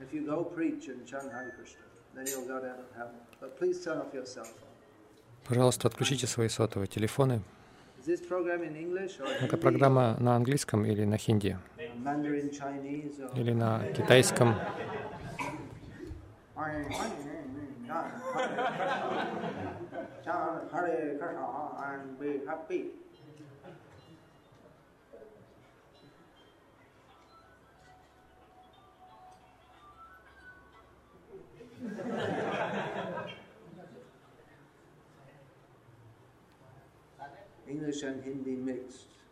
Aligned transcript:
If 0.00 0.14
you 0.14 0.22
go 0.24 0.44
preach 0.44 0.88
and 0.88 1.06
chant 1.06 1.30
Hare 1.30 1.52
Krishna, 1.56 1.84
then 2.14 2.26
you'll 2.26 2.46
go 2.46 2.58
down 2.60 2.78
to 2.78 2.86
heaven. 2.96 3.16
But 3.40 3.58
please 3.58 3.84
turn 3.84 3.98
off 3.98 4.12
your 4.14 4.26
cell 4.26 4.44
phone. 4.44 4.68
Пожалуйста, 5.46 5.88
отключите 5.88 6.26
свои 6.26 6.48
сотовые 6.48 6.86
телефоны. 6.86 7.42
Это 8.06 9.56
программа 9.58 10.16
на 10.20 10.36
английском 10.36 10.84
или 10.86 11.04
на 11.04 11.18
хинди, 11.18 11.58
или 13.34 13.52
на 13.52 13.84
китайском. 13.92 14.54
Hare 20.72 21.18
Krishna 21.18 21.60
and 21.82 22.18
be 22.18 22.40
happy. 22.46 22.92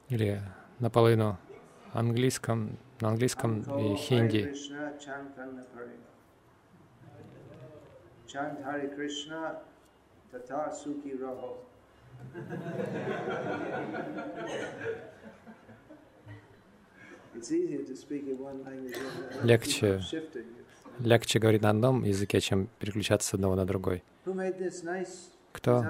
Или 0.09 0.41
наполовину 0.79 1.39
английском, 1.93 2.79
на 3.01 3.09
английском 3.09 3.63
и 3.63 3.95
хинди. 3.97 4.53
Легче. 19.45 20.01
Легче 20.99 21.39
говорить 21.39 21.63
на 21.63 21.71
одном 21.71 22.03
языке, 22.03 22.41
чем 22.41 22.69
переключаться 22.81 23.29
с 23.29 23.35
одного 23.35 23.55
на 23.55 23.65
другой. 23.65 24.03
Кто? 25.53 25.85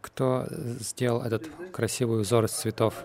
Кто 0.00 0.46
сделал 0.50 1.22
этот 1.22 1.48
красивый 1.72 2.20
узор 2.20 2.44
из 2.44 2.52
цветов? 2.52 3.04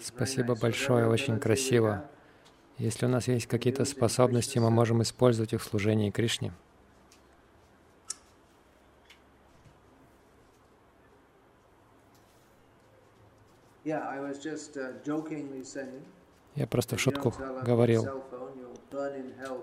Спасибо 0.00 0.54
большое, 0.54 1.06
очень 1.06 1.38
красиво. 1.38 2.04
Если 2.78 3.06
у 3.06 3.08
нас 3.08 3.28
есть 3.28 3.46
какие-то 3.46 3.84
способности, 3.84 4.58
мы 4.58 4.70
можем 4.70 5.02
использовать 5.02 5.52
их 5.52 5.62
в 5.62 5.64
служении 5.64 6.10
Кришне. 6.10 6.52
Yeah, 13.84 14.06
I 14.08 14.20
was 14.20 14.38
just 14.38 14.76
uh, 14.76 14.92
jokingly 15.04 15.64
saying. 15.64 16.04
Я 16.54 16.66
просто 16.66 16.96
в 16.96 17.00
шутку 17.00 17.34
говорил, 17.64 18.06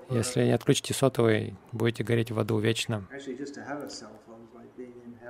если 0.10 0.44
не 0.44 0.52
отключите 0.52 0.94
сотовый, 0.94 1.56
будете 1.72 2.04
гореть 2.04 2.32
в 2.32 2.40
аду 2.40 2.58
вечно. 2.60 3.06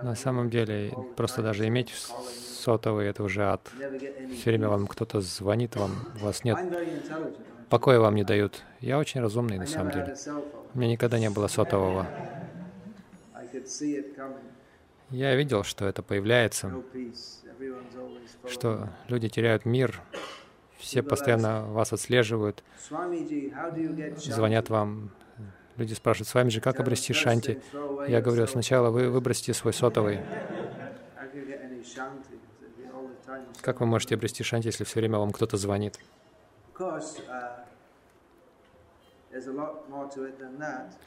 На 0.01 0.15
самом 0.15 0.49
деле, 0.49 0.93
просто 1.17 1.41
даже 1.41 1.67
иметь 1.67 1.93
сотовый— 1.93 3.07
это 3.09 3.23
уже 3.23 3.43
ад. 3.43 3.69
Все 4.33 4.51
время 4.51 4.69
вам 4.69 4.87
кто-то 4.87 5.19
звонит, 5.19 5.75
вам, 5.75 5.91
у 6.15 6.25
вас 6.25 6.45
нет, 6.45 6.57
покоя 7.69 7.99
вам 7.99 8.15
не 8.15 8.23
дают. 8.23 8.63
Я 8.79 8.97
очень 8.97 9.19
разумный 9.19 9.57
на 9.57 9.67
самом 9.67 9.91
деле. 9.91 10.15
У 10.73 10.77
меня 10.77 10.91
никогда 10.91 11.19
не 11.19 11.29
было 11.29 11.47
сотового. 11.47 12.07
Я 15.09 15.35
видел, 15.35 15.63
что 15.63 15.85
это 15.85 16.03
появляется, 16.03 16.71
что 18.47 18.89
люди 19.07 19.27
теряют 19.27 19.65
мир, 19.65 20.01
все 20.79 21.03
постоянно 21.03 21.65
вас 21.65 21.93
отслеживают, 21.93 22.63
звонят 24.17 24.69
вам. 24.69 25.11
Люди 25.75 25.93
спрашивают, 25.93 26.27
с 26.27 26.33
вами 26.33 26.49
же 26.49 26.59
как 26.61 26.79
обрести 26.79 27.13
шанти? 27.13 27.61
Я 28.07 28.21
говорю, 28.21 28.47
сначала 28.47 28.89
вы 28.89 29.09
выбросьте 29.09 29.53
свой 29.53 29.73
сотовый. 29.73 30.19
Как 33.61 33.79
вы 33.79 33.85
можете 33.85 34.15
обрести 34.15 34.43
шанти, 34.43 34.67
если 34.67 34.83
все 34.83 34.99
время 34.99 35.19
вам 35.19 35.31
кто-то 35.31 35.57
звонит? 35.57 35.99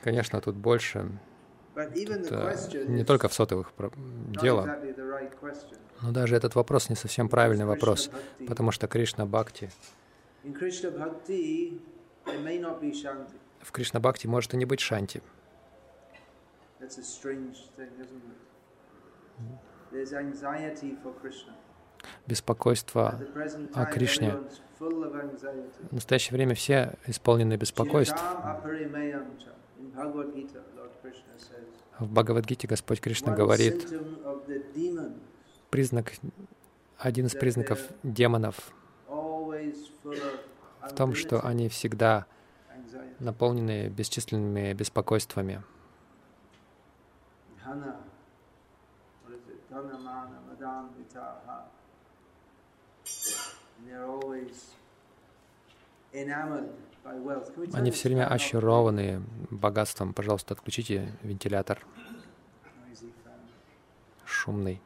Конечно, 0.03 0.41
тут 0.41 0.55
больше. 0.55 1.11
Это 1.75 2.84
не 2.88 3.05
только 3.05 3.28
в 3.28 3.34
сотовых 3.34 3.72
дело, 4.43 4.78
но 6.03 6.12
даже 6.12 6.37
этот 6.37 6.55
вопрос 6.55 6.91
не 6.91 6.97
совсем 6.97 7.28
правильный 7.28 7.65
вопрос, 7.65 8.10
потому 8.47 8.72
что 8.72 8.88
Кришна 8.88 9.25
Бхакти, 9.27 9.71
в 13.61 13.72
Кришна 13.72 14.00
Бхакти 14.00 14.27
может 14.27 14.55
и 14.55 14.56
не 14.56 14.65
быть 14.65 14.81
шанти. 14.81 15.22
Беспокойство 22.27 23.21
о 23.75 23.87
Кришне. 23.87 24.37
В 24.81 25.93
настоящее 25.93 26.37
время 26.37 26.55
все 26.55 26.94
исполнены 27.06 27.56
беспокойств. 27.56 28.21
В 31.98 32.06
Бхагавадгите 32.12 32.66
Господь 32.66 33.00
Кришна 33.00 33.34
говорит, 33.34 33.87
признак, 35.70 36.12
один 36.98 37.26
из 37.26 37.32
признаков 37.32 37.81
демонов 38.03 38.72
в 39.09 40.94
том, 40.97 41.15
что 41.15 41.44
они 41.44 41.69
всегда 41.69 42.26
наполнены 43.19 43.88
бесчисленными 43.88 44.72
беспокойствами. 44.72 45.62
And 53.82 53.91
they're 53.91 54.06
always 54.06 54.75
enamored 56.12 56.69
Они 57.75 57.91
все 57.91 58.09
время 58.09 58.29
очарованы 58.29 59.23
богатством. 59.51 60.13
Пожалуйста, 60.15 60.55
отключите 60.55 61.13
вентилятор 61.23 61.85
шумный. 64.25 64.81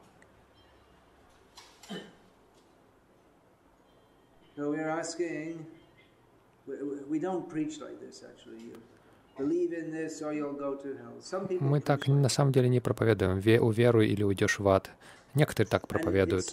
Мы 11.61 11.81
так 11.81 12.07
на 12.09 12.29
самом 12.31 12.53
деле 12.53 12.69
не 12.69 12.81
проповедуем. 12.81 13.39
Ве- 13.39 13.61
Уверуй 13.61 14.09
или 14.09 14.23
уйдешь 14.23 14.59
в 14.59 14.67
ад. 14.69 14.91
Некоторые 15.35 15.69
так 15.69 15.87
проповедуют. 15.87 16.47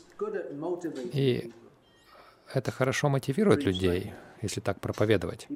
И 1.13 1.53
это 2.53 2.72
хорошо 2.72 3.07
мотивирует 3.09 3.63
людей, 3.63 4.13
если 4.43 4.59
так 4.61 4.79
проповедовать. 4.79 5.47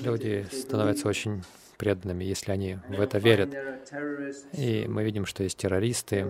Люди 0.00 0.44
становятся 0.50 1.06
очень 1.08 1.44
преданными, 1.76 2.24
если 2.24 2.50
они 2.50 2.78
в 2.88 3.00
это 3.00 3.18
верят. 3.18 3.54
И 4.52 4.86
мы 4.88 5.04
видим, 5.04 5.26
что 5.26 5.42
есть 5.44 5.58
террористы. 5.58 6.26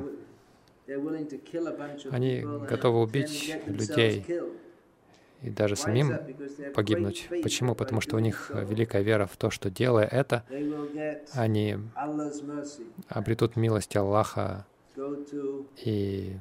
Они 2.10 2.40
готовы 2.68 3.00
убить 3.00 3.56
людей 3.66 4.26
и 5.40 5.50
даже 5.50 5.76
самим 5.76 6.12
погибнуть. 6.74 7.28
Почему? 7.42 7.74
Потому 7.74 8.00
что 8.00 8.16
у 8.16 8.18
них 8.18 8.50
великая 8.50 9.02
вера 9.02 9.26
в 9.26 9.36
то, 9.36 9.50
что 9.50 9.70
делая 9.70 10.06
это, 10.06 10.44
они 11.32 11.78
обретут 13.08 13.56
милость 13.56 13.96
Аллаха 13.96 14.66
и 15.84 16.36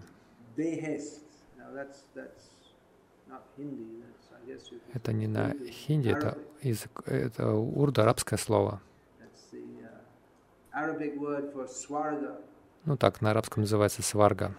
это 4.93 5.13
не 5.13 5.27
на 5.27 5.53
хинди, 5.67 6.09
это, 6.09 6.37
язык, 6.61 7.01
это 7.05 7.51
урду, 7.53 8.01
арабское 8.01 8.37
слово. 8.37 8.81
Uh. 10.73 12.37
Ну 12.85 12.97
так, 12.97 13.21
на 13.21 13.31
арабском 13.31 13.61
называется 13.61 14.01
сварга. 14.01 14.55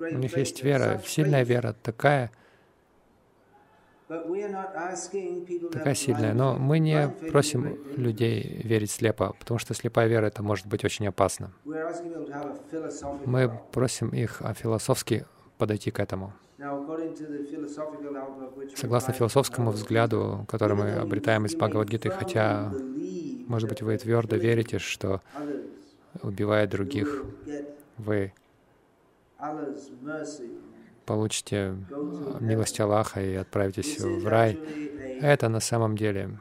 У 0.00 0.18
них 0.18 0.36
есть 0.36 0.62
вера, 0.62 1.00
сильная 1.04 1.44
вера, 1.44 1.74
такая, 1.82 2.30
But 2.30 2.42
we 2.42 2.42
are 2.42 2.42
not 2.42 2.42
asking 2.42 2.42
people 2.42 3.92
to 3.92 3.93
такая 5.72 5.94
сильная. 5.94 6.34
Но 6.34 6.56
мы 6.56 6.78
не 6.78 7.08
просим 7.30 7.78
людей 7.96 8.60
верить 8.64 8.90
слепо, 8.90 9.34
потому 9.38 9.58
что 9.58 9.74
слепая 9.74 10.08
вера 10.08 10.26
это 10.26 10.42
может 10.42 10.66
быть 10.66 10.84
очень 10.84 11.06
опасно. 11.08 11.52
Мы 13.24 13.50
просим 13.72 14.10
их 14.10 14.42
а, 14.42 14.54
философски 14.54 15.24
подойти 15.58 15.90
к 15.90 16.00
этому. 16.00 16.32
Согласно 18.74 19.12
философскому 19.12 19.70
взгляду, 19.70 20.44
который 20.48 20.76
мы 20.76 20.92
обретаем 20.92 21.46
из 21.46 21.54
Бхагавадгиты, 21.54 22.10
хотя, 22.10 22.72
может 23.48 23.68
быть, 23.68 23.82
вы 23.82 23.96
твердо 23.98 24.36
верите, 24.36 24.78
что, 24.78 25.20
убивая 26.22 26.66
других, 26.66 27.24
вы 27.98 28.32
получите 31.04 31.76
милость 32.40 32.80
Аллаха 32.80 33.20
и 33.22 33.34
отправитесь 33.34 33.98
в 33.98 34.26
рай. 34.26 34.60
Это 35.18 35.48
на 35.48 35.60
самом 35.60 35.96
деле, 35.96 36.40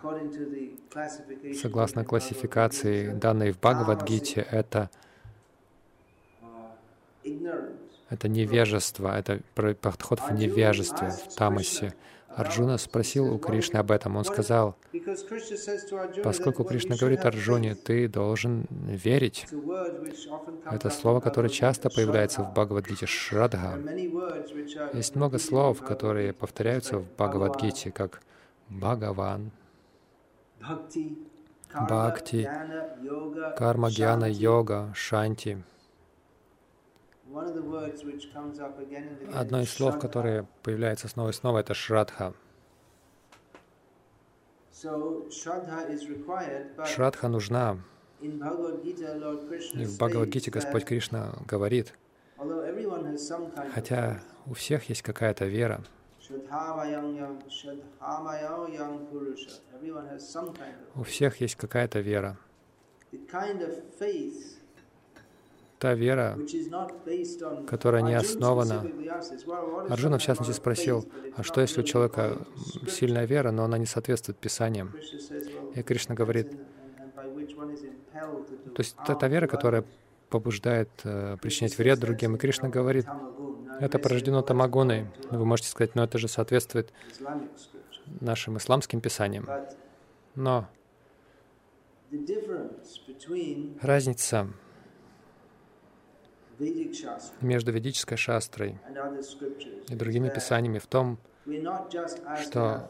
согласно 1.51 2.03
классификации, 2.05 3.11
данной 3.13 3.51
в 3.51 3.59
Бхагавадгите, 3.59 4.41
это 4.41 4.89
это 8.09 8.27
невежество, 8.27 9.17
это 9.17 9.41
подход 9.81 10.19
в 10.19 10.29
невежестве, 10.31 11.13
в 11.13 11.27
тамасе. 11.35 11.95
Арджуна 12.35 12.77
спросил 12.77 13.33
у 13.33 13.37
Кришны 13.37 13.77
об 13.77 13.91
этом. 13.91 14.15
Он 14.15 14.25
сказал, 14.25 14.75
поскольку 16.23 16.63
Кришна 16.63 16.95
говорит 16.95 17.25
Арджуне, 17.25 17.75
ты 17.75 18.07
должен 18.07 18.65
верить. 18.69 19.45
Это 20.69 20.89
слово, 20.89 21.19
которое 21.19 21.49
часто 21.49 21.89
появляется 21.89 22.43
в 22.43 22.53
Бхагавадгите, 22.53 23.05
Шрадха. 23.05 23.79
Есть 24.93 25.15
много 25.15 25.39
слов, 25.39 25.81
которые 25.81 26.33
повторяются 26.33 26.97
в 26.97 27.05
Бхагавадгите, 27.15 27.91
как 27.91 28.21
Бхагаван, 28.69 29.51
Бхакти, 30.59 32.49
Карма, 33.57 33.89
Гьяна, 33.89 34.29
Йога, 34.29 34.91
Шанти. 34.95 35.63
Одно 39.33 39.61
из 39.61 39.71
слов, 39.71 39.99
которое 39.99 40.47
появляется 40.61 41.07
снова 41.07 41.29
и 41.29 41.33
снова, 41.33 41.59
это 41.59 41.73
Шрадха. 41.73 42.33
Шрадха 46.85 47.27
нужна. 47.29 47.79
И 48.21 48.29
в 48.29 49.97
Бхагавадгите 49.97 50.51
Господь 50.51 50.85
Кришна 50.85 51.33
говорит, 51.47 51.93
хотя 53.73 54.21
у 54.45 54.53
всех 54.53 54.89
есть 54.89 55.01
какая-то 55.01 55.45
вера, 55.45 55.83
у 60.95 61.03
всех 61.03 61.41
есть 61.41 61.55
какая-то 61.55 61.99
вера 61.99 62.37
та 65.83 65.95
вера, 65.95 66.37
которая 67.67 68.01
не 68.03 68.13
основана. 68.13 68.85
Арджуна, 69.89 70.17
в 70.17 70.21
частности, 70.21 70.53
спросил, 70.53 71.05
а 71.35 71.43
что 71.43 71.59
если 71.59 71.81
у 71.81 71.83
человека 71.83 72.37
сильная 72.87 73.25
вера, 73.25 73.51
но 73.51 73.65
она 73.65 73.77
не 73.77 73.85
соответствует 73.85 74.37
Писаниям? 74.37 74.95
И 75.75 75.83
Кришна 75.83 76.15
говорит, 76.15 76.47
то 78.75 78.79
есть 78.79 78.95
это 79.03 79.15
та 79.15 79.27
вера, 79.27 79.47
которая 79.47 79.83
побуждает 80.29 80.89
э, 81.03 81.35
причинять 81.41 81.77
вред 81.77 81.99
другим. 81.99 82.35
И 82.35 82.37
Кришна 82.39 82.69
говорит, 82.69 83.05
это 83.81 83.99
порождено 83.99 84.41
тамагоной. 84.41 85.07
Вы 85.31 85.45
можете 85.45 85.69
сказать, 85.69 85.95
но 85.95 86.05
это 86.05 86.17
же 86.17 86.29
соответствует 86.29 86.93
нашим 88.21 88.55
исламским 88.57 89.01
писаниям. 89.01 89.49
Но 90.35 90.65
разница 93.81 94.47
между 97.39 97.71
ведической 97.71 98.17
шастрой 98.17 98.79
и 99.89 99.95
другими 99.95 100.29
писаниями 100.29 100.79
в 100.79 100.87
том, 100.87 101.19
что 102.33 102.83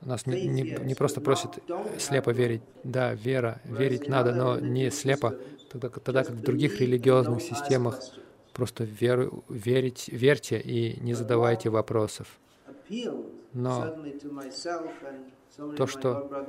нас 0.00 0.26
не, 0.26 0.36
не, 0.36 0.62
не 0.64 0.94
просто 0.94 1.20
просят 1.20 1.58
слепо 1.98 2.30
верить. 2.30 2.62
Да, 2.82 3.14
вера, 3.14 3.60
верить 3.64 4.08
надо, 4.08 4.32
но 4.32 4.58
не 4.60 4.90
слепо, 4.90 5.36
тогда, 5.68 5.88
тогда 5.90 6.24
как 6.24 6.36
в 6.36 6.42
других 6.42 6.80
религиозных 6.80 7.42
системах 7.42 8.02
просто 8.52 8.84
веру, 8.84 9.44
верить, 9.48 10.08
верьте 10.08 10.58
и 10.60 10.98
не 11.00 11.14
задавайте 11.14 11.68
вопросов. 11.70 12.40
Но 13.52 13.96
то, 15.76 15.86
что, 15.86 16.46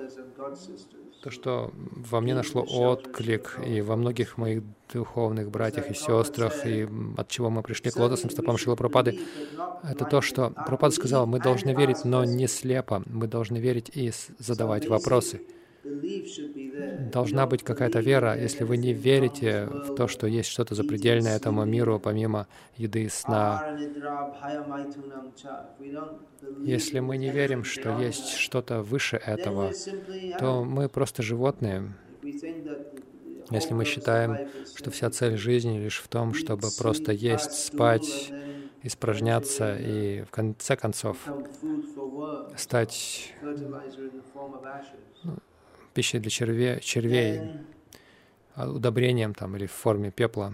то, 1.24 1.30
что 1.32 1.72
во 1.76 2.22
мне 2.22 2.36
нашло 2.36 2.64
отклик, 2.64 3.60
и 3.66 3.82
во 3.82 3.96
многих 3.96 4.38
моих 4.38 4.64
духовных 4.94 5.50
братьях 5.50 5.90
и 5.90 5.94
сестрах, 5.94 6.66
и 6.66 6.88
от 7.18 7.28
чего 7.28 7.50
мы 7.50 7.64
пришли 7.64 7.92
к 7.92 7.98
лотосным 7.98 8.32
стопам 8.32 8.58
Шила 8.58 8.76
Пропады, 8.76 9.20
это 9.84 10.06
то, 10.06 10.22
что 10.22 10.52
Пропада 10.52 10.94
сказал, 10.94 11.26
мы 11.26 11.40
должны 11.40 11.72
верить, 11.72 12.06
но 12.06 12.24
не 12.26 12.48
слепо, 12.48 13.04
мы 13.06 13.28
должны 13.28 13.58
верить 13.58 13.92
и 13.94 14.12
задавать 14.38 14.88
вопросы. 14.88 15.42
Должна 17.12 17.48
быть 17.48 17.64
какая-то 17.64 18.00
вера. 18.00 18.38
Если 18.40 18.64
вы 18.64 18.78
не 18.78 18.94
верите 18.94 19.66
в 19.66 19.96
то, 19.96 20.08
что 20.08 20.28
есть 20.28 20.50
что-то 20.50 20.76
запредельное 20.76 21.36
этому 21.36 21.66
миру, 21.66 22.00
помимо 22.00 22.48
еды 22.78 23.04
и 23.04 23.10
сна, 23.10 23.78
если 26.64 27.00
мы 27.00 27.18
не 27.18 27.30
верим, 27.30 27.64
что 27.64 28.00
есть 28.00 28.30
что-то 28.30 28.84
выше 28.84 29.18
этого, 29.18 29.72
то 30.40 30.64
мы 30.64 30.88
просто 30.90 31.24
животные. 31.24 31.94
Если 33.50 33.74
мы 33.74 33.84
считаем, 33.86 34.38
что 34.76 34.92
вся 34.92 35.10
цель 35.10 35.38
жизни 35.38 35.80
лишь 35.80 36.00
в 36.00 36.08
том, 36.08 36.34
чтобы 36.34 36.68
просто 36.78 37.12
есть, 37.12 37.52
спать, 37.52 38.32
испражняться 38.84 39.78
и 39.78 40.24
в 40.24 40.32
конце 40.32 40.76
концов 40.76 41.18
стать 42.56 43.34
пищей 45.94 46.20
для 46.20 46.30
черве, 46.30 46.80
червей, 46.82 47.42
а, 48.56 48.70
удобрением 48.70 49.34
там 49.34 49.56
или 49.56 49.66
в 49.66 49.72
форме 49.72 50.12
пепла. 50.12 50.54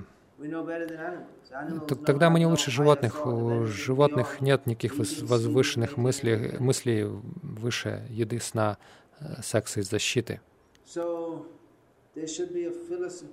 Тогда 2.06 2.30
мы 2.30 2.39
не 2.39 2.45
лучше 2.45 2.69
животных. 2.72 3.25
У 3.25 3.66
животных 3.66 4.42
нет 4.42 4.66
никаких 4.68 4.98
возвышенных 4.98 5.98
мыслей, 5.98 6.57
мыслей 6.60 7.06
выше 7.06 8.06
еды, 8.10 8.39
сна, 8.39 8.78
э, 9.19 9.42
секса 9.42 9.80
и 9.80 9.84
защиты. 9.84 10.42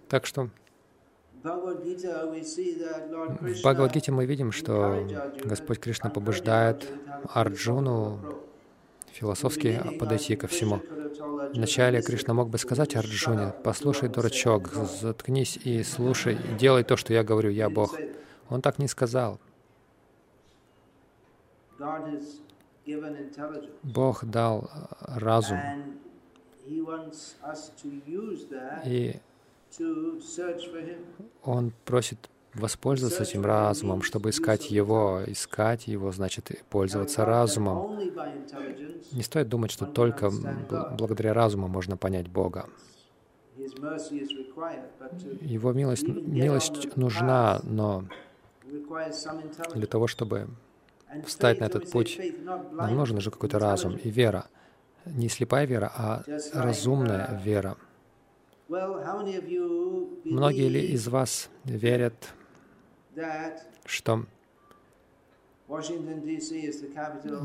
Так 0.08 0.26
что 0.26 0.50
в 1.42 1.50
Бхагавадгите 3.60 4.12
мы 4.12 4.24
видим, 4.24 4.50
что 4.50 5.06
Господь 5.44 5.78
Кришна 5.78 6.08
побуждает 6.08 6.88
Арджуну 7.28 8.43
философски 9.14 9.80
подойти 9.98 10.36
ко 10.36 10.46
всему. 10.46 10.80
Вначале 11.54 12.02
Кришна 12.02 12.34
мог 12.34 12.48
бы 12.48 12.58
сказать 12.58 12.96
Арджуне, 12.96 13.54
«Послушай, 13.62 14.08
дурачок, 14.08 14.68
заткнись 14.72 15.56
и 15.56 15.82
слушай, 15.82 16.36
делай 16.58 16.82
то, 16.82 16.96
что 16.96 17.12
я 17.12 17.22
говорю, 17.22 17.50
я 17.50 17.70
Бог». 17.70 17.96
Он 18.48 18.60
так 18.60 18.78
не 18.78 18.88
сказал. 18.88 19.40
Бог 23.82 24.24
дал 24.24 24.70
разум, 25.00 25.60
и 28.84 29.20
Он 31.42 31.72
просит 31.84 32.30
воспользоваться 32.54 33.22
этим 33.22 33.44
разумом, 33.44 34.02
чтобы 34.02 34.30
искать 34.30 34.70
его. 34.70 35.20
Искать 35.26 35.86
его 35.86 36.12
значит 36.12 36.50
пользоваться 36.70 37.24
разумом. 37.24 37.98
Не 39.12 39.22
стоит 39.22 39.48
думать, 39.48 39.70
что 39.70 39.86
только 39.86 40.30
благодаря 40.98 41.34
разуму 41.34 41.68
можно 41.68 41.96
понять 41.96 42.28
Бога. 42.28 42.68
Его 45.40 45.72
милость, 45.72 46.08
милость 46.08 46.96
нужна, 46.96 47.60
но 47.62 48.04
для 49.74 49.86
того, 49.86 50.06
чтобы 50.06 50.48
встать 51.24 51.60
на 51.60 51.64
этот 51.64 51.90
путь, 51.90 52.20
нам 52.72 52.96
нужен 52.96 53.20
же 53.20 53.30
какой-то 53.30 53.58
разум 53.58 53.96
и 53.96 54.10
вера. 54.10 54.46
Не 55.06 55.28
слепая 55.28 55.66
вера, 55.66 55.92
а 55.94 56.24
разумная 56.52 57.40
вера. 57.44 57.76
Многие 60.24 60.68
ли 60.68 60.80
из 60.86 61.06
вас 61.08 61.50
верят 61.64 62.34
что 63.84 64.24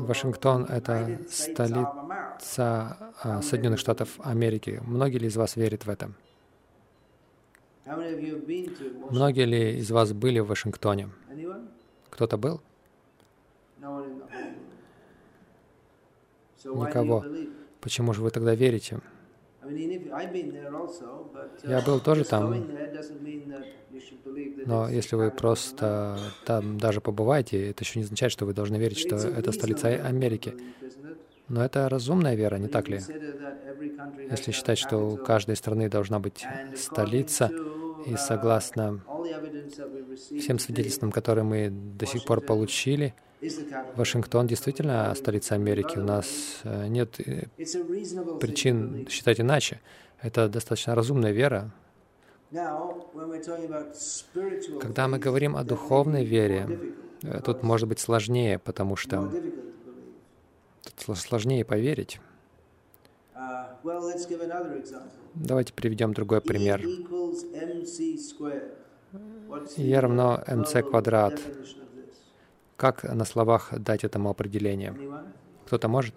Вашингтон— 0.06 0.64
это 0.68 1.18
столица 1.28 3.12
а, 3.22 3.42
Соединенных 3.42 3.78
Штатов 3.78 4.20
Америки. 4.22 4.80
Многие 4.84 5.18
ли 5.18 5.28
из 5.28 5.36
вас 5.36 5.56
верят 5.56 5.86
в 5.86 5.90
это? 5.90 6.12
Многие 9.10 9.46
ли 9.46 9.78
из 9.78 9.90
вас 9.90 10.12
были 10.12 10.38
в 10.40 10.46
Вашингтоне? 10.48 11.08
Кто-то 12.10 12.36
был? 12.36 12.60
Никого. 16.64 17.24
Почему 17.80 18.12
же 18.12 18.22
вы 18.22 18.30
тогда 18.30 18.54
верите? 18.54 19.00
Я 21.64 21.80
был 21.82 22.00
тоже 22.00 22.24
там, 22.24 22.66
но 24.66 24.88
если 24.88 25.16
вы 25.16 25.30
просто 25.30 26.18
там 26.44 26.78
даже 26.78 27.00
побываете, 27.00 27.70
это 27.70 27.84
еще 27.84 27.98
не 27.98 28.04
означает, 28.04 28.32
что 28.32 28.46
вы 28.46 28.54
должны 28.54 28.76
верить, 28.76 28.98
что 28.98 29.16
это 29.16 29.52
столица 29.52 29.88
Америки. 29.88 30.54
Но 31.48 31.64
это 31.64 31.88
разумная 31.88 32.36
вера, 32.36 32.56
не 32.56 32.68
так 32.68 32.88
ли? 32.88 33.00
Если 34.30 34.52
считать, 34.52 34.78
что 34.78 34.98
у 34.98 35.16
каждой 35.16 35.56
страны 35.56 35.88
должна 35.88 36.20
быть 36.20 36.46
столица, 36.76 37.50
и 38.06 38.16
согласно 38.16 39.02
всем 40.38 40.58
свидетельствам, 40.58 41.12
которые 41.12 41.44
мы 41.44 41.68
до 41.70 42.06
сих 42.06 42.24
пор 42.24 42.40
получили, 42.40 43.14
Вашингтон 43.96 44.46
действительно 44.46 45.14
столица 45.14 45.54
Америки. 45.54 45.98
У 45.98 46.02
нас 46.02 46.60
э, 46.64 46.88
нет 46.88 47.18
э, 47.20 47.46
причин 48.38 49.06
считать 49.08 49.40
иначе. 49.40 49.80
Это 50.20 50.48
достаточно 50.48 50.94
разумная 50.94 51.32
вера. 51.32 51.70
Когда 54.80 55.08
мы 55.08 55.18
говорим 55.18 55.56
о 55.56 55.64
духовной 55.64 56.24
вере, 56.24 56.94
э, 57.22 57.40
тут 57.42 57.62
может 57.62 57.88
быть 57.88 57.98
сложнее, 57.98 58.58
потому 58.58 58.96
что 58.96 59.30
тут 61.06 61.18
сложнее 61.18 61.64
поверить. 61.64 62.20
Давайте 65.34 65.72
приведем 65.72 66.12
другой 66.12 66.40
пример. 66.42 66.82
E 69.76 70.00
равно 70.00 70.42
mc 70.46 70.82
квадрат. 70.82 71.40
Как 72.80 73.04
на 73.04 73.26
словах 73.26 73.78
дать 73.78 74.04
этому 74.04 74.30
определение? 74.30 74.96
Кто-то 75.66 75.86
может? 75.88 76.14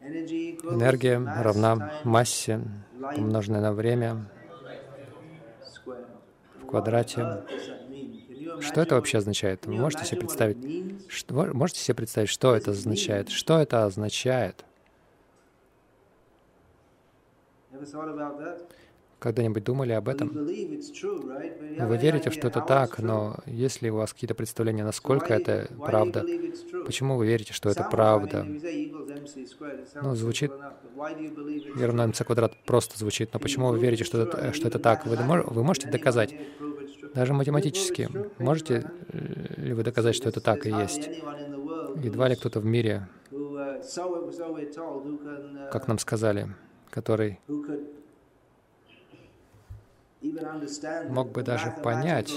Энергия 0.00 1.18
равна 1.18 1.92
массе, 2.02 2.60
умноженной 3.16 3.60
на 3.60 3.72
время 3.72 4.28
в 6.60 6.66
квадрате. 6.66 7.44
Что 8.58 8.80
это 8.80 8.96
вообще 8.96 9.18
означает? 9.18 9.64
Вы 9.64 9.74
можете 9.74 10.04
себе 10.04 10.18
представить, 10.18 10.58
что, 11.08 11.54
можете 11.54 11.78
себе 11.78 11.94
представить, 11.94 12.28
что 12.28 12.56
это 12.56 12.72
означает? 12.72 13.28
Что 13.28 13.60
это 13.60 13.84
означает? 13.84 14.64
Когда-нибудь 19.24 19.64
думали 19.64 19.92
об 19.92 20.10
этом? 20.10 20.28
Вы 20.28 21.96
верите, 21.96 22.30
что 22.30 22.48
это 22.48 22.60
так, 22.60 22.98
но 22.98 23.38
если 23.46 23.88
у 23.88 23.96
вас 23.96 24.12
какие-то 24.12 24.34
представления, 24.34 24.84
насколько 24.84 25.32
это 25.32 25.66
правда, 25.78 26.26
почему 26.84 27.16
вы 27.16 27.26
верите, 27.26 27.54
что 27.54 27.70
это 27.70 27.88
правда? 27.90 28.46
Ну, 30.02 30.14
звучит 30.14 30.52
e 30.52 31.86
равно 31.86 32.04
mc 32.04 32.22
квадрат 32.22 32.52
просто 32.66 32.98
звучит, 32.98 33.30
но 33.32 33.40
почему 33.40 33.68
вы 33.68 33.78
верите, 33.78 34.04
что 34.04 34.20
это, 34.20 34.52
что 34.52 34.68
это 34.68 34.78
так? 34.78 35.06
Вы, 35.06 35.16
вы 35.16 35.64
можете 35.64 35.88
доказать, 35.88 36.34
даже 37.14 37.32
математически, 37.32 38.10
можете 38.38 38.90
ли 39.56 39.72
вы 39.72 39.84
доказать, 39.84 40.16
что 40.16 40.28
это 40.28 40.42
так 40.42 40.66
и 40.66 40.70
есть? 40.70 41.08
Едва 41.96 42.28
ли 42.28 42.36
кто-то 42.36 42.60
в 42.60 42.66
мире, 42.66 43.08
как 45.72 45.88
нам 45.88 45.98
сказали, 45.98 46.48
который 46.90 47.40
мог 51.08 51.32
бы 51.32 51.42
даже 51.42 51.74
понять 51.82 52.32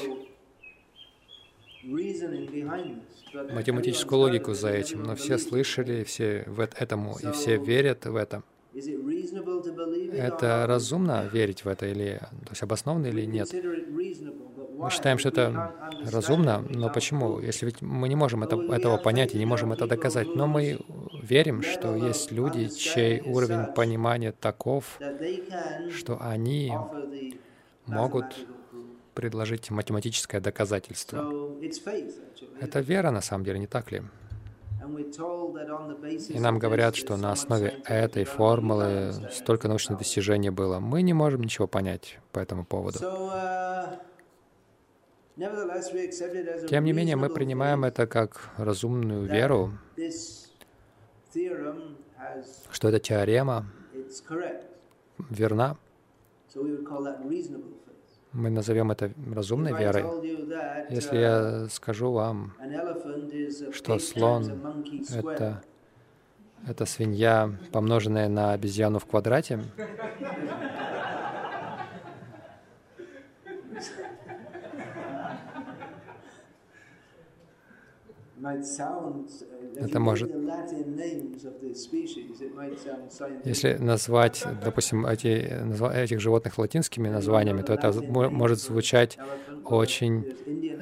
математическую 3.54 4.20
логику 4.20 4.54
за 4.54 4.70
этим, 4.70 5.04
но 5.04 5.16
все 5.16 5.38
слышали, 5.38 6.04
все 6.04 6.44
в 6.48 6.60
этому, 6.60 7.18
и 7.20 7.32
все 7.32 7.58
верят 7.58 8.06
в 8.06 8.16
это. 8.16 8.44
Это 10.14 10.66
разумно 10.68 11.28
верить 11.32 11.66
в 11.66 11.68
это 11.68 11.88
или 11.88 12.20
то 12.46 12.52
есть 12.52 12.62
обоснованно 12.62 13.08
или 13.08 13.26
нет? 13.26 13.52
Мы 13.52 14.90
считаем, 14.92 15.18
что 15.18 15.30
это 15.30 15.74
разумно, 16.04 16.64
но 16.70 16.90
почему? 16.92 17.40
Если 17.40 17.66
ведь 17.66 17.82
мы 17.82 18.08
не 18.08 18.16
можем 18.16 18.44
это, 18.44 18.56
этого 18.72 18.98
понять 18.98 19.34
и 19.34 19.40
не 19.40 19.46
можем 19.46 19.74
это 19.74 19.88
доказать, 19.88 20.36
но 20.36 20.46
мы 20.46 20.80
верим, 21.24 21.64
что 21.64 21.96
есть 21.96 22.32
люди, 22.32 22.68
чей 22.70 23.22
уровень 23.22 23.66
понимания 23.66 24.32
таков, 24.32 25.00
что 25.90 26.18
они 26.22 26.74
могут 27.88 28.48
предложить 29.14 29.72
математическое 29.72 30.40
доказательство. 30.40 31.18
Это 32.60 32.80
вера, 32.80 33.12
на 33.12 33.22
самом 33.22 33.44
деле, 33.44 33.60
не 33.60 33.68
так 33.68 33.92
ли? 33.92 34.04
И 36.30 36.40
нам 36.40 36.60
говорят, 36.60 36.96
что 36.96 37.18
на 37.18 37.32
основе 37.32 37.82
этой 37.86 38.24
формулы 38.24 39.12
столько 39.32 39.68
научных 39.68 39.98
достижений 39.98 40.50
было. 40.50 40.80
Мы 40.80 41.02
не 41.02 41.14
можем 41.14 41.42
ничего 41.42 41.68
понять 41.68 42.20
по 42.32 42.40
этому 42.40 42.66
поводу. 42.66 43.00
Тем 46.68 46.84
не 46.84 46.94
менее, 46.94 47.16
мы 47.16 47.30
принимаем 47.30 47.84
это 47.86 48.08
как 48.08 48.50
разумную 48.58 49.26
веру, 49.26 49.74
что 52.72 52.90
эта 52.90 53.00
теорема 53.00 53.66
верна. 55.30 55.78
Мы 58.34 58.50
назовем 58.50 58.92
это 58.92 59.12
разумной 59.34 59.74
верой. 59.74 60.06
Если 60.90 61.18
я 61.18 61.68
скажу 61.70 62.12
вам, 62.12 62.54
что 63.72 64.00
слон— 64.00 64.84
это, 65.10 65.64
это 66.68 66.86
свинья, 66.86 67.52
помноженная 67.72 68.30
на 68.30 68.54
обезьяну 68.54 69.00
в 69.00 69.06
квадрате, 69.06 69.60
Это 79.80 80.00
может... 80.00 80.32
Если 83.44 83.76
назвать, 83.76 84.42
допустим, 84.46 85.06
эти, 85.06 85.28
этих 85.28 86.20
животных 86.20 86.58
латинскими 86.58 87.08
названиями, 87.10 87.62
то 87.62 87.74
это 87.74 87.92
может 88.04 88.60
звучать 88.60 89.20
очень 89.68 90.28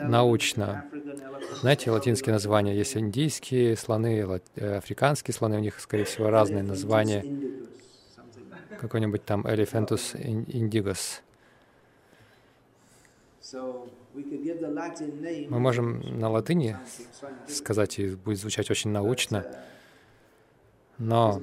научно. 0.01 0.85
Знаете, 1.61 1.91
латинские 1.91 2.33
названия 2.33 2.75
есть 2.75 2.97
индийские 2.97 3.75
слоны, 3.77 4.41
э, 4.55 4.77
африканские 4.77 5.33
слоны, 5.35 5.57
у 5.57 5.61
них, 5.61 5.79
скорее 5.79 6.05
всего, 6.05 6.29
разные 6.29 6.63
названия. 6.63 7.27
Какой-нибудь 8.77 9.25
там 9.25 9.45
Elephantus 9.45 10.15
indigos. 10.15 11.21
Мы 15.49 15.59
можем 15.59 15.99
на 16.19 16.29
латыни 16.29 16.77
сказать, 17.47 17.99
и 17.99 18.15
будет 18.15 18.39
звучать 18.39 18.71
очень 18.71 18.91
научно, 18.91 19.45
но 20.97 21.41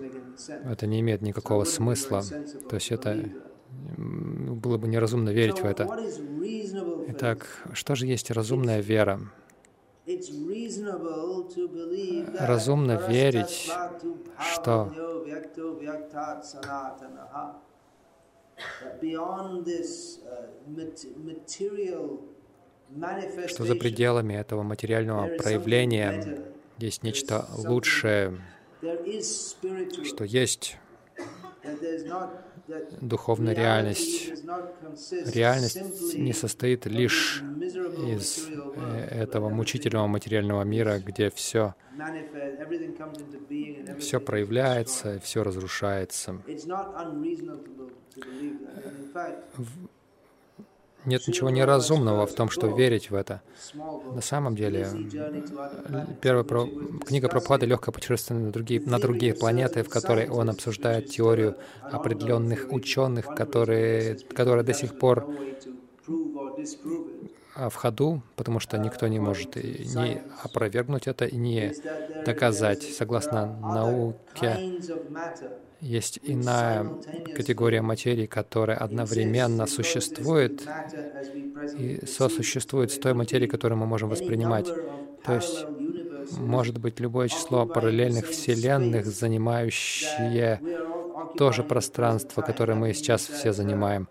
это 0.64 0.86
не 0.86 1.00
имеет 1.00 1.22
никакого 1.22 1.64
смысла. 1.64 2.22
То 2.68 2.76
есть 2.76 2.90
это 2.90 3.28
было 3.68 4.78
бы 4.78 4.88
неразумно 4.88 5.30
верить 5.30 5.60
в 5.60 5.64
это. 5.66 5.86
Итак, 7.08 7.46
что 7.72 7.94
же 7.94 8.06
есть 8.06 8.30
разумная 8.30 8.80
вера? 8.80 9.20
Разумно 12.38 13.00
верить, 13.08 13.70
что 14.38 14.92
что 23.48 23.64
за 23.64 23.74
пределами 23.76 24.34
этого 24.34 24.62
материального 24.62 25.28
проявления 25.36 26.38
есть 26.78 27.02
нечто 27.02 27.46
лучшее, 27.56 28.38
что 30.04 30.24
есть 30.24 30.78
духовная 33.00 33.54
реальность. 33.54 34.32
Реальность 35.26 36.14
не 36.14 36.32
состоит 36.32 36.86
лишь 36.86 37.42
из 38.08 38.48
э, 38.76 39.22
этого 39.22 39.48
мучительного 39.48 40.06
материального 40.06 40.62
мира, 40.62 40.98
где 40.98 41.30
все, 41.30 41.74
все 43.98 44.20
проявляется, 44.20 45.20
все 45.20 45.42
разрушается. 45.42 46.42
Нет 51.04 51.26
ничего 51.26 51.50
неразумного 51.50 52.26
в 52.26 52.34
том, 52.34 52.50
что 52.50 52.68
верить 52.68 53.10
в 53.10 53.14
это. 53.14 53.42
На 54.14 54.20
самом 54.20 54.54
деле, 54.54 54.88
первая 56.20 56.44
про... 56.44 56.68
книга 57.06 57.28
Прабхупады 57.28 57.66
«Легкое 57.66 57.92
путешествие 57.92 58.38
на 58.38 58.52
другие, 58.52 58.80
на 58.80 58.98
другие 58.98 59.34
планеты», 59.34 59.82
в 59.82 59.88
которой 59.88 60.28
он 60.28 60.50
обсуждает 60.50 61.08
теорию 61.10 61.56
определенных 61.82 62.72
ученых, 62.72 63.26
которые, 63.34 64.16
которые 64.34 64.64
до 64.64 64.74
сих 64.74 64.98
пор 64.98 65.28
а, 67.54 67.68
в 67.68 67.74
ходу, 67.74 68.22
потому 68.36 68.60
что 68.60 68.78
никто 68.78 69.08
не 69.08 69.18
может 69.18 69.56
ни 69.56 70.22
опровергнуть 70.42 71.06
это 71.06 71.26
и 71.26 71.36
не 71.36 71.74
доказать. 72.24 72.82
Согласно 72.82 73.58
науке, 73.60 74.80
есть 75.82 76.20
иная 76.22 76.86
категория 77.34 77.82
материи, 77.82 78.26
которая 78.26 78.78
одновременно 78.78 79.66
существует 79.66 80.62
и 81.76 82.06
сосуществует 82.06 82.92
с 82.92 82.98
той 82.98 83.14
материей, 83.14 83.50
которую 83.50 83.78
мы 83.78 83.86
можем 83.86 84.08
воспринимать. 84.08 84.68
То 85.24 85.34
есть 85.34 85.66
может 86.38 86.78
быть 86.78 87.00
любое 87.00 87.28
число 87.28 87.66
параллельных 87.66 88.28
вселенных, 88.28 89.06
занимающие 89.06 90.60
то 91.36 91.50
же 91.50 91.64
пространство, 91.64 92.42
которое 92.42 92.74
мы 92.74 92.94
сейчас 92.94 93.26
все 93.26 93.52
занимаем. 93.52 94.08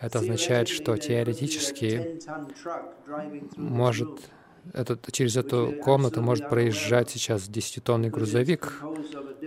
Это 0.00 0.20
означает, 0.20 0.68
что 0.68 0.96
теоретически 0.96 2.20
может 3.56 4.30
этот, 4.72 5.06
через 5.12 5.36
эту 5.36 5.74
комнату 5.82 6.20
может 6.22 6.48
проезжать 6.48 7.10
сейчас 7.10 7.48
десятитонный 7.48 8.10
грузовик, 8.10 8.82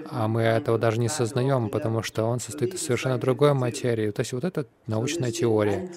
а 0.09 0.27
мы 0.27 0.41
этого 0.41 0.77
даже 0.77 0.99
не 0.99 1.09
сознаем, 1.09 1.69
потому 1.69 2.03
что 2.03 2.23
он 2.23 2.39
состоит 2.39 2.73
из 2.73 2.81
совершенно 2.81 3.17
другой 3.17 3.53
материи. 3.53 4.11
То 4.11 4.21
есть 4.21 4.33
вот 4.33 4.43
это 4.43 4.65
научная 4.87 5.31
теория. 5.31 5.89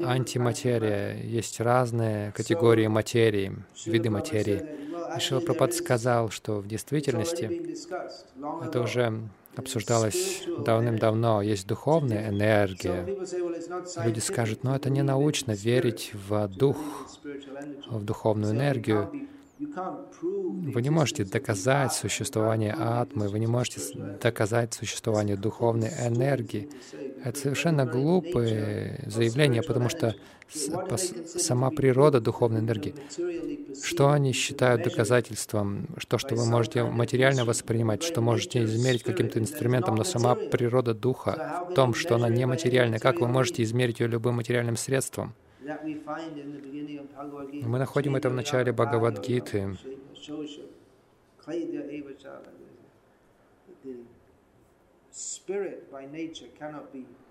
Антиматерия. 0.00 1.16
Есть 1.22 1.60
разные 1.60 2.32
категории 2.32 2.86
материи, 2.86 3.52
виды 3.84 4.10
материи. 4.10 4.64
И 5.16 5.20
Шила 5.20 5.42
сказал, 5.70 6.30
что 6.30 6.60
в 6.60 6.66
действительности 6.68 7.50
это 8.64 8.80
уже 8.80 9.20
обсуждалось 9.56 10.44
давным-давно. 10.58 11.42
Есть 11.42 11.66
духовная 11.66 12.28
энергия. 12.28 13.06
Люди 14.04 14.20
скажут, 14.20 14.64
но 14.64 14.74
это 14.74 14.90
не 14.90 15.02
научно 15.02 15.52
верить 15.52 16.12
в 16.14 16.48
дух, 16.48 16.76
в 17.88 18.04
духовную 18.04 18.52
энергию. 18.52 19.10
Вы 19.60 20.82
не 20.82 20.90
можете 20.90 21.24
доказать 21.24 21.92
существование 21.92 22.72
атмы, 22.72 23.28
вы 23.28 23.38
не 23.38 23.46
можете 23.46 23.80
доказать 24.22 24.72
существование 24.72 25.36
духовной 25.36 25.90
энергии. 26.06 26.70
Это 27.22 27.38
совершенно 27.38 27.84
глупые 27.84 29.04
заявления, 29.06 29.62
потому 29.62 29.90
что 29.90 30.14
сама 30.48 31.70
природа 31.70 32.20
духовной 32.20 32.60
энергии, 32.60 32.94
что 33.84 34.10
они 34.10 34.32
считают 34.32 34.82
доказательством, 34.82 35.88
что, 35.98 36.16
что 36.16 36.34
вы 36.34 36.46
можете 36.46 36.82
материально 36.84 37.44
воспринимать, 37.44 38.02
что 38.02 38.22
можете 38.22 38.64
измерить 38.64 39.02
каким-то 39.02 39.38
инструментом, 39.38 39.94
но 39.94 40.04
сама 40.04 40.34
природа 40.36 40.94
духа 40.94 41.66
в 41.70 41.74
том, 41.74 41.94
что 41.94 42.14
она 42.14 42.30
нематериальна. 42.30 42.98
Как 42.98 43.20
вы 43.20 43.28
можете 43.28 43.62
измерить 43.62 44.00
ее 44.00 44.08
любым 44.08 44.36
материальным 44.36 44.76
средством? 44.76 45.34
Мы 47.62 47.78
находим 47.78 48.16
это 48.16 48.30
в 48.30 48.34
начале 48.34 48.72
Бхагавадгиты. 48.72 49.76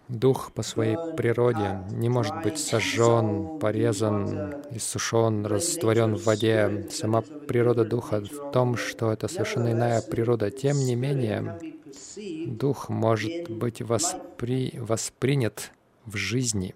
Дух 0.07 0.51
по 0.53 0.63
своей 0.63 0.97
природе 1.15 1.83
не 1.91 2.09
может 2.09 2.41
быть 2.43 2.57
сожжен, 2.57 3.59
порезан, 3.59 4.55
иссушен, 4.71 5.45
растворен 5.45 6.15
в 6.15 6.23
воде. 6.23 6.87
Сама 6.91 7.21
природа 7.21 7.85
Духа 7.85 8.21
в 8.21 8.51
том, 8.51 8.75
что 8.75 9.11
это 9.11 9.27
совершенно 9.27 9.71
иная 9.71 10.01
природа. 10.01 10.51
Тем 10.51 10.77
не 10.77 10.95
менее, 10.95 11.59
Дух 12.47 12.89
может 12.89 13.49
быть 13.49 13.81
воспри... 13.81 14.73
воспринят 14.77 15.71
в 16.05 16.15
жизни 16.15 16.75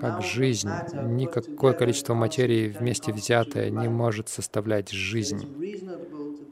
как 0.00 0.22
жизнь. 0.22 0.70
Никакое 1.02 1.72
количество 1.72 2.14
материи 2.14 2.68
вместе 2.68 3.12
взятое 3.12 3.70
не 3.70 3.88
может 3.88 4.28
составлять 4.28 4.90
жизнь. 4.90 5.46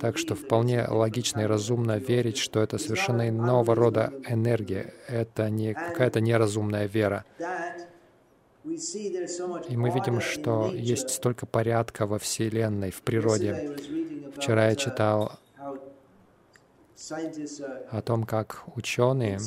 Так 0.00 0.18
что 0.18 0.34
вполне 0.34 0.84
логично 0.88 1.40
и 1.42 1.44
разумно 1.44 1.98
верить, 1.98 2.36
что 2.36 2.60
это 2.60 2.78
совершенно 2.78 3.28
иного 3.28 3.74
рода 3.74 4.12
энергия. 4.28 4.94
Это 5.06 5.48
не 5.48 5.74
какая-то 5.74 6.20
неразумная 6.20 6.86
вера. 6.86 7.24
И 8.64 9.76
мы 9.76 9.90
видим, 9.90 10.20
что 10.20 10.70
есть 10.72 11.10
столько 11.10 11.46
порядка 11.46 12.06
во 12.06 12.18
Вселенной, 12.18 12.90
в 12.90 13.02
природе. 13.02 13.76
Вчера 14.36 14.68
я 14.68 14.76
читал 14.76 15.38
о 17.90 18.02
том, 18.02 18.24
как 18.24 18.64
ученые 18.76 19.38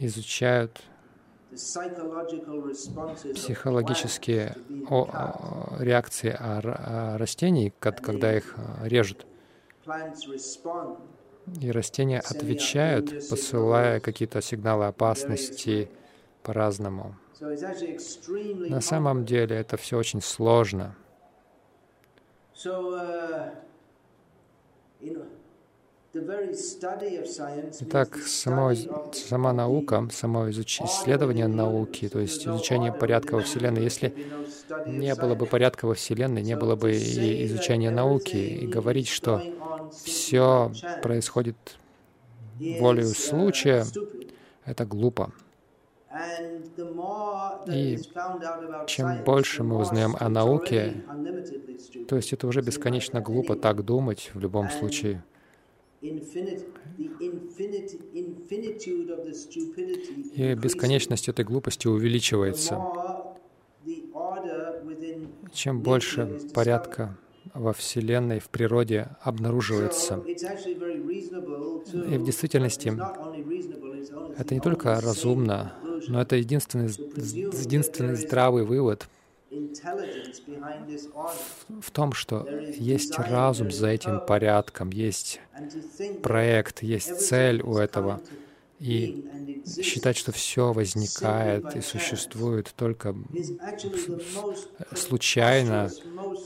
изучают 0.00 0.82
психологические 3.34 4.56
реакции 5.78 6.36
растений, 7.18 7.72
когда 7.80 8.36
их 8.36 8.54
а, 8.56 8.86
режут. 8.88 9.26
И 11.60 11.70
растения 11.70 12.20
отвечают, 12.20 13.28
посылая 13.28 14.00
какие-то 14.00 14.40
сигналы 14.40 14.86
опасности 14.86 15.90
по-разному. 16.42 17.16
На 18.68 18.80
самом 18.80 19.24
деле 19.24 19.56
это 19.56 19.76
все 19.76 19.98
очень 19.98 20.20
сложно. 20.22 20.94
Итак, 27.80 28.16
само, 28.16 28.74
сама 29.12 29.52
наука, 29.52 30.08
само 30.10 30.50
исследование 30.50 31.46
науки, 31.46 32.08
то 32.08 32.18
есть 32.18 32.48
изучение 32.48 32.92
порядка 32.92 33.36
во 33.36 33.42
Вселенной, 33.42 33.84
если 33.84 34.12
не 34.86 35.14
было 35.14 35.36
бы 35.36 35.46
порядка 35.46 35.86
во 35.86 35.94
Вселенной, 35.94 36.42
не 36.42 36.56
было 36.56 36.74
бы 36.74 36.90
и 36.92 37.46
изучения 37.46 37.90
науки, 37.90 38.36
и 38.36 38.66
говорить, 38.66 39.06
что 39.06 39.40
все 40.02 40.72
происходит 41.00 41.56
волею 42.58 43.14
случая, 43.14 43.84
это 44.64 44.84
глупо. 44.84 45.32
И 47.68 47.98
чем 48.88 49.22
больше 49.22 49.62
мы 49.62 49.78
узнаем 49.78 50.16
о 50.18 50.28
науке, 50.28 51.04
то 52.08 52.16
есть 52.16 52.32
это 52.32 52.48
уже 52.48 52.62
бесконечно 52.62 53.20
глупо 53.20 53.54
так 53.54 53.84
думать 53.84 54.32
в 54.34 54.40
любом 54.40 54.70
случае. 54.70 55.22
И 56.00 56.10
бесконечность 60.54 61.28
этой 61.28 61.44
глупости 61.44 61.88
увеличивается. 61.88 62.82
Чем 65.52 65.82
больше 65.82 66.40
порядка 66.54 67.18
во 67.52 67.74
Вселенной, 67.74 68.38
в 68.38 68.48
природе 68.48 69.08
обнаруживается. 69.20 70.14
И 70.16 72.18
в 72.18 72.24
действительности 72.24 72.96
это 74.38 74.54
не 74.54 74.60
только 74.60 75.00
разумно, 75.00 75.74
но 76.08 76.22
это 76.22 76.36
единственный, 76.36 76.88
единственный 76.88 78.14
здравый 78.14 78.64
вывод— 78.64 79.06
в 81.80 81.90
том, 81.90 82.12
что 82.12 82.46
есть 82.78 83.18
разум 83.18 83.70
за 83.70 83.88
этим 83.88 84.20
порядком, 84.20 84.90
есть 84.90 85.40
проект, 86.22 86.82
есть 86.82 87.20
цель 87.20 87.60
у 87.62 87.76
этого. 87.76 88.20
И 88.78 89.16
считать, 89.66 90.16
что 90.16 90.32
все 90.32 90.72
возникает 90.72 91.76
и 91.76 91.80
существует 91.80 92.72
только 92.76 93.14
случайно, 94.94 95.90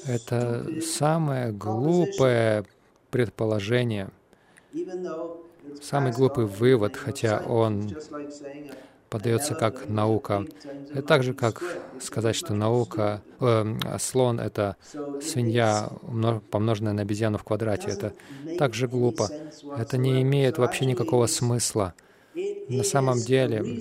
это 0.07 0.81
самое 0.81 1.53
глупое 1.53 2.64
предположение, 3.11 4.11
самый 5.83 6.12
глупый 6.12 6.47
вывод, 6.47 6.97
хотя 6.97 7.38
он 7.40 7.97
подается 9.14 9.55
как 9.55 9.88
наука. 9.88 10.44
Это 10.90 11.03
так 11.03 11.22
же, 11.22 11.35
как 11.35 11.62
сказать, 12.00 12.35
что 12.35 12.53
наука, 12.53 13.22
э, 13.38 13.64
слон— 14.00 14.40
это 14.40 14.77
свинья, 15.22 15.88
помноженная 16.50 16.94
на 16.94 17.03
обезьяну 17.03 17.38
в 17.38 17.44
квадрате. 17.44 17.90
Это 17.90 18.12
также 18.59 18.88
глупо. 18.88 19.29
Это 19.79 19.98
не 19.98 20.20
имеет 20.22 20.59
вообще 20.59 20.85
никакого 20.87 21.27
смысла. 21.29 21.94
На 22.68 22.83
самом 22.83 23.18
деле 23.20 23.81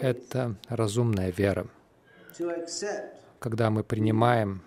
это 0.00 0.56
разумная 0.68 1.30
вера. 1.30 1.68
Когда 3.38 3.70
мы 3.70 3.84
принимаем, 3.84 4.62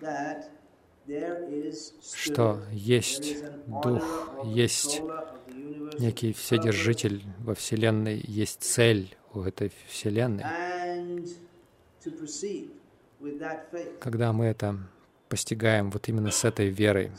что 2.16 2.62
есть 2.72 3.36
Дух, 3.84 4.30
есть 4.46 5.02
некий 6.00 6.32
Вседержитель 6.32 7.22
во 7.40 7.54
Вселенной, 7.54 8.24
есть 8.26 8.64
цель 8.64 9.14
у 9.36 9.42
этой 9.42 9.72
Вселенной. 9.88 10.44
Когда 14.00 14.34
мы 14.34 14.46
это 14.46 14.78
постигаем 15.30 15.90
вот 15.92 16.08
именно 16.08 16.32
с 16.32 16.46
этой 16.46 16.70
верой. 16.70 17.12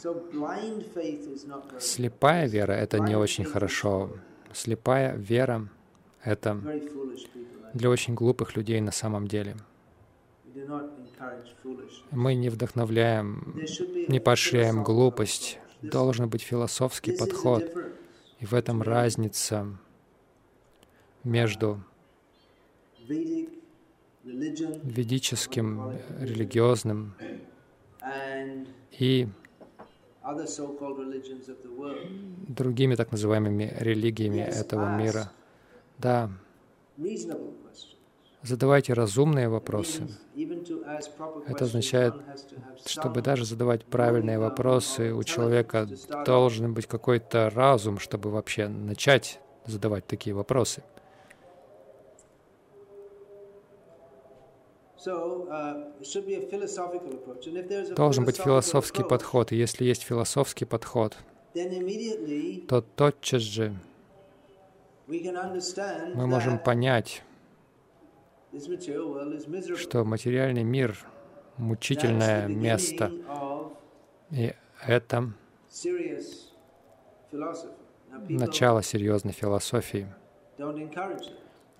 Слепая 1.78 2.46
вера— 2.46 2.72
это 2.84 2.98
не 3.00 3.16
очень 3.16 3.44
хорошо. 3.44 4.10
Слепая 4.52 5.16
вера— 5.16 5.68
это 6.22 6.60
для 7.74 7.90
очень 7.90 8.14
глупых 8.14 8.56
людей 8.56 8.80
на 8.80 8.92
самом 8.92 9.26
деле. 9.26 9.56
Мы 12.10 12.34
не 12.34 12.48
вдохновляем, 12.48 13.54
не 14.08 14.20
поощряем 14.20 14.82
глупость. 14.82 15.58
Должен 15.82 16.28
быть 16.28 16.42
философский 16.42 17.12
подход. 17.16 17.64
И 18.38 18.46
в 18.46 18.54
этом 18.54 18.82
разница 18.82 19.66
между 21.24 21.82
ведическим, 24.82 26.00
религиозным 26.08 27.16
и 28.98 29.28
другими 32.48 32.94
так 32.96 33.12
называемыми 33.12 33.74
религиями 33.78 34.40
этого 34.40 34.86
мира. 34.86 35.32
Да, 35.98 36.30
задавайте 38.42 38.94
разумные 38.94 39.48
вопросы. 39.48 40.08
Это 41.46 41.64
означает, 41.64 42.18
чтобы 42.84 43.22
даже 43.22 43.44
задавать 43.44 43.86
правильные 43.86 44.38
вопросы, 44.38 45.12
у 45.14 45.22
человека 45.24 45.88
должен 46.24 46.74
быть 46.74 46.86
какой-то 46.86 47.50
разум, 47.50 47.98
чтобы 47.98 48.30
вообще 48.30 48.68
начать 48.68 49.42
задавать 49.64 50.06
такие 50.06 50.34
вопросы. 50.34 50.84
Должен 57.94 58.24
быть 58.24 58.36
философский 58.36 59.04
подход. 59.04 59.52
И 59.52 59.56
если 59.56 59.84
есть 59.84 60.02
философский 60.02 60.64
подход, 60.64 61.16
то 62.68 62.80
тотчас 62.80 63.42
же 63.42 63.74
мы 65.06 66.26
можем 66.26 66.58
понять, 66.58 67.22
что 69.76 70.04
материальный 70.04 70.64
мир— 70.64 70.98
мучительное 71.56 72.48
место, 72.48 73.12
и 74.30 74.54
это 74.86 75.32
начало 78.28 78.82
серьезной 78.82 79.32
философии. 79.32 80.06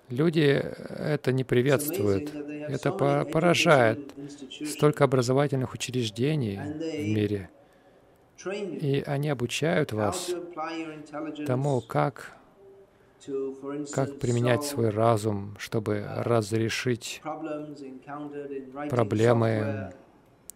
Люди 0.09 0.49
это 0.49 1.31
не 1.31 1.43
приветствуют. 1.43 2.33
Это 2.33 2.91
поражает. 2.91 4.13
Столько 4.65 5.03
образовательных 5.03 5.73
учреждений 5.73 6.57
в 6.57 7.15
мире. 7.15 7.49
И 8.45 9.03
они 9.05 9.29
обучают 9.29 9.91
вас 9.93 10.31
тому, 11.45 11.81
как 11.81 12.33
как 13.93 14.19
применять 14.19 14.63
свой 14.63 14.89
разум, 14.89 15.55
чтобы 15.59 16.05
разрешить 16.07 17.21
проблемы 18.89 19.91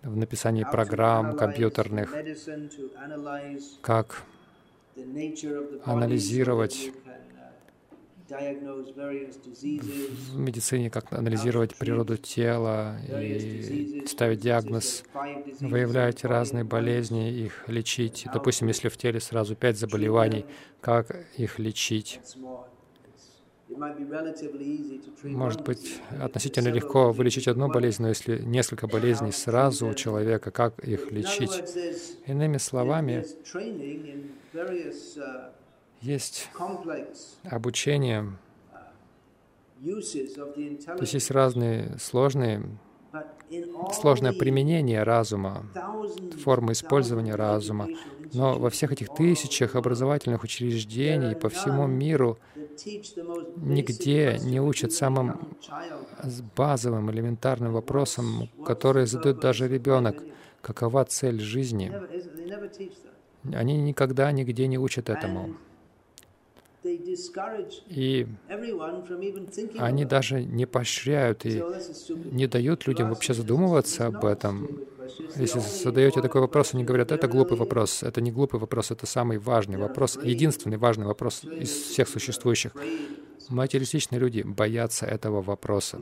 в 0.03 0.15
написании 0.15 0.63
программ 0.63 1.35
компьютерных, 1.35 2.15
как 3.81 4.23
анализировать 5.83 6.91
в 10.31 10.37
медицине, 10.37 10.89
как 10.89 11.11
анализировать 11.13 11.75
природу 11.75 12.17
тела 12.17 12.97
и 13.07 14.03
ставить 14.07 14.39
диагноз, 14.39 15.03
выявлять 15.59 16.23
разные 16.23 16.63
болезни, 16.63 17.31
их 17.31 17.67
лечить. 17.67 18.25
Допустим, 18.33 18.67
если 18.67 18.89
в 18.89 18.97
теле 18.97 19.19
сразу 19.19 19.55
пять 19.55 19.77
заболеваний, 19.77 20.45
как 20.79 21.15
их 21.37 21.59
лечить? 21.59 22.19
Может 25.23 25.63
быть, 25.63 26.01
относительно 26.19 26.69
легко 26.69 27.11
вылечить 27.11 27.47
одну 27.47 27.69
болезнь, 27.69 28.01
но 28.01 28.09
если 28.09 28.39
несколько 28.39 28.87
болезней 28.87 29.31
сразу 29.31 29.87
у 29.87 29.93
человека, 29.93 30.51
как 30.51 30.79
их 30.79 31.11
лечить? 31.11 31.63
Иными 32.25 32.57
словами, 32.57 33.25
есть 36.01 36.49
обучение, 37.43 38.37
то 39.83 41.01
есть 41.01 41.13
есть 41.13 41.31
разные 41.31 41.97
сложные, 41.99 42.63
сложное 43.93 44.33
применение 44.33 45.03
разума, 45.03 45.65
формы 46.43 46.73
использования 46.73 47.35
разума, 47.35 47.87
но 48.33 48.57
во 48.57 48.69
всех 48.69 48.93
этих 48.93 49.13
тысячах 49.13 49.75
образовательных 49.75 50.43
учреждений 50.43 51.35
по 51.35 51.49
всему 51.49 51.85
миру 51.87 52.37
нигде 53.57 54.39
не 54.41 54.61
учат 54.61 54.93
самым 54.93 55.39
базовым, 56.55 57.11
элементарным 57.11 57.73
вопросам, 57.73 58.49
которые 58.65 59.05
задает 59.05 59.39
даже 59.39 59.67
ребенок. 59.67 60.23
Какова 60.61 61.03
цель 61.05 61.39
жизни? 61.39 61.91
Они 63.51 63.77
никогда 63.77 64.31
нигде 64.31 64.67
не 64.67 64.77
учат 64.77 65.09
этому. 65.09 65.57
И 66.83 68.27
они 69.77 70.05
даже 70.05 70.43
не 70.43 70.65
поощряют 70.65 71.45
и 71.45 71.63
не 72.31 72.47
дают 72.47 72.87
людям 72.87 73.09
вообще 73.09 73.33
задумываться 73.33 74.07
об 74.07 74.25
этом. 74.25 74.67
Если 75.35 75.59
задаете 75.59 76.21
такой 76.21 76.41
вопрос, 76.41 76.73
они 76.73 76.83
говорят, 76.83 77.11
это 77.11 77.27
глупый 77.27 77.57
вопрос. 77.57 78.03
Это 78.03 78.21
не 78.21 78.31
глупый 78.31 78.59
вопрос, 78.59 78.91
это 78.91 79.05
самый 79.05 79.37
важный 79.37 79.77
вопрос, 79.77 80.17
единственный 80.23 80.77
важный 80.77 81.05
вопрос 81.05 81.43
из 81.43 81.69
всех 81.69 82.07
существующих. 82.09 82.71
Материалистичные 83.49 84.19
люди 84.19 84.41
боятся 84.41 85.05
этого 85.05 85.41
вопроса, 85.41 86.01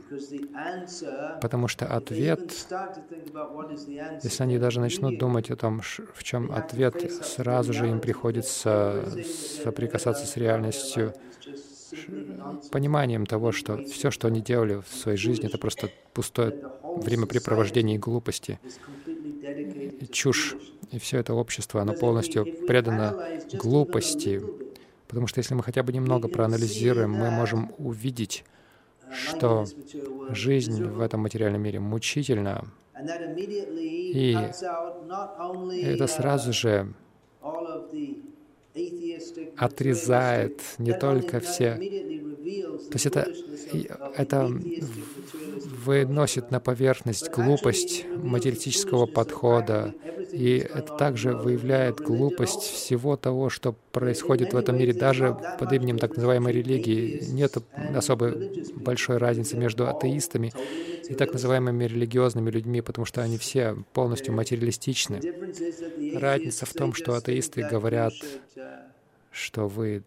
потому 1.40 1.68
что 1.68 1.86
ответ, 1.86 2.66
если 4.22 4.42
они 4.42 4.58
даже 4.58 4.80
начнут 4.80 5.18
думать 5.18 5.50
о 5.50 5.56
том, 5.56 5.80
в 5.80 6.22
чем 6.22 6.52
ответ, 6.52 7.10
сразу 7.22 7.72
же 7.72 7.88
им 7.88 8.00
приходится 8.00 9.04
соприкасаться 9.62 10.26
с 10.26 10.36
реальностью, 10.36 11.14
пониманием 12.70 13.26
того, 13.26 13.52
что 13.52 13.78
все, 13.78 14.10
что 14.10 14.28
они 14.28 14.40
делали 14.40 14.80
в 14.80 14.94
своей 14.94 15.18
жизни, 15.18 15.46
это 15.48 15.58
просто 15.58 15.90
пустое 16.12 16.54
времяпрепровождение 16.94 17.96
и 17.96 17.98
глупости, 17.98 18.60
чушь. 20.10 20.56
И 20.90 20.98
все 20.98 21.18
это 21.18 21.34
общество, 21.34 21.82
оно 21.82 21.94
полностью 21.94 22.46
предано 22.66 23.16
глупости, 23.52 24.42
Потому 25.10 25.26
что 25.26 25.40
если 25.40 25.54
мы 25.54 25.64
хотя 25.64 25.82
бы 25.82 25.92
немного 25.92 26.28
проанализируем, 26.28 27.10
мы 27.10 27.30
можем 27.30 27.72
увидеть, 27.78 28.44
что 29.12 29.66
жизнь 30.30 30.84
в 30.84 31.00
этом 31.00 31.22
материальном 31.22 31.60
мире 31.62 31.80
мучительна. 31.80 32.64
И 34.14 34.36
это 35.82 36.06
сразу 36.06 36.52
же 36.52 36.94
отрезает 39.56 40.60
не 40.78 40.92
только 40.92 41.40
все... 41.40 41.74
То 41.74 42.94
есть 42.94 43.06
это, 43.06 43.28
это 44.16 44.50
выносит 45.84 46.50
на 46.50 46.60
поверхность 46.60 47.30
глупость 47.30 48.04
материалистического 48.16 49.06
подхода, 49.06 49.94
и 50.32 50.56
это 50.58 50.96
также 50.96 51.36
выявляет 51.36 52.00
глупость 52.00 52.62
всего 52.62 53.16
того, 53.16 53.50
что 53.50 53.74
происходит 53.92 54.52
в 54.52 54.56
этом 54.56 54.78
мире, 54.78 54.92
даже 54.92 55.36
под 55.58 55.72
именем 55.72 55.98
так 55.98 56.16
называемой 56.16 56.52
религии. 56.52 57.22
Нет 57.28 57.56
особой 57.94 58.64
большой 58.74 59.18
разницы 59.18 59.56
между 59.56 59.88
атеистами 59.88 60.52
и 61.10 61.14
так 61.14 61.32
называемыми 61.32 61.84
религиозными 61.84 62.50
людьми, 62.50 62.80
потому 62.82 63.04
что 63.04 63.20
они 63.20 63.36
все 63.36 63.76
полностью 63.92 64.32
материалистичны. 64.32 65.20
Разница 66.16 66.66
в 66.66 66.72
том, 66.72 66.94
что 66.94 67.14
атеисты 67.14 67.66
говорят, 67.68 68.14
что 69.32 69.66
вы 69.66 70.04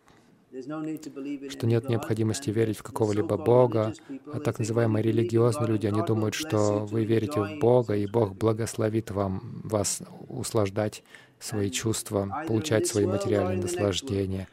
что 1.50 1.66
нет 1.66 1.90
необходимости 1.90 2.52
верить 2.52 2.78
в 2.78 2.84
какого-либо 2.84 3.38
Бога, 3.38 3.94
а 4.32 4.40
так 4.40 4.60
называемые 4.60 5.02
религиозные 5.02 5.68
люди, 5.68 5.88
они 5.88 6.06
думают, 6.06 6.36
что 6.36 6.86
вы 6.86 7.06
верите 7.06 7.42
в 7.42 7.60
Бога, 7.60 7.96
и 7.96 8.06
Бог 8.06 8.36
благословит 8.36 9.10
вам, 9.10 9.62
вас 9.64 10.04
услаждать 10.28 11.04
свои 11.40 11.72
чувства, 11.72 12.46
получать 12.48 12.86
свои 12.86 13.08
материальные 13.08 13.58
наслаждения, 13.58 14.48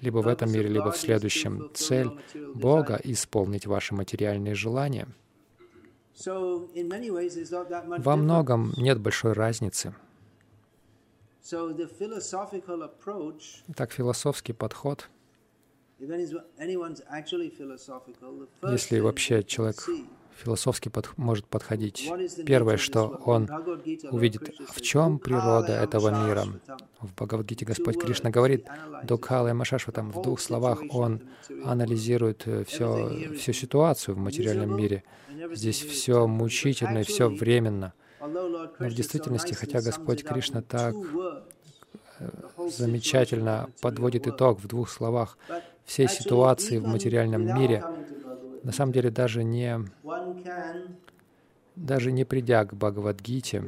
либо 0.00 0.18
в 0.18 0.28
этом 0.28 0.50
мире, 0.50 0.68
либо 0.70 0.90
в 0.90 0.96
следующем. 0.96 1.70
Цель 1.74 2.10
Бога— 2.54 2.98
исполнить 3.04 3.66
ваши 3.66 3.94
материальные 3.94 4.54
желания. 4.54 5.06
Во 7.98 8.16
многом 8.16 8.72
нет 8.76 9.00
большой 9.00 9.32
разницы. 9.32 9.94
Так, 13.76 13.92
философский 13.92 14.52
подход— 14.52 15.08
если 18.62 19.00
вообще 19.00 19.42
человек 19.44 19.76
философски 20.36 20.88
под, 20.88 21.10
может 21.16 21.46
подходить. 21.46 22.10
Первое, 22.46 22.76
что 22.76 23.20
он 23.24 23.48
увидит, 24.10 24.54
в 24.72 24.80
чем 24.80 25.18
природа 25.18 25.72
этого 25.72 26.26
мира. 26.26 26.46
В 27.00 27.12
Бхагавадгите 27.12 27.64
Господь 27.64 27.98
Кришна 27.98 28.30
говорит, 28.30 28.66
Дукхала 29.04 29.48
и 29.48 29.52
Машашватам, 29.52 30.10
в 30.10 30.22
двух 30.22 30.40
словах 30.40 30.82
он 30.90 31.22
анализирует 31.64 32.46
все, 32.66 33.34
всю 33.36 33.52
ситуацию 33.52 34.14
в 34.14 34.18
материальном 34.18 34.76
мире. 34.76 35.04
Здесь 35.52 35.82
все 35.82 36.26
мучительно 36.26 36.98
и 36.98 37.04
все 37.04 37.28
временно. 37.28 37.92
Но 38.20 38.88
в 38.88 38.94
действительности, 38.94 39.52
хотя 39.54 39.82
Господь 39.82 40.24
Кришна 40.24 40.62
так 40.62 40.94
э, 42.18 42.30
замечательно 42.70 43.68
подводит 43.82 44.26
итог 44.26 44.60
в 44.60 44.66
двух 44.66 44.88
словах 44.88 45.36
всей 45.84 46.08
ситуации 46.08 46.78
в 46.78 46.86
материальном 46.86 47.44
мире, 47.44 47.84
на 48.64 48.72
самом 48.72 48.92
деле 48.92 49.10
даже 49.10 49.44
не, 49.44 49.78
даже 51.76 52.12
не 52.12 52.24
придя 52.24 52.64
к 52.64 52.74
Бхагавадгите, 52.74 53.62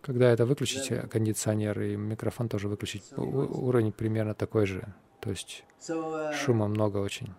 когда 0.00 0.30
это 0.30 0.46
выключить, 0.46 1.10
кондиционер 1.10 1.80
и 1.80 1.96
микрофон 1.96 2.48
тоже 2.48 2.68
выключить, 2.68 3.12
уровень 3.16 3.92
примерно 3.92 4.34
такой 4.34 4.66
же. 4.66 4.94
То 5.20 5.30
есть 5.30 5.64
uh, 5.80 6.32
шума 6.32 6.68
много 6.68 6.98
очень. 6.98 7.34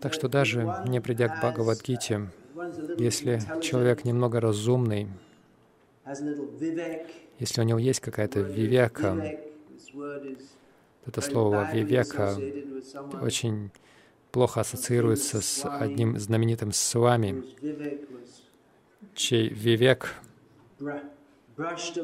Так 0.00 0.12
что 0.12 0.28
даже 0.28 0.82
не 0.86 1.00
придя 1.00 1.28
к 1.28 1.38
Бхагавадгите, 1.38 2.28
если 2.98 3.40
человек 3.60 4.04
немного 4.04 4.40
разумный, 4.40 5.08
если 7.38 7.60
у 7.60 7.64
него 7.64 7.78
есть 7.78 8.00
какая-то 8.00 8.40
вивека, 8.40 9.38
это 11.06 11.20
слово 11.20 11.72
вивека 11.72 12.36
очень 13.22 13.70
плохо 14.32 14.60
ассоциируется 14.60 15.40
с 15.40 15.64
одним 15.64 16.18
знаменитым 16.18 16.72
с 16.72 16.94
вами, 16.94 17.44
чей 19.14 19.48
вивек 19.50 20.14
Брашта 21.56 22.02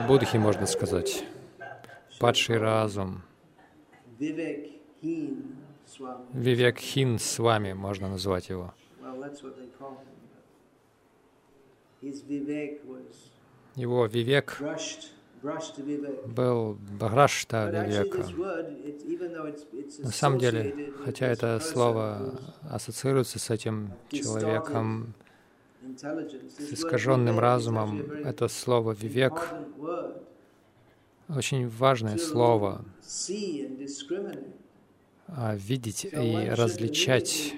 Будхи, 0.00 0.36
можно 0.38 0.66
сказать, 0.66 1.24
падший 2.18 2.56
разум— 2.58 3.22
Вивек 6.32 6.78
Хин 6.78 7.18
с 7.18 7.38
вами, 7.38 7.72
можно 7.74 8.08
назвать 8.08 8.48
его. 8.48 8.72
Его 13.74 14.06
Вивек 14.06 14.62
был 16.26 16.78
Бхрашта 16.98 17.70
Вивека. 17.70 18.24
На 20.02 20.10
самом 20.10 20.38
деле, 20.38 20.92
хотя 21.04 21.26
это 21.26 21.60
слово 21.60 22.40
ассоциируется 22.70 23.38
с 23.38 23.50
этим 23.50 23.92
человеком, 24.10 25.14
с 26.58 26.72
искаженным 26.72 27.38
разумом, 27.38 28.00
это 28.00 28.48
слово 28.48 28.92
Вивек 28.92 29.54
очень 31.28 31.68
важное 31.68 32.18
слово 32.18 32.84
а, 35.28 35.54
видеть 35.56 36.04
и 36.04 36.48
различать. 36.50 37.54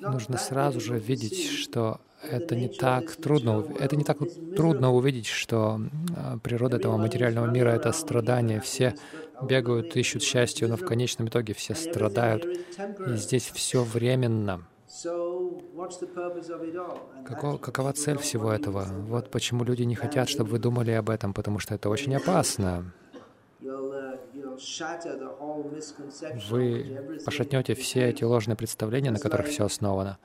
Нужно 0.00 0.38
сразу 0.38 0.80
же 0.80 0.98
видеть, 0.98 1.48
что 1.48 2.00
это 2.22 2.54
не 2.56 2.68
так 2.68 3.16
трудно. 3.16 3.64
Это 3.78 3.96
не 3.96 4.04
так 4.04 4.18
трудно 4.56 4.92
увидеть, 4.92 5.26
что 5.26 5.80
а, 6.16 6.38
природа 6.38 6.76
этого 6.76 6.96
материального 6.96 7.46
мира— 7.46 7.70
это 7.70 7.92
страдание. 7.92 8.60
Все 8.60 8.94
бегают, 9.42 9.96
ищут 9.96 10.22
счастье, 10.22 10.68
но 10.68 10.76
в 10.76 10.84
конечном 10.84 11.28
итоге 11.28 11.54
все 11.54 11.74
страдают. 11.74 12.44
И 12.44 13.16
здесь 13.16 13.50
все 13.52 13.82
временно. 13.82 14.64
Какого, 17.24 17.58
какова 17.58 17.92
цель 17.92 18.18
всего 18.18 18.52
этого? 18.52 18.84
Вот 19.08 19.30
почему 19.30 19.64
люди 19.64 19.82
не 19.82 19.96
хотят, 19.96 20.28
чтобы 20.28 20.50
вы 20.50 20.58
думали 20.60 20.92
об 20.92 21.10
этом, 21.10 21.34
потому 21.34 21.58
что 21.58 21.74
это 21.74 21.88
очень 21.90 22.14
опасно. 22.14 22.92
Вы 26.48 27.20
пошатнете 27.24 27.74
все 27.74 28.08
эти 28.10 28.22
ложные 28.22 28.56
представления, 28.56 29.10
на 29.10 29.18
которых 29.18 29.48
все 29.48 29.64
основано. 29.64 30.18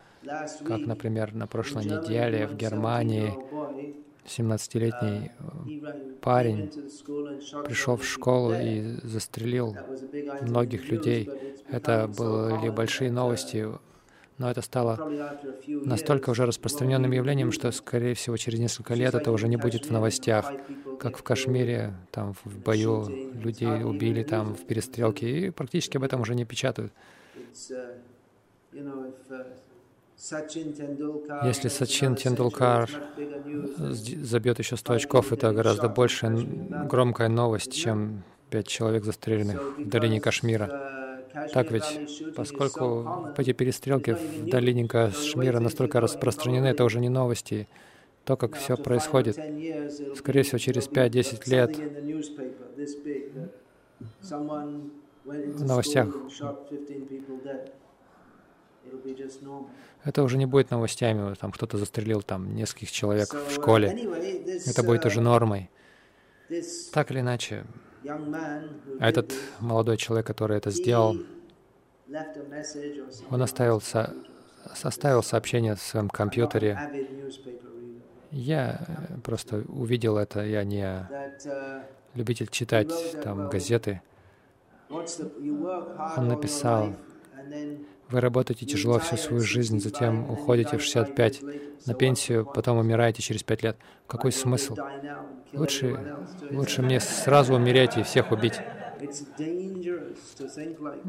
Как, 0.66 0.86
например, 0.86 1.34
на 1.34 1.48
прошлой 1.48 1.86
неделе 1.86 2.46
в 2.46 2.56
Германии 2.56 3.34
17-летний 4.26 5.32
парень 6.22 6.70
пришел 7.64 7.96
в 7.96 8.06
школу 8.06 8.54
и 8.54 8.98
застрелил 9.04 9.76
многих 10.42 10.90
людей. 10.92 11.28
Это 11.70 12.08
были 12.08 12.70
большие 12.70 13.12
новости 13.12 13.68
но 14.40 14.50
это 14.50 14.62
стало 14.62 15.12
настолько 15.68 16.32
уже 16.32 16.46
распространенным 16.46 17.12
явлением, 17.12 17.52
что, 17.52 17.72
скорее 17.72 18.16
всего, 18.16 18.38
через 18.38 18.60
несколько 18.60 18.96
лет 18.96 19.14
это 19.14 19.32
уже 19.32 19.48
не 19.48 19.58
будет 19.58 19.86
в 19.86 19.92
новостях, 19.92 20.52
как 21.00 21.18
в 21.18 21.24
Кашмире, 21.24 21.94
там 22.12 22.34
в 22.44 22.58
бою 22.58 23.06
людей 23.34 23.84
убили 23.84 24.24
там 24.24 24.56
в 24.56 24.66
перестрелке, 24.66 25.48
и 25.48 25.50
практически 25.52 25.98
об 25.98 26.04
этом 26.04 26.22
уже 26.22 26.36
не 26.36 26.46
печатают. 26.46 26.92
Если 31.44 31.68
Сачин 31.70 32.16
Тендулкар 32.16 32.90
забьет 33.78 34.60
еще 34.60 34.78
100 34.78 34.94
очков, 34.94 35.32
это 35.34 35.52
гораздо 35.52 35.90
больше 35.90 36.28
громкая 36.90 37.30
новость, 37.30 37.74
чем 37.74 38.24
пять 38.50 38.68
человек 38.68 39.04
застреленных 39.04 39.78
в 39.78 39.88
долине 39.88 40.20
Кашмира. 40.22 41.09
Так 41.54 41.72
ведь, 41.72 42.34
поскольку 42.36 43.34
эти 43.38 43.54
перестрелки 43.54 44.12
в 44.12 44.50
долине 44.50 44.88
Кашмира 44.88 45.60
настолько 45.60 46.00
распространены, 46.00 46.68
это 46.68 46.84
уже 46.84 47.00
не 47.00 47.10
новости. 47.10 47.68
То, 48.26 48.38
как 48.38 48.56
все 48.56 48.76
происходит, 48.78 49.36
скорее 50.16 50.44
всего, 50.44 50.58
через 50.58 50.88
5-10 50.88 51.50
лет 51.50 51.78
в 55.26 55.66
новостях 55.66 56.16
это 60.04 60.24
уже 60.24 60.38
не 60.38 60.46
будет 60.46 60.72
новостями, 60.72 61.34
там 61.36 61.52
кто-то 61.52 61.78
застрелил 61.78 62.22
там 62.22 62.56
нескольких 62.56 62.92
человек 62.92 63.34
в 63.34 63.52
школе. 63.52 63.90
Это 64.66 64.84
будет 64.84 65.06
уже 65.06 65.22
нормой. 65.22 65.70
Так 66.94 67.12
или 67.12 67.20
иначе, 67.20 67.66
этот 69.00 69.34
молодой 69.60 69.98
человек, 69.98 70.28
который 70.28 70.58
это 70.58 70.72
сделал, 70.72 71.18
он 73.30 73.42
оставил, 73.42 73.82
со, 73.82 74.14
составил 74.74 75.24
сообщение 75.24 75.76
в 75.76 75.82
своем 75.82 76.10
компьютере. 76.10 76.78
Я 78.32 78.80
просто 79.24 79.64
увидел 79.68 80.18
это, 80.18 80.46
я 80.46 80.64
не 80.64 81.08
любитель 82.16 82.48
читать 82.48 82.92
там 83.24 83.50
газеты. 83.50 84.02
Он 84.90 86.28
написал, 86.28 86.94
вы 88.10 88.22
работаете 88.22 88.66
тяжело 88.66 89.00
всю 89.00 89.18
свою 89.18 89.42
жизнь, 89.42 89.80
затем 89.80 90.30
уходите 90.30 90.78
в 90.78 90.82
65 90.82 91.42
на 91.86 91.94
пенсию, 91.94 92.46
потом 92.46 92.78
умираете 92.78 93.22
через 93.22 93.44
5 93.44 93.64
лет. 93.64 93.78
Какой 94.08 94.32
смысл? 94.32 94.76
Лучше, 95.54 96.18
лучше 96.52 96.82
мне 96.82 97.00
сразу 97.00 97.54
умереть 97.54 97.98
и 97.98 98.04
всех 98.04 98.32
убить. 98.32 98.60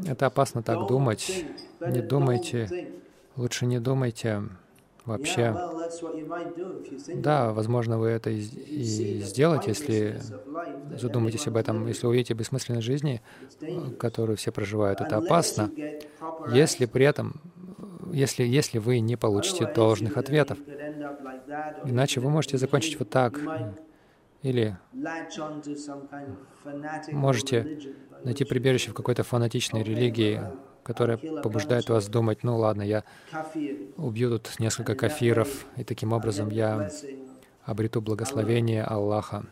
Это 0.07 0.25
опасно 0.27 0.63
так 0.63 0.87
думать. 0.87 1.45
Не 1.79 2.01
думайте, 2.01 2.91
лучше 3.35 3.65
не 3.65 3.79
думайте 3.79 4.43
вообще. 5.05 5.59
Да, 7.13 7.51
возможно, 7.53 7.97
вы 7.99 8.07
это 8.09 8.29
и 8.29 9.19
сделаете, 9.19 9.71
если 9.71 10.21
задумаетесь 10.89 11.47
об 11.47 11.57
этом, 11.57 11.85
если 11.87 12.07
увидите 12.07 12.33
бессмысленность 12.33 12.85
жизни, 12.85 13.21
которую 13.97 14.37
все 14.37 14.51
проживают. 14.51 15.01
Это 15.01 15.17
опасно, 15.17 15.73
если 16.45 16.85
при 16.85 17.05
этом, 17.05 17.41
если, 18.11 18.43
если 18.43 18.79
вы 18.79 18.99
не 18.99 19.17
получите 19.17 19.67
должных 19.67 20.17
ответов. 20.17 20.63
Иначе 21.83 22.19
вы 22.19 22.29
можете 22.29 22.57
закончить 22.57 22.97
вот 22.99 23.09
так. 23.09 23.51
Или 24.41 24.77
можете 27.09 27.69
найти 28.23 28.43
прибежище 28.45 28.91
в 28.91 28.93
какой-то 28.93 29.23
фанатичной 29.23 29.83
религии, 29.83 30.51
которая 30.83 31.17
побуждает 31.17 31.89
вас 31.89 32.07
думать, 32.07 32.43
ну 32.43 32.57
ладно, 32.57 32.81
я 32.81 33.03
убью 33.97 34.29
тут 34.31 34.59
несколько 34.59 34.95
кафиров, 34.95 35.65
и 35.77 35.83
таким 35.83 36.13
образом 36.13 36.49
я 36.49 36.89
обрету 37.63 38.01
благословение 38.01 38.83
Аллаха. 38.83 39.45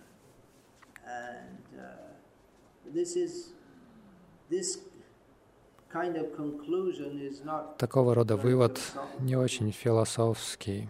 такого 7.78 8.16
рода 8.16 8.36
вывод 8.36 8.80
не 9.20 9.36
очень 9.36 9.72
философский. 9.72 10.90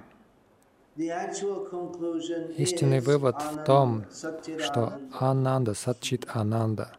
Истинный 2.58 3.00
вывод 3.00 3.42
в 3.42 3.64
том, 3.64 4.06
что 4.12 5.00
Ананда, 5.18 5.74
Сатчит 5.74 6.26
Ананда, 6.28 6.92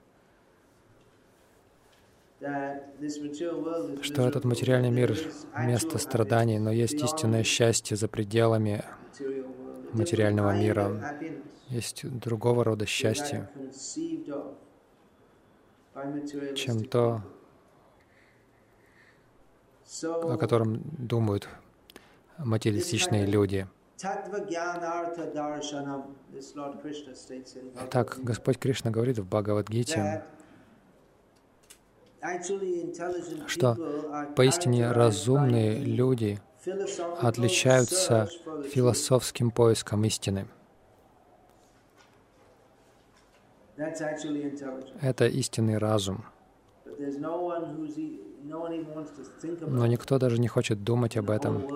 что 4.03 4.27
этот 4.27 4.45
материальный 4.45 4.91
мир— 4.91 5.17
место 5.59 5.99
страданий, 5.99 6.59
но 6.59 6.71
есть 6.71 6.95
истинное 6.95 7.43
счастье 7.43 7.97
за 7.97 8.09
пределами 8.09 8.83
материального 9.93 10.57
мира. 10.57 11.19
Есть 11.69 12.09
другого 12.09 12.65
рода 12.65 12.87
счастье, 12.87 13.49
чем 16.57 16.85
то, 16.85 17.23
о 20.03 20.37
котором 20.39 20.81
думают 20.97 21.49
материалистичные 22.39 23.27
люди. 23.27 23.67
Так 27.91 28.19
Господь 28.23 28.59
Кришна 28.59 28.91
говорит 28.91 29.19
в 29.19 29.27
Бхагавадгите, 29.27 30.25
что 33.47 33.77
поистине 34.37 34.91
разумные 34.91 35.79
люди 35.79 36.39
отличаются 37.21 38.29
философским 38.71 39.51
поиском 39.51 40.05
истины. 40.05 40.47
Это 45.01 45.27
истинный 45.27 45.79
разум. 45.79 46.25
Но 49.61 49.87
никто 49.87 50.19
даже 50.19 50.39
не 50.39 50.49
хочет 50.49 50.85
думать 50.85 51.17
об 51.17 51.31
этом 51.31 51.67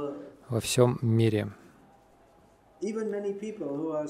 во 0.48 0.60
всем 0.60 0.98
мире. 1.00 1.52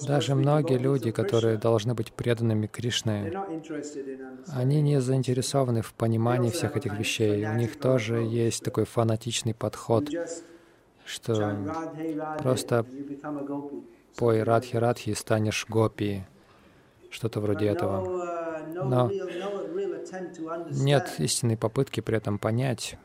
Даже 0.06 0.34
многие 0.34 0.78
люди, 0.78 1.10
которые 1.10 1.56
должны 1.58 1.94
быть 1.94 2.12
преданными 2.12 2.66
Кришне, 2.66 3.32
они 4.48 4.82
не 4.82 5.00
заинтересованы 5.00 5.82
в 5.82 5.94
понимании 5.94 6.50
всех 6.50 6.76
этих 6.76 6.98
вещей. 6.98 7.46
У 7.46 7.54
них 7.54 7.78
тоже 7.78 8.16
есть 8.16 8.64
такой 8.64 8.84
фанатичный 8.84 9.54
подход, 9.54 10.08
что 11.04 11.56
просто 12.38 12.86
пой 14.16 14.42
Радхи 14.42 14.76
Радхи 14.76 15.10
и 15.10 15.14
станешь 15.14 15.66
гопи, 15.68 16.24
что-то 17.10 17.40
вроде 17.40 17.66
этого. 17.66 18.04
Uh, 18.04 18.84
Но 18.84 19.10
нет 20.70 21.14
истинной 21.18 21.56
попытки 21.56 22.00
при 22.00 22.16
этом 22.16 22.38
понять 22.38 22.96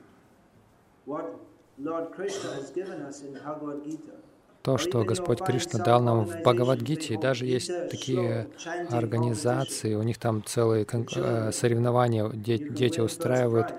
то, 4.61 4.77
что 4.77 5.03
Господь 5.03 5.39
Кришна 5.39 5.83
дал 5.83 6.01
нам 6.01 6.25
в 6.25 6.41
Бхагавадгите. 6.41 7.13
И 7.13 7.17
даже 7.17 7.45
есть 7.45 7.71
такие 7.89 8.47
организации, 8.89 9.95
у 9.95 10.03
них 10.03 10.17
там 10.17 10.43
целые 10.45 10.85
э, 10.85 11.51
соревнования 11.51 12.29
дети 12.29 12.99
устраивают 12.99 13.73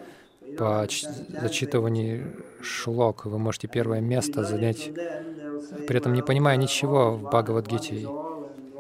по 0.58 0.86
зачитыванию 1.40 2.44
шлок. 2.62 3.26
Вы 3.26 3.38
можете 3.38 3.68
первое 3.68 4.00
место 4.00 4.44
занять, 4.44 4.90
при 5.86 5.96
этом 5.96 6.12
не 6.12 6.22
понимая 6.22 6.56
ничего 6.56 7.12
в 7.12 7.22
Бхагавадгите. 7.24 8.08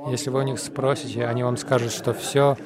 Если 0.08 0.30
вы 0.30 0.40
у 0.40 0.42
них 0.42 0.58
спросите, 0.58 1.26
они 1.26 1.42
вам 1.42 1.56
скажут, 1.56 1.92
что 1.92 2.14
все 2.14 2.56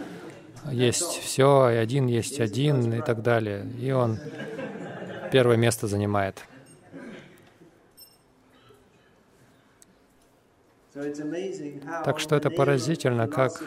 есть 0.70 1.20
все, 1.20 1.70
и 1.70 1.74
один 1.74 2.06
есть 2.06 2.40
один, 2.40 2.92
и 2.92 3.02
так 3.02 3.22
далее. 3.22 3.66
И 3.80 3.90
он 3.90 4.18
первое 5.32 5.56
место 5.56 5.86
занимает. 5.88 6.44
Так 12.04 12.20
что 12.20 12.36
это 12.36 12.50
поразительно, 12.50 13.26
как 13.28 13.62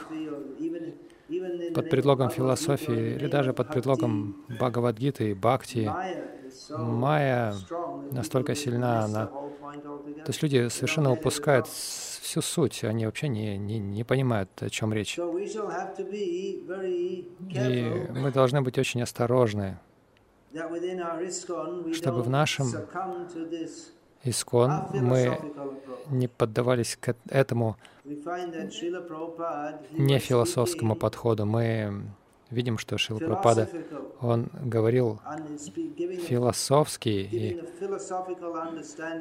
под 1.74 1.90
предлогом 1.90 2.30
философии 2.30 3.16
или 3.16 3.28
даже 3.28 3.54
под 3.54 3.70
предлогом 3.70 4.46
Бхагавадгиты 4.48 5.32
и 5.32 5.34
Бхакти 5.34 5.92
майя 6.70 7.54
настолько 8.12 8.56
сильна, 8.56 9.04
она... 9.04 9.26
То 9.28 10.30
есть 10.30 10.42
люди 10.42 10.70
совершенно 10.70 11.12
упускают 11.12 11.68
всю 11.68 12.42
суть, 12.42 12.84
они 12.84 13.06
вообще 13.06 13.28
не, 13.28 13.58
не, 13.58 13.80
не 13.80 14.04
понимают, 14.04 14.50
о 14.60 14.70
чем 14.70 14.94
речь. 14.94 15.18
И 15.18 15.24
мы 18.10 18.32
должны 18.32 18.62
быть 18.62 18.78
очень 18.78 19.02
осторожны, 19.02 19.80
чтобы 21.94 22.22
в 22.22 22.30
нашем 22.30 22.68
Искон. 24.23 24.71
Мы 24.93 25.39
не 26.10 26.27
поддавались 26.27 26.97
к 26.99 27.15
этому 27.30 27.77
не 29.91 30.19
философскому 30.19 30.95
подходу. 30.95 31.45
Мы 31.45 32.03
видим, 32.49 32.77
что 32.77 32.97
Шила 32.97 33.19
Прабхупада, 33.19 33.69
он 34.21 34.49
говорил 34.53 35.19
философски 36.27 37.10
и 37.10 37.62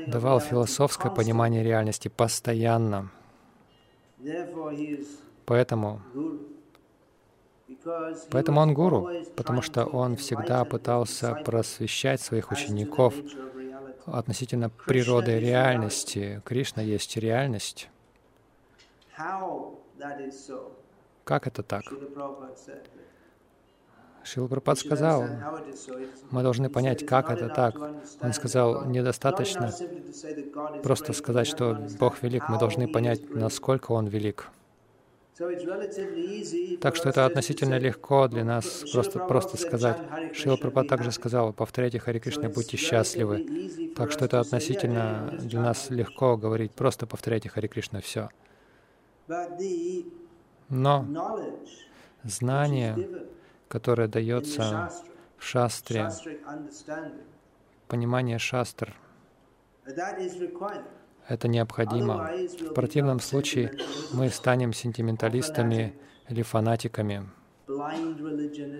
давал 0.06 0.40
философское 0.40 1.10
понимание 1.10 1.64
реальности 1.64 2.08
постоянно. 2.08 3.10
Поэтому, 5.44 6.00
поэтому 8.30 8.60
он 8.60 8.74
гуру, 8.74 9.08
потому 9.36 9.62
что 9.62 9.84
он 9.84 10.16
всегда 10.16 10.64
пытался 10.64 11.34
просвещать 11.44 12.20
своих 12.20 12.50
учеников 12.50 13.14
относительно 14.06 14.70
природы 14.70 15.38
реальности. 15.38 16.40
Кришна 16.44 16.82
есть 16.82 17.16
реальность. 17.16 17.88
Как 21.24 21.46
это 21.46 21.62
так? 21.62 21.84
Шила 24.22 24.48
Прабхупад 24.48 24.78
сказал, 24.78 25.24
мы 26.30 26.42
должны 26.42 26.68
понять, 26.68 27.06
как 27.06 27.30
это 27.30 27.48
так. 27.48 27.76
Он 28.20 28.32
сказал, 28.32 28.84
недостаточно 28.86 29.72
просто 30.82 31.12
сказать, 31.12 31.46
что 31.46 31.78
Бог 32.00 32.22
велик, 32.22 32.48
мы 32.48 32.58
должны 32.58 32.88
понять, 32.88 33.30
насколько 33.30 33.92
Он 33.92 34.06
велик. 34.06 34.48
Так 36.80 36.96
что 36.96 37.10
это 37.10 37.26
относительно 37.26 37.78
легко 37.78 38.26
для 38.26 38.42
нас 38.42 38.84
просто, 38.90 39.18
просто 39.18 39.58
сказать. 39.58 39.98
Шила 40.32 40.56
Прабхупад 40.56 40.88
также 40.88 41.12
сказал, 41.12 41.52
повторяйте 41.52 41.98
Хари 41.98 42.20
Кришна, 42.20 42.48
будьте 42.48 42.78
счастливы. 42.78 43.92
Так 43.94 44.12
что 44.12 44.24
это 44.24 44.40
относительно 44.40 45.36
для 45.38 45.60
нас 45.60 45.90
легко 45.90 46.38
говорить, 46.38 46.72
просто 46.72 47.06
повторяйте 47.06 47.50
Хари 47.50 47.66
Кришна, 47.66 48.00
все. 48.00 48.30
Но 50.70 51.06
знание, 52.24 53.26
которое 53.68 54.08
дается 54.08 54.90
в 55.36 55.44
шастре, 55.44 56.08
понимание 57.88 58.38
шастр, 58.38 58.94
это 61.28 61.48
необходимо. 61.48 62.30
В 62.60 62.74
противном 62.74 63.20
случае 63.20 63.72
мы 64.12 64.28
станем 64.30 64.72
сентименталистами 64.72 65.94
или 66.28 66.42
фанатиками, 66.42 67.28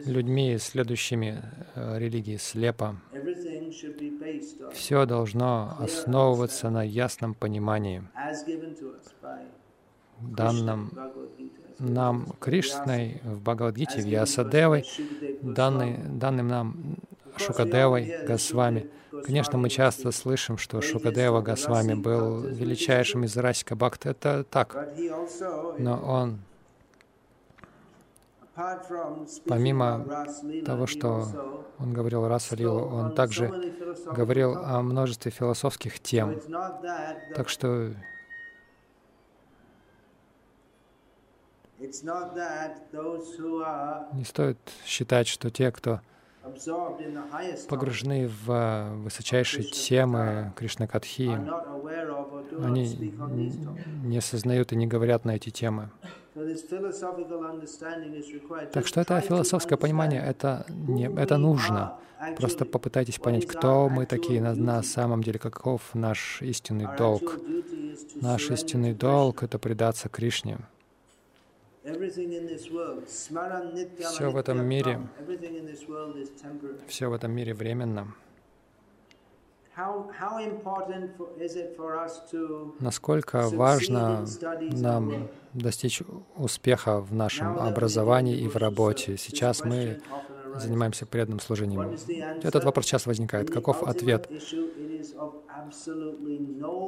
людьми, 0.07 0.57
следующими 0.59 1.43
э, 1.75 1.99
религии 1.99 2.37
слепо. 2.37 2.97
Все 4.73 5.07
должно 5.07 5.77
основываться 5.81 6.71
на 6.71 6.83
ясном 6.85 7.35
понимании, 7.35 8.03
данном 10.21 10.93
нам 11.79 12.33
Кришной 12.41 13.21
в 13.25 13.43
Бхагавадгите, 13.43 14.01
в 14.01 14.07
Ясадевой, 14.07 14.85
данный, 15.43 15.99
данным 15.99 16.49
нам 16.49 16.97
Шукадевой, 17.37 18.25
Госвами. 18.27 18.91
Конечно, 19.25 19.59
мы 19.59 19.71
часто 19.71 20.13
слышим, 20.13 20.59
что 20.59 20.81
Шукадева 20.81 21.41
Госвами 21.41 21.95
был 21.95 22.43
величайшим 22.43 23.25
из 23.25 23.37
Расика 23.37 23.77
Бхакта. 23.77 24.11
Это 24.11 24.45
так. 24.45 24.89
Но 25.79 25.99
он, 25.99 26.39
помимо 29.47 30.27
того, 30.65 30.87
что 30.87 31.65
он 31.79 31.93
говорил 31.93 32.27
Расалилу, 32.27 32.87
он 32.87 33.15
также 33.15 33.53
говорил 34.13 34.57
о 34.57 34.83
множестве 34.83 35.31
философских 35.31 36.01
тем. 36.01 36.41
Так 37.35 37.49
что 37.49 37.93
не 41.79 41.93
стоит 44.25 44.59
считать, 44.85 45.29
что 45.29 45.51
те, 45.51 45.71
кто 45.71 46.01
погружены 47.69 48.29
в 48.29 48.49
а, 48.49 48.95
высочайшие 48.97 49.65
темы 49.65 50.53
Кришна 50.57 50.87
Катхи, 50.87 51.39
они 52.63 53.15
не 54.05 54.19
осознают 54.19 54.73
и 54.73 54.77
не 54.77 54.87
говорят 54.87 55.25
на 55.25 55.37
эти 55.37 55.51
темы. 55.51 55.91
Так 58.73 58.87
что 58.87 59.01
это 59.01 59.21
философское 59.21 59.77
понимание, 59.77 60.23
это, 60.23 60.67
не, 60.69 61.05
это 61.07 61.39
нужно. 61.39 61.99
Просто 62.37 62.65
попытайтесь 62.65 63.19
понять, 63.19 63.47
кто 63.47 63.89
мы 63.89 64.07
такие 64.07 64.41
на, 64.41 64.55
на 64.55 64.83
самом 64.83 65.23
деле, 65.23 65.39
каков 65.39 65.95
наш 65.95 66.43
истинный 66.43 66.89
долг. 66.97 67.41
Наш 68.17 68.51
истинный 68.51 68.95
долг— 68.95 69.43
это 69.45 69.59
предаться 69.59 70.09
Кришне. 70.09 70.59
Все 74.01 74.31
в 74.31 74.37
этом 74.37 74.67
мире, 74.67 75.01
все 76.89 77.09
в 77.09 77.13
этом 77.13 77.31
мире 77.31 77.55
временно. 77.55 78.13
Насколько 82.81 83.49
важно 83.51 84.27
нам 84.73 85.29
достичь 85.53 86.03
успеха 86.37 87.01
в 87.01 87.15
нашем 87.15 87.59
образовании 87.59 88.37
и 88.37 88.49
в 88.49 88.57
работе. 88.57 89.17
Сейчас 89.17 89.65
мы 89.65 90.01
занимаемся 90.55 91.07
преданным 91.07 91.41
служением. 91.41 91.97
Этот 92.43 92.65
вопрос 92.65 92.87
сейчас 92.87 93.07
возникает. 93.07 93.51
Каков 93.51 93.83
ответ? 93.83 94.29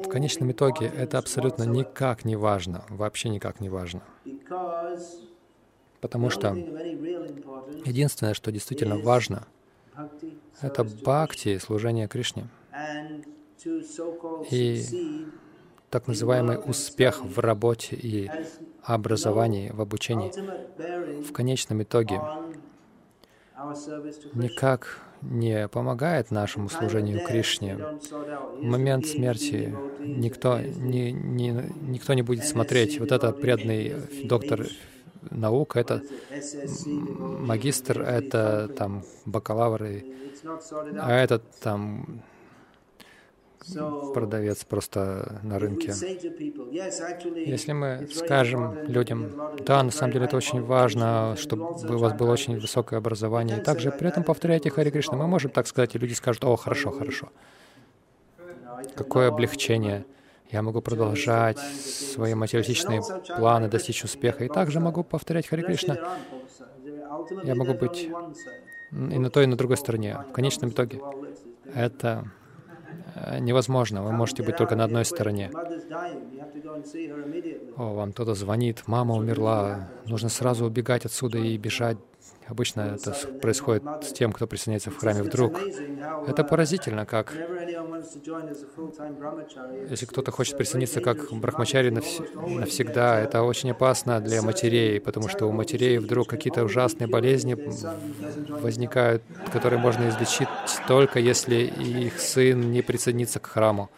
В 0.05 0.09
конечном 0.09 0.53
итоге 0.53 0.87
это 0.87 1.19
абсолютно 1.19 1.65
никак 1.65 2.25
не 2.25 2.37
важно, 2.37 2.85
вообще 2.89 3.29
никак 3.29 3.61
не 3.61 3.69
важно. 3.69 4.03
Потому 6.01 6.31
что 6.31 6.55
единственное, 7.85 8.35
что 8.35 8.53
действительно 8.53 8.99
важно, 8.99 9.47
это 10.61 10.85
бхакти, 10.85 11.59
служение 11.59 12.09
Кришне. 12.09 12.49
И 14.51 15.27
так 15.91 16.07
называемый 16.07 16.59
успех 16.65 17.25
в 17.25 17.39
работе 17.39 17.97
и 17.97 18.31
образовании, 18.83 19.71
в 19.71 19.81
обучении, 19.81 20.31
в 21.23 21.33
конечном 21.33 21.83
итоге 21.83 22.21
никак 24.35 25.01
не 25.23 25.69
помогает 25.69 26.31
нашему 26.31 26.69
служению 26.69 27.25
Кришне. 27.27 27.79
Момент 28.61 29.07
смерти 29.07 29.77
никто 30.01 30.61
не, 30.61 31.13
не, 31.13 31.51
никто 31.83 32.15
не 32.15 32.23
будет 32.23 32.45
смотреть. 32.45 33.01
Вот 33.01 33.13
этот 33.13 33.41
преданный 33.41 33.97
доктор 34.25 34.67
наук, 35.31 35.77
это 35.77 36.03
магистр, 37.11 38.03
это 38.03 38.69
там 38.77 39.05
бакалавр, 39.25 40.03
а 41.01 41.13
этот 41.13 41.43
там 41.61 42.23
продавец 44.15 44.65
просто 44.65 45.41
на 45.43 45.59
рынке. 45.59 45.93
Если 47.47 47.73
мы 47.73 48.09
скажем 48.13 48.79
людям, 48.87 49.33
да, 49.67 49.83
на 49.83 49.91
самом 49.91 50.13
деле 50.13 50.27
это 50.27 50.37
очень 50.37 50.63
важно, 50.63 51.37
чтобы 51.37 51.97
у 51.97 51.99
вас 51.99 52.13
было 52.15 52.33
очень 52.33 52.59
высокое 52.59 52.99
образование, 52.99 53.59
и 53.59 53.61
также 53.61 53.91
при 53.91 54.09
этом 54.09 54.25
повторяйте 54.25 54.71
Хари 54.71 54.91
Кришна, 54.91 55.17
мы 55.17 55.27
можем 55.27 55.51
так 55.51 55.67
сказать, 55.67 55.95
и 55.95 55.99
люди 55.99 56.15
скажут, 56.15 56.45
о, 56.45 56.57
хорошо, 56.57 56.91
хорошо. 56.91 57.29
Какое 58.95 59.29
облегчение. 59.29 60.05
Я 60.51 60.63
могу 60.63 60.81
продолжать 60.81 61.59
свои 61.59 62.35
материалистичные 62.35 63.03
планы, 63.37 63.69
достичь 63.69 64.03
успеха, 64.05 64.45
и 64.45 64.49
также 64.49 64.81
могу 64.81 65.05
повторять 65.05 65.47
Хари 65.47 65.63
Кришна. 65.63 65.99
Я 67.45 67.55
могу 67.55 67.75
быть 67.75 68.09
и 68.91 69.19
на 69.19 69.31
той, 69.31 69.45
и 69.45 69.47
на 69.47 69.57
другой 69.57 69.77
стороне. 69.77 70.17
В 70.31 70.33
конечном 70.33 70.71
итоге 70.71 71.01
это 71.75 72.31
невозможно. 73.41 74.03
Вы 74.03 74.13
можете 74.13 74.43
быть 74.43 74.57
только 74.57 74.77
на 74.77 74.85
одной 74.85 75.05
стороне. 75.05 75.51
О, 77.77 77.95
вам 77.95 78.13
кто-то 78.13 78.35
звонит, 78.35 78.83
мама 78.87 79.15
умерла, 79.15 79.91
нужно 80.07 80.29
сразу 80.29 80.67
убегать 80.67 81.05
отсюда 81.05 81.39
и 81.39 81.57
бежать 81.57 81.99
Обычно 82.47 82.97
это 82.97 83.15
происходит 83.43 83.83
с 84.03 84.13
тем, 84.13 84.33
кто 84.33 84.47
присоединяется 84.47 84.91
в 84.91 84.97
храме 84.97 85.23
вдруг. 85.23 85.61
Это 86.27 86.45
поразительно, 86.45 87.05
как 87.05 87.35
если 89.91 90.07
кто-то 90.07 90.31
хочет 90.31 90.57
присоединиться 90.57 91.01
как 91.01 91.31
брахмачари 91.33 91.91
навс 91.91 92.21
навсегда, 92.35 93.21
это 93.21 93.43
очень 93.43 93.71
опасно 93.73 94.21
для 94.21 94.41
матерей, 94.43 95.01
потому 95.01 95.29
что 95.29 95.47
у 95.47 95.53
матерей 95.53 95.99
вдруг 95.99 96.29
какие-то 96.29 96.65
ужасные 96.65 97.07
болезни 97.07 97.55
возникают, 98.63 99.23
которые 99.53 99.79
можно 99.79 100.09
излечить 100.09 100.49
только 100.87 101.19
если 101.19 101.57
их 101.57 102.19
сын 102.19 102.73
не 102.73 102.83
присоединится 102.83 103.41
к 103.41 103.47
храму. 103.47 103.91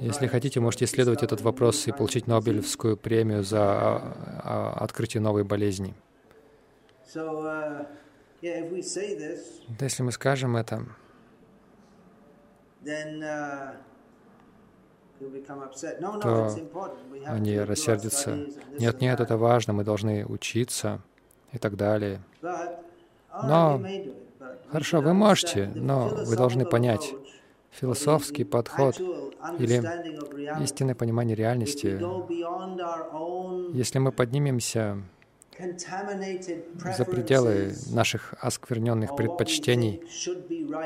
Если 0.00 0.26
хотите, 0.26 0.60
можете 0.60 0.84
исследовать 0.86 1.22
этот 1.22 1.40
вопрос 1.40 1.86
и 1.86 1.92
получить 1.92 2.26
Нобелевскую 2.26 2.96
премию 2.96 3.44
за 3.44 3.60
а, 3.60 4.14
а, 4.42 4.84
открытие 4.84 5.20
новой 5.20 5.44
болезни. 5.44 5.94
Uh, 7.14 7.86
если 9.80 10.02
мы 10.02 10.12
скажем 10.12 10.56
это, 10.56 10.84
uh, 12.84 13.74
то 16.20 16.56
они 17.26 17.58
рассердятся. 17.60 18.46
Нет, 18.78 19.00
нет, 19.00 19.20
это 19.20 19.36
важно, 19.36 19.72
мы 19.72 19.84
должны 19.84 20.26
учиться 20.26 21.00
и 21.52 21.58
так 21.58 21.76
далее. 21.76 22.20
Но, 22.42 23.82
хорошо, 24.70 25.00
вы 25.00 25.14
можете, 25.14 25.70
но 25.74 26.08
вы 26.08 26.36
должны 26.36 26.66
понять, 26.66 27.14
философский 27.70 28.44
подход 28.44 28.98
или 29.58 29.82
истинное 30.62 30.94
понимание 30.94 31.36
реальности, 31.36 31.98
если 33.76 33.98
мы 33.98 34.12
поднимемся 34.12 35.02
за 36.96 37.04
пределы 37.04 37.72
наших 37.90 38.34
оскверненных 38.40 39.16
предпочтений 39.16 40.02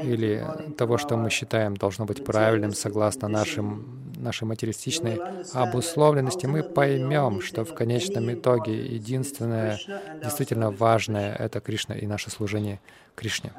или 0.02 0.46
того, 0.78 0.96
что 0.96 1.16
мы 1.16 1.30
считаем 1.30 1.76
должно 1.76 2.06
быть 2.06 2.24
правильным 2.24 2.72
согласно 2.72 3.28
нашим 3.28 4.11
нашей 4.22 4.44
материалистичной 4.44 5.20
обусловленности, 5.52 6.46
мы 6.46 6.62
поймем, 6.62 7.40
что 7.40 7.64
в 7.64 7.74
конечном 7.74 8.32
итоге 8.32 8.86
единственное 8.86 9.78
действительно 10.22 10.70
важное— 10.70 11.34
это 11.38 11.60
Кришна 11.60 11.94
и 11.94 12.06
наше 12.06 12.30
служение 12.30 12.80
Кришне. 13.14 13.52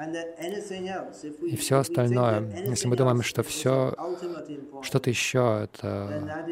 И 1.41 1.55
все 1.55 1.77
остальное, 1.77 2.41
если 2.65 2.87
мы 2.87 2.95
думаем, 2.95 3.21
что 3.21 3.43
все, 3.43 3.93
что-то 4.81 5.09
еще 5.09 5.61
это 5.63 6.45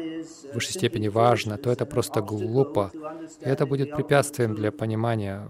в 0.50 0.54
высшей 0.54 0.74
степени 0.74 1.08
важно, 1.08 1.58
то 1.58 1.70
это 1.70 1.84
просто 1.86 2.20
глупо. 2.20 2.92
И 3.40 3.44
это 3.44 3.66
будет 3.66 3.94
препятствием 3.94 4.54
для 4.54 4.70
понимания 4.70 5.48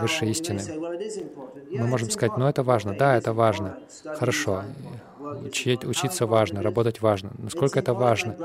высшей 0.00 0.30
истины. 0.30 0.60
Мы 1.70 1.86
можем 1.86 2.10
сказать, 2.10 2.36
ну 2.36 2.46
это 2.46 2.62
важно, 2.62 2.94
да, 2.94 3.16
это 3.16 3.32
важно, 3.32 3.78
хорошо, 4.04 4.64
учить, 5.44 5.84
учиться 5.84 6.26
важно, 6.26 6.62
работать 6.62 7.00
важно. 7.00 7.32
Насколько 7.38 7.80
это 7.80 7.94
важно? 7.94 8.36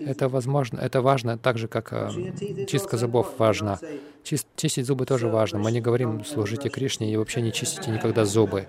Это 0.00 0.28
возможно, 0.28 0.78
это 0.80 1.02
важно 1.02 1.38
так 1.38 1.58
же, 1.58 1.68
как 1.68 1.92
э, 1.92 2.66
чистка 2.66 2.96
зубов 2.96 3.38
важна. 3.38 3.78
Чист, 4.22 4.46
чистить 4.56 4.86
зубы 4.86 5.06
тоже 5.06 5.28
важно. 5.28 5.58
Мы 5.58 5.72
не 5.72 5.80
говорим 5.80 6.24
«служите 6.24 6.68
Кришне» 6.68 7.12
и 7.12 7.16
вообще 7.16 7.40
не 7.40 7.52
чистите 7.52 7.90
никогда 7.90 8.24
зубы. 8.24 8.66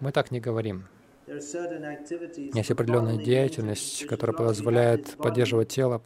Мы 0.00 0.12
так 0.12 0.30
не 0.30 0.40
говорим. 0.40 0.86
Есть 1.26 2.70
определенная 2.70 3.16
деятельность, 3.16 4.06
которая 4.06 4.36
позволяет 4.36 5.16
поддерживать 5.16 5.68
тело, 5.68 6.02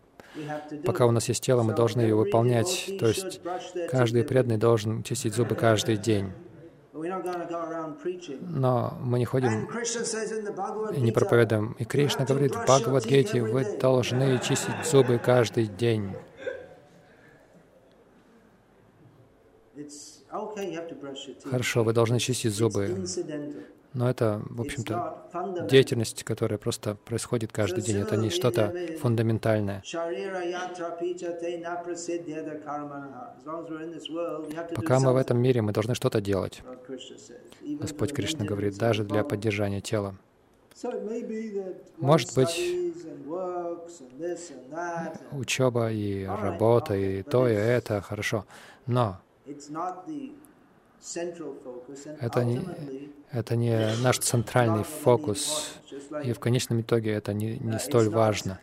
Пока 0.85 1.07
у 1.07 1.11
нас 1.11 1.29
есть 1.29 1.43
тело, 1.43 1.63
мы 1.63 1.75
должны 1.75 2.03
ее 2.03 2.15
выполнять. 2.15 2.91
То 2.99 3.09
есть 3.09 3.41
каждый 3.91 4.25
преданный 4.25 4.59
должен 4.59 5.03
чистить 5.03 5.35
зубы 5.35 5.55
каждый 5.55 5.97
день. 5.97 6.33
Но 8.41 8.97
мы 9.01 9.19
не 9.19 9.25
ходим 9.25 9.69
и 10.93 11.01
не 11.01 11.13
проповедуем. 11.13 11.77
И 11.79 11.85
Кришна 11.85 12.25
говорит 12.25 12.55
в 12.55 12.63
Бхагавадгите, 12.65 13.43
вы 13.43 13.79
должны 13.79 14.39
чистить 14.39 14.85
зубы 14.85 15.19
каждый 15.19 15.67
день. 15.67 16.15
Хорошо, 21.45 21.85
вы 21.85 21.93
должны 21.93 22.19
чистить 22.19 22.53
зубы. 22.53 23.05
Но 23.97 24.11
это, 24.11 24.43
в 24.51 24.61
общем-то, 24.61 25.67
деятельность, 25.71 26.23
которая 26.23 26.59
просто 26.59 26.97
происходит 27.07 27.51
каждый 27.51 27.83
день. 27.83 27.97
Это 27.97 28.19
не 28.19 28.29
что-то 28.29 28.75
фундаментальное. 29.01 29.83
Пока 34.75 35.01
мы 35.01 35.15
в 35.15 35.17
этом 35.17 35.39
мире, 35.39 35.63
мы 35.63 35.73
должны 35.73 35.95
что-то 35.95 36.21
делать. 36.21 36.63
Господь 37.63 38.13
Кришна 38.13 38.45
говорит, 38.45 38.77
даже 38.77 39.03
для 39.03 39.25
поддержания 39.25 39.81
тела. 39.81 40.15
Может 41.97 42.35
быть, 42.35 42.55
учеба 45.33 45.91
и 45.91 46.25
работа, 46.25 46.95
и 46.95 47.23
то, 47.23 47.49
и 47.49 47.55
это, 47.55 48.03
хорошо. 48.03 48.45
Но 48.87 49.19
Это 52.21 52.45
не, 52.45 52.61
это 53.33 53.57
не 53.57 53.95
наш 54.03 54.19
центральный 54.19 54.85
фокус, 54.85 55.73
и 56.25 56.33
в 56.33 56.41
конечном 56.41 56.81
итоге 56.81 57.13
это 57.13 57.33
не, 57.33 57.59
не 57.59 57.79
столь 57.79 58.09
важно. 58.09 58.61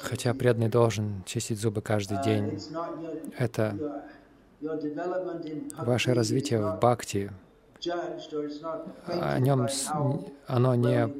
Хотя 0.00 0.34
преданный 0.34 0.68
должен 0.68 1.22
чистить 1.24 1.60
зубы 1.60 1.82
каждый 1.82 2.22
день. 2.22 2.60
Это 3.38 4.02
ваше 5.76 6.14
развитие 6.14 6.60
в 6.60 6.78
бхакти, 6.78 7.30
о 9.06 9.38
нем 9.38 9.66
оно 10.46 10.74
не, 10.74 11.12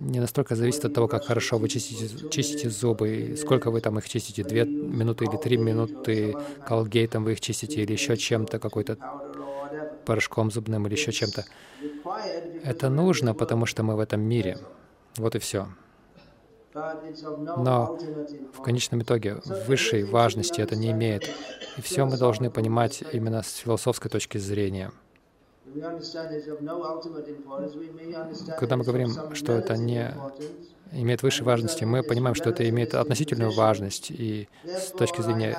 не 0.00 0.20
настолько 0.20 0.56
зависит 0.56 0.84
от 0.84 0.94
того, 0.94 1.08
как 1.08 1.24
хорошо 1.24 1.58
вы 1.58 1.68
чистите, 1.68 2.28
чистите 2.30 2.70
зубы, 2.70 3.16
и 3.16 3.36
сколько 3.36 3.70
вы 3.70 3.80
там 3.80 3.98
их 3.98 4.08
чистите, 4.08 4.44
две 4.44 4.64
минуты 4.64 5.24
или 5.26 5.36
три 5.36 5.56
минуты 5.56 6.36
колгейтом 6.66 7.24
вы 7.24 7.32
их 7.32 7.40
чистите, 7.40 7.82
или 7.82 7.92
еще 7.92 8.16
чем-то, 8.16 8.58
какой-то 8.58 8.98
порошком 10.08 10.50
зубным 10.50 10.86
или 10.86 10.94
еще 10.94 11.12
чем-то. 11.12 11.44
Это 12.64 12.88
нужно, 12.88 13.34
потому 13.34 13.66
что 13.66 13.82
мы 13.82 13.94
в 13.94 14.00
этом 14.00 14.22
мире. 14.22 14.56
Вот 15.18 15.34
и 15.34 15.38
все. 15.38 15.68
Но 16.74 17.98
в 18.54 18.62
конечном 18.62 19.02
итоге 19.02 19.36
высшей 19.66 20.04
важности 20.04 20.62
это 20.62 20.76
не 20.76 20.92
имеет. 20.92 21.28
И 21.76 21.82
все 21.82 22.06
мы 22.06 22.16
должны 22.16 22.50
понимать 22.50 23.04
именно 23.12 23.42
с 23.42 23.56
философской 23.56 24.10
точки 24.10 24.38
зрения. 24.38 24.90
Когда 28.58 28.76
мы 28.76 28.84
говорим, 28.84 29.34
что 29.34 29.52
это 29.52 29.76
не 29.76 30.14
имеет 30.92 31.22
высшей 31.22 31.44
важности, 31.44 31.84
мы 31.84 32.02
понимаем, 32.02 32.34
что 32.34 32.50
это 32.50 32.68
имеет 32.68 32.94
относительную 32.94 33.52
важность. 33.52 34.10
И 34.10 34.48
с 34.64 34.90
точки 34.92 35.20
зрения 35.20 35.58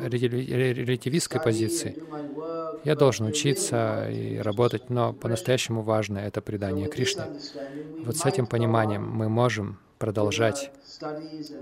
релятивистской 0.00 1.40
позиции, 1.40 1.96
я 2.84 2.94
должен 2.94 3.26
учиться 3.26 4.08
и 4.10 4.38
работать, 4.38 4.88
но 4.88 5.12
по-настоящему 5.12 5.82
важно— 5.82 6.18
это 6.18 6.40
предание 6.40 6.88
Кришне. 6.88 7.24
Вот 8.04 8.16
с 8.16 8.24
этим 8.24 8.46
пониманием 8.46 9.06
мы 9.06 9.28
можем 9.28 9.78
продолжать 9.98 10.72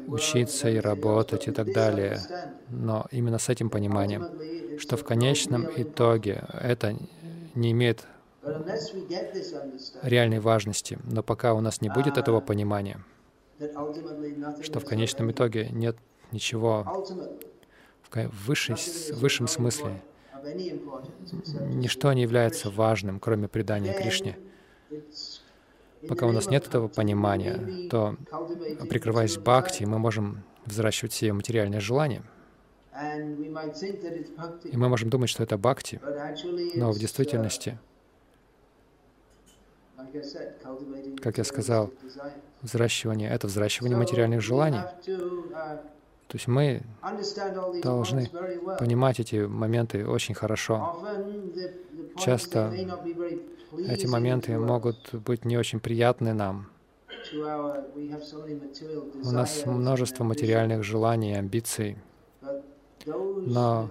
учиться 0.06 0.68
и 0.70 0.78
работать 0.78 1.48
и 1.48 1.50
так 1.50 1.72
далее. 1.72 2.20
Но 2.70 3.06
именно 3.10 3.38
с 3.38 3.48
этим 3.48 3.68
пониманием, 3.68 4.24
что 4.78 4.96
в 4.96 5.04
конечном 5.04 5.66
итоге 5.76 6.44
это 6.52 6.96
не 7.58 7.72
имеет 7.72 8.06
реальной 10.02 10.40
важности. 10.40 10.98
Но 11.04 11.22
пока 11.22 11.54
у 11.54 11.60
нас 11.60 11.80
не 11.80 11.90
будет 11.90 12.16
этого 12.16 12.40
понимания, 12.40 13.04
что 14.62 14.80
в 14.80 14.84
конечном 14.84 15.30
итоге 15.32 15.68
нет 15.70 15.96
ничего 16.32 17.04
в 18.10 18.46
высшей, 18.46 18.76
в 18.76 19.18
высшем 19.18 19.48
смысле, 19.48 20.02
ничто 21.66 22.12
не 22.12 22.22
является 22.22 22.70
важным, 22.70 23.20
кроме 23.20 23.48
предания 23.48 23.92
Кришне. 23.92 24.38
Пока 26.08 26.26
у 26.26 26.32
нас 26.32 26.46
нет 26.46 26.66
этого 26.66 26.86
понимания, 26.86 27.88
то, 27.90 28.16
прикрываясь 28.88 29.36
бхакти, 29.36 29.82
мы 29.82 29.98
можем 29.98 30.44
взращивать 30.64 31.12
все 31.12 31.32
материальные 31.32 31.80
желания— 31.80 32.22
и 34.64 34.76
мы 34.76 34.88
можем 34.88 35.10
думать, 35.10 35.30
что 35.30 35.42
это 35.42 35.56
бхакти, 35.56 36.00
но 36.74 36.90
в 36.90 36.98
действительности, 36.98 37.78
как 41.22 41.38
я 41.38 41.44
сказал, 41.44 41.90
взращивание— 42.62 43.30
это 43.32 43.46
взращивание 43.46 43.96
материальных 43.96 44.40
желаний. 44.40 44.80
То 46.28 46.34
есть 46.34 46.46
мы 46.46 46.82
должны 47.82 48.28
понимать 48.78 49.20
эти 49.20 49.46
моменты 49.46 50.06
очень 50.06 50.34
хорошо. 50.34 51.02
Часто 52.18 52.72
эти 53.78 54.06
моменты 54.06 54.58
могут 54.58 55.14
быть 55.14 55.44
не 55.44 55.56
очень 55.56 55.80
приятны 55.80 56.32
нам. 56.34 56.68
У 59.24 59.30
нас 59.30 59.66
множество 59.66 60.24
материальных 60.24 60.82
желаний 60.82 61.32
и 61.32 61.36
амбиций. 61.36 61.96
Но 63.46 63.90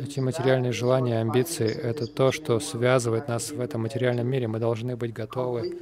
эти 0.00 0.20
материальные 0.20 0.72
желания, 0.72 1.20
амбиции— 1.20 1.68
это 1.90 2.06
то, 2.06 2.32
что 2.32 2.60
связывает 2.60 3.28
нас 3.28 3.50
в 3.50 3.60
этом 3.60 3.82
материальном 3.82 4.26
мире. 4.26 4.48
Мы 4.48 4.58
должны 4.58 4.96
быть 4.96 5.12
готовы 5.12 5.76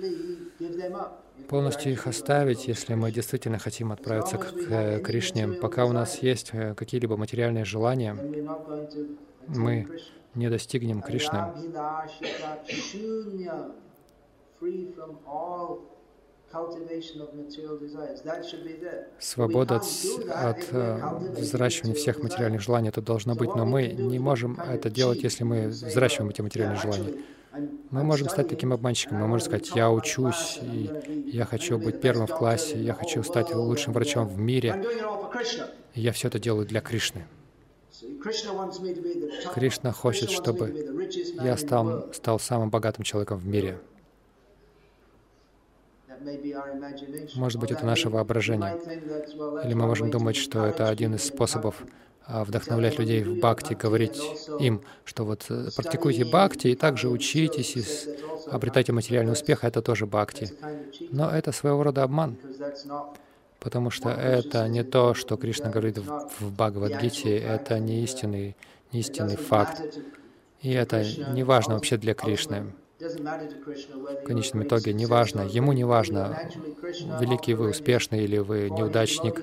полностью 1.49 1.93
их 1.93 2.07
оставить, 2.07 2.67
если 2.67 2.95
мы 2.95 3.13
действительно 3.13 3.59
хотим 3.59 3.93
отправиться 3.93 4.39
к 4.39 4.55
э, 4.71 5.01
Кришне. 5.01 5.49
Пока 5.49 5.85
у 5.85 5.93
нас 5.93 6.23
есть 6.23 6.51
э, 6.55 6.75
какие-либо 6.75 7.19
материальные 7.19 7.67
желания, 7.67 8.17
мы 9.49 9.87
не 10.35 10.49
достигнем 10.49 11.03
Кришны. 11.03 11.53
Свобода 19.19 19.77
от, 19.77 19.85
от 20.29 20.69
э, 20.73 21.01
взращивания 21.39 21.95
всех 21.95 22.23
материальных 22.23 22.61
желаний, 22.61 22.89
это 22.91 23.01
должно 23.01 23.35
быть, 23.35 23.55
но 23.55 23.65
мы 23.65 23.87
не 23.89 24.19
можем 24.19 24.61
это 24.61 24.91
делать, 24.91 25.23
если 25.23 25.45
мы 25.45 25.69
взращиваем 25.69 26.31
эти 26.31 26.43
материальные 26.43 26.81
желания. 26.81 27.15
Мы 27.91 28.03
можем 28.03 28.29
стать 28.29 28.49
таким 28.49 28.73
обманщиком, 28.73 29.19
мы 29.19 29.27
можем 29.27 29.47
сказать, 29.47 29.71
я 29.75 29.91
учусь, 29.91 30.59
и 30.63 30.91
я 31.33 31.45
хочу 31.45 31.79
быть 31.79 32.01
первым 32.01 32.27
в 32.27 32.35
классе, 32.35 32.79
я 32.79 32.95
хочу 32.95 33.23
стать 33.23 33.55
лучшим 33.55 33.93
врачом 33.93 34.27
в 34.27 34.39
мире, 34.39 34.85
и 35.95 36.01
я 36.01 36.13
все 36.13 36.29
это 36.29 36.39
делаю 36.39 36.67
для 36.67 36.81
Кришны. 36.81 37.27
Кришна 39.55 39.93
хочет, 39.93 40.31
чтобы 40.31 41.09
я 41.43 41.57
стал, 41.57 42.13
стал 42.13 42.39
самым 42.39 42.71
богатым 42.71 43.05
человеком 43.05 43.39
в 43.39 43.47
мире. 43.47 43.79
Может 47.35 47.61
быть, 47.61 47.71
это 47.71 47.87
наше 47.87 48.09
воображение. 48.09 48.79
Или 49.65 49.75
мы 49.75 49.87
можем 49.87 50.11
думать, 50.11 50.37
что 50.37 50.65
это 50.65 50.89
один 50.89 51.15
из 51.15 51.25
способов 51.25 51.85
а, 52.27 52.45
вдохновлять 52.45 52.99
людей 52.99 53.25
в 53.25 53.39
бхакти, 53.39 53.75
говорить 53.75 54.21
им, 54.61 54.83
что 55.05 55.25
вот 55.25 55.47
э, 55.49 55.69
практикуйте 55.75 56.25
бхакти 56.25 56.69
и 56.69 56.77
также 56.77 57.09
учитесь 57.09 57.77
и 57.77 57.83
обретайте 58.51 58.93
материальный 58.93 59.33
успех, 59.33 59.65
это 59.65 59.83
тоже 59.83 60.07
бхакти. 60.07 60.53
Но 61.11 61.31
это 61.31 61.51
своего 61.53 61.83
рода 61.83 62.05
обман, 62.05 62.37
потому 63.59 63.91
что 63.91 64.11
это 64.11 64.69
не 64.69 64.85
то, 64.85 65.15
что 65.15 65.37
Кришна 65.37 65.71
говорит 65.71 65.99
в, 65.99 66.29
в 66.41 66.53
Бхагавадгите, 66.53 67.37
это 67.37 67.79
не 67.81 68.05
истинный, 68.05 68.57
не 68.93 69.01
истинный 69.01 69.37
факт. 69.37 69.83
И 70.61 70.71
это 70.71 71.05
не 71.33 71.43
важно 71.43 71.75
вообще 71.75 71.97
для 71.97 72.15
Кришны. 72.15 72.73
В 73.03 74.25
конечном 74.25 74.63
итоге, 74.63 74.93
неважно, 74.93 75.41
ему 75.41 75.73
не 75.73 75.83
важно, 75.83 76.39
великий 77.21 77.55
вы, 77.55 77.71
успешный 77.71 78.25
или 78.25 78.39
вы 78.39 78.71
неудачник. 78.71 79.43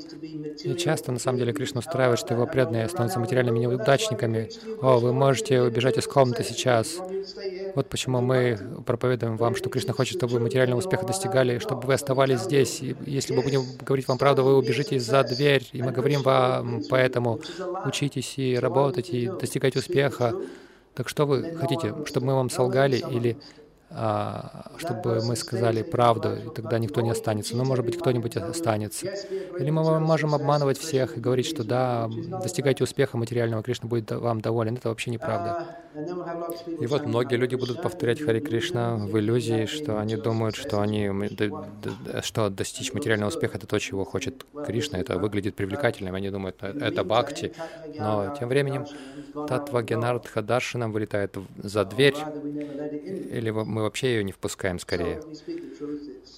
И 0.63 0.75
часто, 0.75 1.11
на 1.11 1.19
самом 1.19 1.39
деле, 1.39 1.51
Кришна 1.51 1.79
устраивает, 1.79 2.19
что 2.19 2.33
его 2.33 2.47
преданные 2.47 2.87
становятся 2.87 3.19
материальными 3.19 3.59
неудачниками. 3.59 4.49
О, 4.81 4.99
вы 4.99 5.11
можете 5.11 5.61
убежать 5.61 5.97
из 5.97 6.07
комнаты 6.07 6.43
сейчас. 6.43 6.99
Вот 7.75 7.89
почему 7.89 8.21
мы 8.21 8.57
проповедуем 8.85 9.35
вам, 9.35 9.55
что 9.55 9.69
Кришна 9.69 9.93
хочет, 9.93 10.17
чтобы 10.17 10.33
вы 10.33 10.39
материального 10.39 10.79
успеха 10.79 11.05
достигали, 11.05 11.59
чтобы 11.59 11.85
вы 11.85 11.93
оставались 11.95 12.41
здесь. 12.41 12.81
И 12.81 12.95
если 13.05 13.33
мы 13.33 13.41
будем 13.41 13.63
говорить 13.81 14.07
вам 14.07 14.17
правду, 14.17 14.43
вы 14.43 14.57
убежите 14.57 14.99
за 14.99 15.23
дверь. 15.23 15.67
И 15.73 15.81
мы 15.81 15.91
говорим 15.91 16.21
вам, 16.21 16.81
поэтому 16.89 17.41
учитесь 17.85 18.37
и 18.37 18.57
работайте, 18.57 19.17
и 19.17 19.27
достигайте 19.27 19.79
успеха. 19.79 20.33
Так 20.99 21.07
что 21.07 21.25
вы 21.25 21.55
хотите, 21.55 21.95
чтобы 22.07 22.27
мы 22.27 22.35
вам 22.35 22.49
солгали 22.49 22.97
или 22.97 23.37
чтобы 23.89 25.21
мы 25.25 25.35
сказали 25.35 25.81
правду, 25.81 26.35
и 26.35 26.53
тогда 26.53 26.77
никто 26.77 27.01
не 27.01 27.09
останется. 27.09 27.55
Но, 27.55 27.65
может 27.65 27.85
быть, 27.85 27.97
кто-нибудь 27.97 28.37
останется. 28.37 29.07
Или 29.59 29.69
мы 29.71 29.99
можем 29.99 30.35
обманывать 30.35 30.77
всех 30.77 31.17
и 31.17 31.19
говорить, 31.19 31.47
что 31.47 31.63
да, 31.63 32.09
достигайте 32.41 32.83
успеха 32.83 33.17
материального, 33.17 33.63
Кришна 33.63 33.89
будет 33.89 34.11
вам 34.11 34.41
доволен. 34.41 34.75
Это 34.75 34.89
вообще 34.89 35.11
неправда. 35.11 35.75
И 36.79 36.85
вот 36.85 37.05
многие 37.05 37.35
люди 37.35 37.55
будут 37.55 37.81
повторять 37.81 38.21
Хари 38.21 38.39
Кришна 38.39 38.95
в 38.95 39.17
иллюзии, 39.17 39.65
что 39.65 39.99
они 39.99 40.15
думают, 40.15 40.55
что 40.55 40.81
они, 40.81 41.09
что 42.21 42.49
достичь 42.49 42.93
материального 42.93 43.29
успеха— 43.29 43.57
это 43.57 43.67
то, 43.67 43.79
чего 43.79 44.05
хочет 44.05 44.45
Кришна. 44.65 44.99
Это 44.99 45.17
выглядит 45.17 45.55
привлекательным. 45.55 46.15
Они 46.15 46.29
думают, 46.29 46.57
«Э, 46.61 46.77
это 46.79 47.03
бхакти. 47.03 47.53
Но 47.97 48.35
тем 48.39 48.49
временем 48.49 48.85
Татва 49.47 49.81
Генардха 49.81 50.41
Даршинам 50.41 50.91
вылетает 50.91 51.37
за 51.57 51.85
дверь, 51.85 52.15
или 53.31 53.49
мы 53.49 53.78
мы 53.79 53.83
вообще 53.83 54.15
ее 54.15 54.23
не 54.23 54.31
впускаем 54.31 54.79
скорее. 54.79 55.21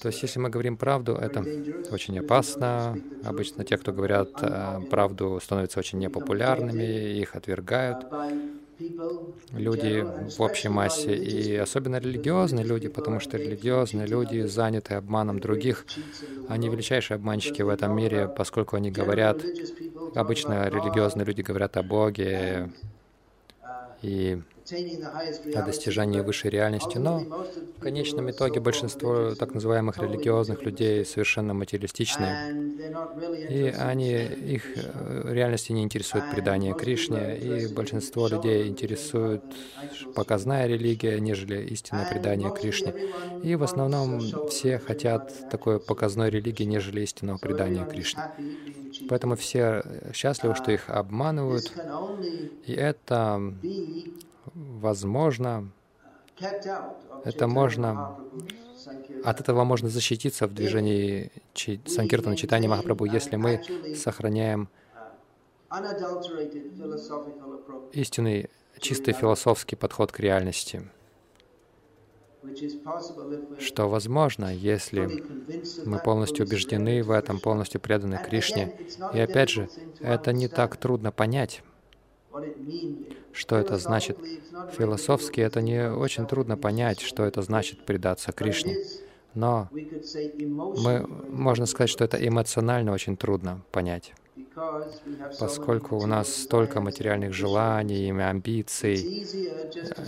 То 0.02 0.08
есть, 0.08 0.22
если 0.22 0.40
мы 0.40 0.50
говорим 0.50 0.78
правду, 0.78 1.16
это 1.16 1.44
очень 1.92 2.20
опасно. 2.20 2.98
Обычно 3.24 3.64
те, 3.64 3.78
кто 3.78 3.92
говорят 3.92 4.30
э, 4.42 4.80
правду, 4.90 5.40
становятся 5.44 5.80
очень 5.80 6.00
непопулярными, 6.00 7.20
их 7.20 7.36
отвергают 7.36 8.06
люди 9.52 10.04
в 10.38 10.42
общей 10.42 10.70
массе, 10.70 11.16
и 11.16 11.56
особенно 11.56 11.98
религиозные 12.00 12.66
люди, 12.66 12.88
потому 12.88 13.20
что 13.20 13.38
религиозные 13.38 14.08
люди 14.08 14.42
заняты 14.42 14.96
обманом 14.96 15.40
других. 15.40 15.86
Они 16.48 16.70
величайшие 16.70 17.16
обманщики 17.16 17.62
в 17.62 17.70
этом 17.70 17.96
мире, 17.96 18.28
поскольку 18.28 18.76
они 18.78 18.90
говорят, 18.90 19.44
Обычно 20.16 20.68
религиозные 20.68 21.26
люди 21.26 21.42
говорят 21.42 21.78
о 21.78 21.84
Боге 21.84 22.70
и 24.02 24.42
о 25.56 25.62
достижении 25.64 26.22
высшей 26.22 26.52
реальности, 26.52 26.98
но 26.98 27.20
в 27.78 27.82
конечном 27.82 28.32
итоге 28.32 28.60
большинство 28.60 29.36
так 29.36 29.54
называемых 29.54 29.98
религиозных 29.98 30.64
людей 30.64 31.06
совершенно 31.06 31.54
материалистичные, 31.54 32.72
и 33.50 33.74
они, 33.78 34.14
их 34.14 34.64
э, 34.76 35.34
реальности 35.34 35.72
не 35.72 35.84
интересует 35.84 36.30
предание 36.32 36.74
Кришне, 36.74 37.38
и 37.38 37.68
большинство 37.68 38.28
людей 38.28 38.68
интересует 38.68 39.44
показная 40.16 40.68
религия, 40.68 41.20
нежели 41.20 41.62
истинное 41.68 42.06
предание 42.06 42.52
Кришне. 42.52 42.94
И 43.44 43.56
в 43.56 43.64
основном 43.64 44.22
все 44.50 44.80
хотят 44.80 45.50
такой 45.50 45.80
показной 45.80 46.30
религии, 46.30 46.64
нежели 46.64 47.02
истинного 47.02 47.38
предания 47.38 47.86
Кришне. 47.86 48.24
Поэтому 49.10 49.36
все 49.36 49.84
счастливы, 50.14 50.56
что 50.56 50.72
их 50.72 50.90
обманывают, 50.90 51.72
и 52.66 52.74
это 52.74 53.54
возможно, 54.54 55.72
это 57.24 57.48
можно, 57.48 58.18
от 59.24 59.40
этого 59.40 59.64
можно 59.64 59.90
защититься 59.90 60.48
в 60.48 60.54
движении 60.54 61.32
Санкиртана 61.86 62.36
Читания 62.36 62.70
Махапрабху, 62.70 63.06
если 63.06 63.36
мы 63.36 63.62
сохраняем 63.96 64.70
истинный, 67.94 68.50
чистый 68.80 69.14
философский 69.14 69.76
подход 69.76 70.12
к 70.12 70.20
реальности, 70.20 70.84
что 73.60 73.88
возможно, 73.88 74.54
если 74.54 75.24
мы 75.86 76.00
полностью 76.00 76.46
убеждены 76.46 77.04
в 77.04 77.12
этом, 77.12 77.40
полностью 77.40 77.80
преданы 77.80 78.18
Кришне. 78.18 78.76
И 79.14 79.20
опять 79.20 79.50
же, 79.50 79.70
это 80.00 80.34
не 80.34 80.48
так 80.48 80.78
трудно 80.78 81.12
понять. 81.12 81.62
Что 83.32 83.58
это 83.58 83.78
значит? 83.78 84.18
Философски 84.78 85.42
это 85.42 85.62
не 85.62 85.92
очень 85.92 86.28
трудно 86.28 86.58
понять, 86.58 87.00
что 87.02 87.24
это 87.26 87.42
значит 87.42 87.86
предаться 87.86 88.32
Кришне. 88.32 88.78
Но 89.34 89.70
мы, 89.72 91.08
можно 91.08 91.66
сказать, 91.66 91.90
что 91.90 92.04
это 92.04 92.18
эмоционально 92.18 92.92
очень 92.92 93.16
трудно 93.16 93.62
понять, 93.72 94.14
поскольку 95.40 95.96
у 95.96 96.06
нас 96.06 96.34
столько 96.34 96.82
материальных 96.82 97.34
желаний 97.34 98.12
амбиций. 98.12 99.26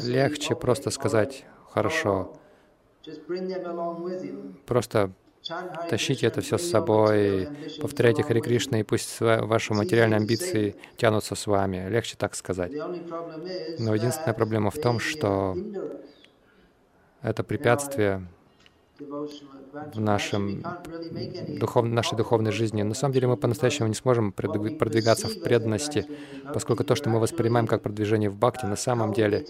Легче 0.04 0.56
просто 0.56 0.90
сказать, 0.90 1.46
хорошо, 1.72 2.34
просто 4.66 5.12
Тащите 5.88 6.28
это 6.28 6.42
все 6.42 6.58
с 6.58 6.64
собой, 6.64 7.52
повторяйте 7.78 8.24
Хари 8.24 8.42
Кришна, 8.42 8.80
и 8.80 8.84
пусть 8.84 9.20
ваши 9.20 9.74
материальные 9.74 10.18
амбиции 10.18 10.76
тянутся 10.96 11.36
с 11.36 11.48
вами. 11.48 11.88
Легче 11.90 12.16
так 12.18 12.36
сказать. 12.36 12.74
Но 13.78 13.94
единственная 13.96 14.34
проблема 14.36 14.72
в 14.72 14.80
том, 14.80 15.00
что 15.00 15.60
это 17.22 17.44
препятствие 17.44 18.28
в 19.94 20.00
нашем 20.00 20.64
духов, 21.60 21.86
нашей 21.86 22.18
духовной 22.18 22.52
жизни. 22.52 22.84
На 22.84 22.94
самом 22.94 23.14
деле 23.14 23.28
мы 23.28 23.38
по-настоящему 23.38 23.88
не 23.88 23.96
сможем 23.96 24.32
продвигаться 24.32 25.28
в 25.28 25.42
преданности, 25.42 26.06
поскольку 26.54 26.84
то, 26.84 26.96
что 26.96 27.10
мы 27.10 27.20
воспринимаем 27.20 27.68
как 27.68 27.82
продвижение 27.82 28.30
в 28.30 28.36
бхакти, 28.38 28.66
на 28.66 28.76
самом 28.76 29.14
деле 29.14 29.46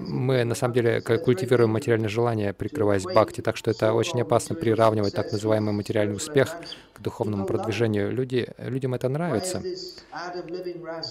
мы 0.00 0.44
на 0.44 0.54
самом 0.54 0.74
деле 0.74 1.00
культивируем 1.00 1.70
материальное 1.70 2.08
желание, 2.08 2.52
прикрываясь 2.52 3.04
бхакти, 3.04 3.40
так 3.40 3.56
что 3.56 3.70
это 3.70 3.92
очень 3.92 4.20
опасно 4.20 4.54
приравнивать 4.54 5.14
так 5.14 5.32
называемый 5.32 5.72
материальный 5.72 6.16
успех 6.16 6.56
к 6.92 7.00
духовному 7.00 7.46
продвижению. 7.46 8.12
Люди, 8.12 8.48
людям 8.58 8.94
это 8.94 9.08
нравится. 9.08 9.62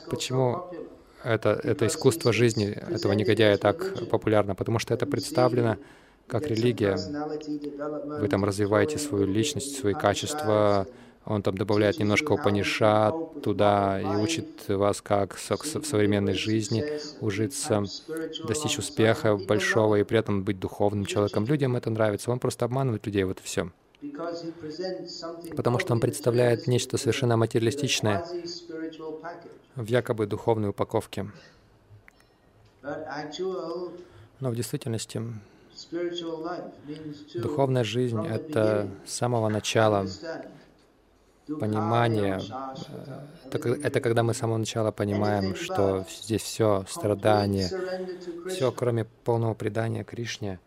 Почему 0.10 0.66
это, 1.24 1.60
это 1.64 1.88
искусство 1.88 2.34
жизни 2.34 2.68
этого 2.68 3.14
негодяя 3.14 3.58
так 3.58 4.10
популярно? 4.10 4.56
Потому 4.56 4.80
что 4.80 4.94
это 4.94 5.06
представлено 5.06 5.78
как 6.34 6.48
религия. 6.48 6.98
Вы 8.20 8.28
там 8.28 8.44
развиваете 8.44 8.98
свою 8.98 9.28
личность, 9.28 9.78
свои 9.78 9.94
качества. 9.94 10.88
Он 11.26 11.44
там 11.44 11.56
добавляет 11.56 12.00
немножко 12.00 12.32
Упанишат 12.32 13.14
туда 13.44 14.02
и 14.02 14.16
учит 14.18 14.68
вас, 14.68 15.02
как 15.02 15.36
в 15.36 15.86
современной 15.86 16.34
жизни 16.34 16.84
ужиться, 17.22 17.84
достичь 18.48 18.80
успеха 18.80 19.38
большого 19.38 20.00
и 20.00 20.04
при 20.04 20.18
этом 20.18 20.44
быть 20.44 20.60
духовным 20.60 21.06
человеком. 21.06 21.46
Людям 21.46 21.76
это 21.76 21.92
нравится. 21.92 22.32
Он 22.32 22.40
просто 22.40 22.66
обманывает 22.66 23.06
людей, 23.06 23.24
вот 23.26 23.40
и 23.40 23.44
все. 23.44 23.70
Потому 25.56 25.78
что 25.78 25.94
он 25.94 26.00
представляет 26.00 26.66
нечто 26.68 26.98
совершенно 26.98 27.38
материалистичное 27.38 28.26
в 29.76 29.86
якобы 29.86 30.26
духовной 30.26 30.70
упаковке. 30.70 31.28
Но 34.40 34.50
в 34.50 34.56
действительности 34.56 35.22
Духовная 37.36 37.84
жизнь— 37.84 38.26
это 38.28 38.88
с 39.06 39.14
самого 39.14 39.50
начала 39.50 40.08
понимание, 41.60 42.40
это, 43.52 43.70
это 43.70 44.00
когда 44.02 44.24
мы 44.24 44.34
с 44.34 44.38
самого 44.38 44.58
начала 44.58 44.92
понимаем, 44.92 45.56
что 45.56 46.06
здесь 46.10 46.42
все 46.42 46.86
страдание, 46.88 47.70
все, 48.50 48.72
кроме 48.72 49.06
полного 49.06 49.54
предания 49.54 50.04
Кришне, 50.04 50.60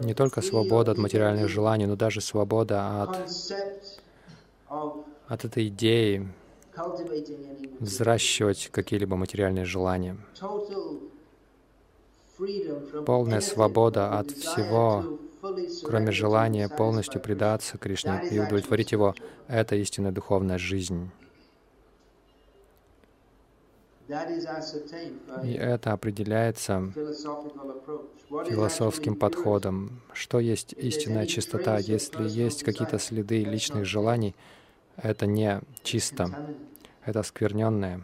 не 0.00 0.14
только 0.14 0.40
свобода 0.40 0.92
от 0.92 0.98
материальных 0.98 1.48
желаний, 1.48 1.86
но 1.86 1.96
даже 1.96 2.20
свобода 2.20 3.02
от, 3.02 3.18
от 5.26 5.44
этой 5.44 5.68
идеи 5.68 6.28
взращивать 7.80 8.68
какие-либо 8.70 9.16
материальные 9.16 9.64
желания. 9.64 10.16
Полная 13.06 13.40
свобода 13.40 14.18
от 14.18 14.30
всего, 14.30 15.18
кроме 15.84 16.12
желания 16.12 16.68
полностью 16.68 17.20
предаться 17.20 17.78
Кришне 17.78 18.28
и 18.30 18.38
удовлетворить 18.38 18.92
Его— 18.92 19.14
это 19.48 19.76
истинная 19.76 20.12
духовная 20.12 20.58
жизнь. 20.58 21.10
И 25.44 25.52
это 25.52 25.92
определяется 25.92 26.92
философским 28.48 29.16
подходом. 29.16 30.00
Что 30.12 30.38
есть 30.38 30.72
истинная 30.72 31.26
чистота? 31.26 31.78
Если 31.78 32.26
есть 32.26 32.62
какие-то 32.62 32.98
следы 32.98 33.44
личных 33.44 33.84
желаний, 33.84 34.34
это 35.02 35.26
не 35.26 35.60
чисто 35.82 36.30
это 37.08 37.20
оскверненное. 37.20 38.02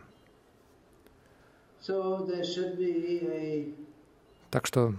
Так 4.51 4.67
что 4.67 4.95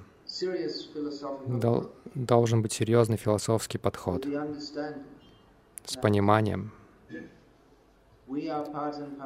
дол 1.48 1.92
должен 2.14 2.62
быть 2.62 2.74
серьезный 2.74 3.18
философский 3.18 3.80
подход 3.80 4.28
с 5.86 5.98
пониманием, 5.98 6.72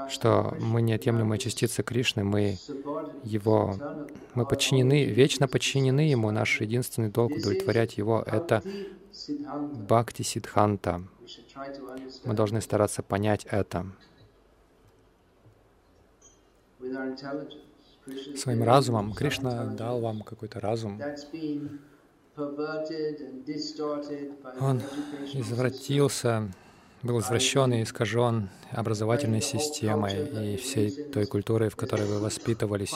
что 0.09 0.55
мы 0.59 0.81
неотъемлемая 0.81 1.39
частица 1.39 1.83
Кришны, 1.83 2.23
мы 2.23 2.57
Его, 3.23 3.75
мы 4.33 4.45
подчинены, 4.45 5.05
вечно 5.05 5.47
подчинены 5.47 6.01
Ему. 6.01 6.31
Наш 6.31 6.61
единственный 6.61 7.09
долг 7.09 7.33
удовлетворять 7.33 7.97
Его— 7.97 8.23
это 8.25 8.63
Бхакти 9.87 10.21
Сиддханта. 10.21 11.03
Мы 12.25 12.33
должны 12.33 12.61
стараться 12.61 13.03
понять 13.03 13.45
это 13.45 13.85
своим 18.35 18.63
разумом. 18.63 19.13
Кришна 19.13 19.65
дал 19.65 20.01
вам 20.01 20.21
какой-то 20.21 20.59
разум. 20.59 21.01
Он 24.59 24.81
извратился, 25.33 26.49
был 27.03 27.19
извращен 27.19 27.73
и 27.73 27.83
искажен 27.83 28.49
образовательной 28.71 29.41
системой 29.41 30.53
и 30.53 30.57
всей 30.57 30.91
той 31.11 31.25
культурой, 31.25 31.69
в 31.69 31.75
которой 31.75 32.07
вы 32.07 32.19
воспитывались. 32.19 32.93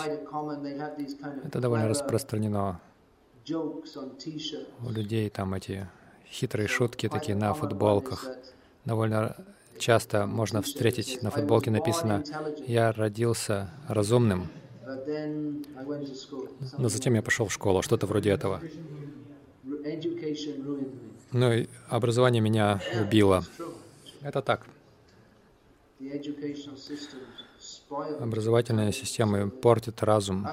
Это 1.43 1.59
довольно 1.59 1.89
распространено. 1.89 2.79
У 4.79 4.89
людей 4.89 5.29
там 5.29 5.53
эти 5.53 5.87
хитрые 6.29 6.67
шутки 6.67 7.09
такие 7.09 7.35
на 7.35 7.53
футболках. 7.53 8.29
Довольно 8.85 9.35
часто 9.77 10.25
можно 10.25 10.61
встретить 10.61 11.21
на 11.21 11.31
футболке 11.31 11.71
написано 11.71 12.23
«Я 12.67 12.91
родился 12.91 13.69
разумным». 13.87 14.49
Но 16.77 16.89
затем 16.89 17.13
я 17.13 17.21
пошел 17.21 17.47
в 17.47 17.53
школу, 17.53 17.81
что-то 17.81 18.05
вроде 18.05 18.31
этого. 18.31 18.61
Ну 21.31 21.51
и 21.51 21.67
образование 21.89 22.41
меня 22.41 22.81
убило. 23.01 23.43
Это 24.21 24.41
так. 24.41 24.65
Образовательная 28.19 28.91
система 28.91 29.49
портит 29.49 30.03
разум. 30.03 30.47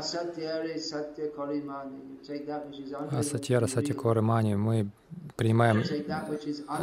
Асатьяра 3.10 3.66
Сатикоры 3.66 4.22
Мани 4.22 4.54
мы 4.54 4.90
принимаем 5.36 5.82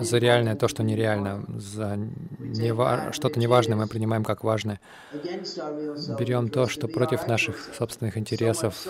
за 0.01 0.17
реальное 0.17 0.55
то, 0.55 0.67
что 0.67 0.83
нереально, 0.83 1.43
за 1.47 1.97
нева... 2.39 3.11
что-то 3.11 3.39
неважное 3.39 3.77
мы 3.77 3.87
принимаем 3.87 4.23
как 4.23 4.43
важное. 4.43 4.79
Берем 5.13 6.49
то, 6.49 6.67
что 6.67 6.87
против 6.87 7.27
наших 7.27 7.57
собственных 7.77 8.17
интересов, 8.17 8.87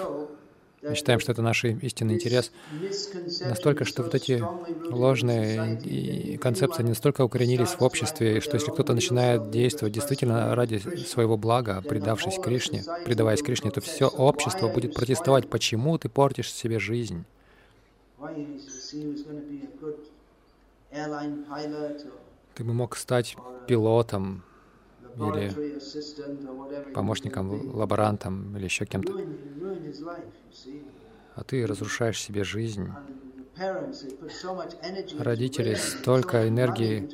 мы 0.82 0.96
считаем, 0.96 1.20
что 1.20 1.32
это 1.32 1.42
наш 1.42 1.64
истинный 1.66 2.16
интерес, 2.16 2.52
настолько, 3.42 3.84
что 3.84 4.04
вот 4.04 4.14
эти 4.14 4.44
ложные 4.90 6.38
концепции 6.38 6.84
не 6.84 6.90
настолько 6.90 7.24
укоренились 7.24 7.70
в 7.70 7.82
обществе, 7.82 8.42
что 8.42 8.56
если 8.58 8.72
кто-то 8.72 8.94
начинает 8.94 9.50
действовать 9.50 9.94
действительно 9.94 10.56
ради 10.56 10.78
своего 11.06 11.38
блага, 11.38 11.82
предавшись 11.82 12.40
Кришне, 12.40 12.84
предаваясь 13.06 13.42
Кришне, 13.42 13.72
то 13.72 13.82
все 13.82 14.08
общество 14.08 14.68
будет 14.68 14.94
протестовать, 14.94 15.50
почему 15.50 15.98
ты 15.98 16.10
портишь 16.10 16.54
себе 16.54 16.80
жизнь. 16.80 17.26
Ты 22.56 22.64
бы 22.64 22.74
мог 22.74 22.98
стать 22.98 23.36
пилотом, 23.68 24.44
или 25.18 26.92
помощником, 26.94 27.76
лаборантом, 27.76 28.56
или 28.58 28.66
еще 28.66 28.86
кем-то. 28.86 29.14
А 31.36 31.44
ты 31.44 31.66
разрушаешь 31.66 32.22
себе 32.22 32.44
жизнь. 32.44 32.90
Родители 35.18 35.74
столько 35.74 36.48
энергии 36.48 37.10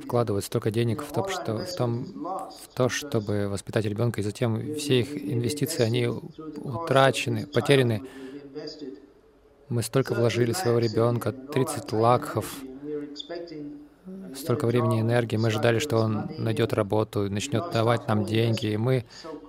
вкладывают, 0.00 0.44
столько 0.44 0.70
денег 0.70 1.02
в 1.02 1.12
то, 1.12 1.26
что, 1.28 1.64
в, 1.64 1.74
том, 1.74 2.04
в 2.04 2.74
то, 2.74 2.88
чтобы 2.90 3.48
воспитать 3.48 3.86
ребенка, 3.86 4.20
и 4.20 4.24
затем 4.24 4.74
все 4.74 5.00
их 5.00 5.16
инвестиции, 5.16 5.82
они 5.82 6.06
утрачены, 6.06 7.46
потеряны. 7.46 8.02
Мы 9.70 9.82
столько 9.82 10.14
вложили 10.14 10.52
своего 10.52 10.78
ребенка, 10.78 11.32
30 11.32 11.92
лакхов, 11.92 12.62
столько 14.36 14.66
времени 14.66 14.98
и 14.98 15.00
энергии. 15.00 15.36
Мы 15.36 15.50
ждали, 15.50 15.78
что 15.78 15.98
он 15.98 16.30
найдет 16.38 16.72
работу, 16.72 17.30
начнет 17.30 17.70
давать 17.72 18.08
нам 18.08 18.24
деньги, 18.24 18.66
и 18.66 18.76
мы 18.76 19.04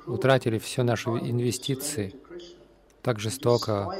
утратили 0.05 0.57
все 0.57 0.83
наши 0.83 1.09
инвестиции. 1.09 2.15
Так 3.01 3.19
жестоко 3.19 3.93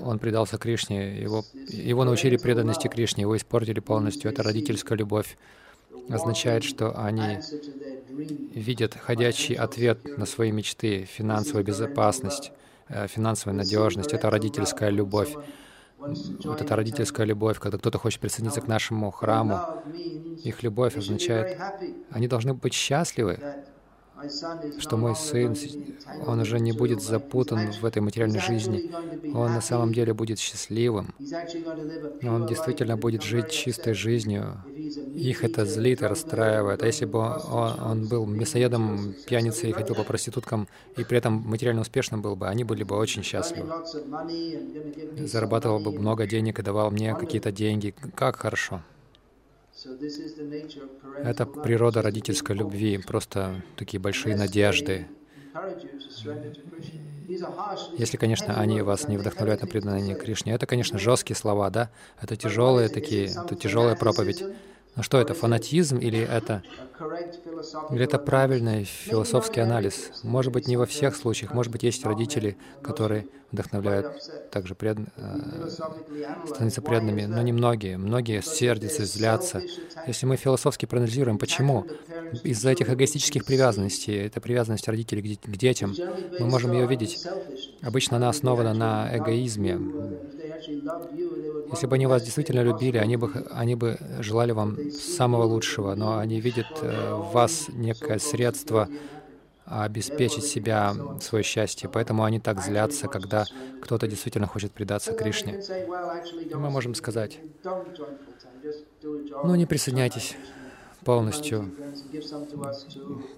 он 0.00 0.18
предался 0.18 0.58
Кришне, 0.58 1.18
его, 1.18 1.44
его 1.68 2.04
научили 2.04 2.36
преданности 2.36 2.88
Кришне, 2.88 3.22
его 3.22 3.36
испортили 3.36 3.80
полностью. 3.80 4.30
Это 4.30 4.42
родительская 4.42 4.96
любовь. 4.96 5.36
Означает, 6.08 6.62
что 6.62 6.96
они 6.96 7.38
видят 8.54 8.94
ходячий 8.94 9.54
ответ 9.54 9.98
на 10.18 10.26
свои 10.26 10.52
мечты, 10.52 11.04
финансовую 11.04 11.64
безопасность, 11.64 12.52
э, 12.88 13.08
финансовую 13.08 13.56
надежность. 13.56 14.12
Это 14.12 14.30
родительская 14.30 14.90
любовь 14.90 15.34
вот 16.46 16.60
эта 16.62 16.76
родительская 16.76 17.26
любовь, 17.26 17.58
когда 17.58 17.78
кто-то 17.78 17.98
хочет 17.98 18.20
присоединиться 18.20 18.60
к 18.62 18.68
нашему 18.68 19.10
храму, 19.10 19.64
их 20.42 20.62
любовь 20.62 20.96
означает, 20.98 21.58
они 22.08 22.28
должны 22.28 22.54
быть 22.54 22.74
счастливы, 22.74 23.44
что 24.76 24.96
мой 24.96 25.14
сын, 25.16 25.54
он 26.18 26.40
уже 26.40 26.60
не 26.60 26.72
будет 26.72 27.00
запутан 27.02 27.72
в 27.72 27.84
этой 27.84 28.00
материальной 28.02 28.40
жизни, 28.40 28.82
он 29.32 29.52
на 29.52 29.60
самом 29.60 29.92
деле 29.94 30.14
будет 30.14 30.38
счастливым, 30.38 31.14
он 32.22 32.46
действительно 32.46 32.96
будет 32.96 33.22
жить 33.22 33.50
чистой 33.50 33.94
жизнью. 33.94 34.64
Их 35.14 35.44
это 35.44 35.64
злит 35.64 36.02
и 36.02 36.06
расстраивает. 36.06 36.82
А 36.82 36.86
если 36.86 37.06
бы 37.06 37.18
он, 37.20 37.80
он 37.80 38.08
был 38.08 38.26
мясоедом, 38.26 39.16
пьяницей 39.24 39.72
ходил 39.72 39.96
по 39.96 40.04
проституткам, 40.04 40.68
и 40.94 41.04
при 41.04 41.18
этом 41.18 41.34
материально 41.34 41.82
успешным 41.82 42.20
был 42.22 42.36
бы, 42.36 42.48
они 42.48 42.64
были 42.64 42.82
бы 42.84 42.96
очень 42.96 43.22
счастливы. 43.22 43.72
Зарабатывал 45.16 45.80
бы 45.80 45.92
много 45.92 46.26
денег 46.26 46.58
и 46.58 46.62
давал 46.62 46.90
мне 46.90 47.16
какие-то 47.16 47.50
деньги. 47.50 47.94
Как 48.14 48.36
хорошо. 48.36 48.84
Это 51.20 51.46
природа 51.46 52.00
родительской 52.00 52.56
любви, 52.56 52.96
просто 52.98 53.64
такие 53.74 54.00
большие 54.00 54.34
надежды. 54.34 55.10
Если, 57.94 58.16
конечно, 58.18 58.58
они 58.60 58.82
вас 58.82 59.08
не 59.08 59.16
вдохновляют 59.16 59.62
на 59.62 59.68
преданное 59.68 60.14
Кришне, 60.16 60.52
это, 60.52 60.66
конечно, 60.66 60.98
жесткие 60.98 61.36
слова, 61.36 61.70
да? 61.70 61.90
Это 62.20 62.36
тяжелые 62.36 62.88
такие, 62.90 63.38
это 63.40 63.56
тяжелая 63.56 63.96
проповедь. 63.96 64.46
Но 64.94 65.02
что 65.02 65.18
это, 65.20 65.34
фанатизм 65.34 65.98
или 65.98 66.20
это, 66.30 66.64
или 67.88 68.04
это 68.04 68.18
правильный 68.18 68.84
философский 68.84 69.60
анализ? 69.60 70.12
Может 70.22 70.52
быть, 70.52 70.66
не 70.68 70.76
во 70.76 70.86
всех 70.86 71.14
случаях, 71.16 71.52
может 71.52 71.72
быть, 71.72 71.82
есть 71.82 72.04
родители, 72.04 72.58
которые 72.82 73.26
вдохновляют 73.52 74.06
также 74.50 74.74
пред... 74.74 74.98
Э, 75.16 75.68
становиться 76.46 76.82
преданными, 76.82 77.24
но 77.24 77.42
не 77.42 77.52
многие. 77.52 77.96
Многие 77.96 78.42
сердятся, 78.42 79.04
злятся. 79.04 79.62
Если 80.06 80.26
мы 80.26 80.36
философски 80.36 80.86
проанализируем, 80.86 81.38
почему? 81.38 81.86
Из-за 82.42 82.70
этих 82.70 82.90
эгоистических 82.90 83.44
привязанностей, 83.44 84.14
это 84.14 84.40
привязанность 84.40 84.88
родителей 84.88 85.38
к 85.42 85.56
детям, 85.56 85.94
мы 86.38 86.46
можем 86.46 86.72
ее 86.72 86.86
видеть. 86.86 87.26
Обычно 87.82 88.16
она 88.16 88.28
основана 88.28 88.74
на 88.74 89.16
эгоизме. 89.16 89.78
Если 91.70 91.86
бы 91.86 91.96
они 91.96 92.06
вас 92.06 92.22
действительно 92.22 92.62
любили, 92.62 92.98
они 92.98 93.16
бы, 93.16 93.30
они 93.50 93.74
бы 93.74 93.98
желали 94.20 94.52
вам 94.52 94.76
самого 94.90 95.44
лучшего, 95.44 95.94
но 95.94 96.18
они 96.18 96.40
видят 96.40 96.66
э, 96.82 97.14
в 97.14 97.32
вас 97.32 97.66
некое 97.68 98.18
средство 98.18 98.88
обеспечить 99.66 100.44
себя, 100.44 100.94
свое 101.20 101.42
счастье. 101.42 101.88
Поэтому 101.88 102.24
они 102.24 102.40
так 102.40 102.62
злятся, 102.62 103.08
когда 103.08 103.44
кто-то 103.82 104.06
действительно 104.06 104.46
хочет 104.46 104.72
предаться 104.72 105.12
Кришне. 105.12 105.60
И 106.50 106.54
мы 106.54 106.70
можем 106.70 106.94
сказать, 106.94 107.38
ну 109.02 109.54
не 109.54 109.66
присоединяйтесь 109.66 110.36
полностью, 111.04 111.70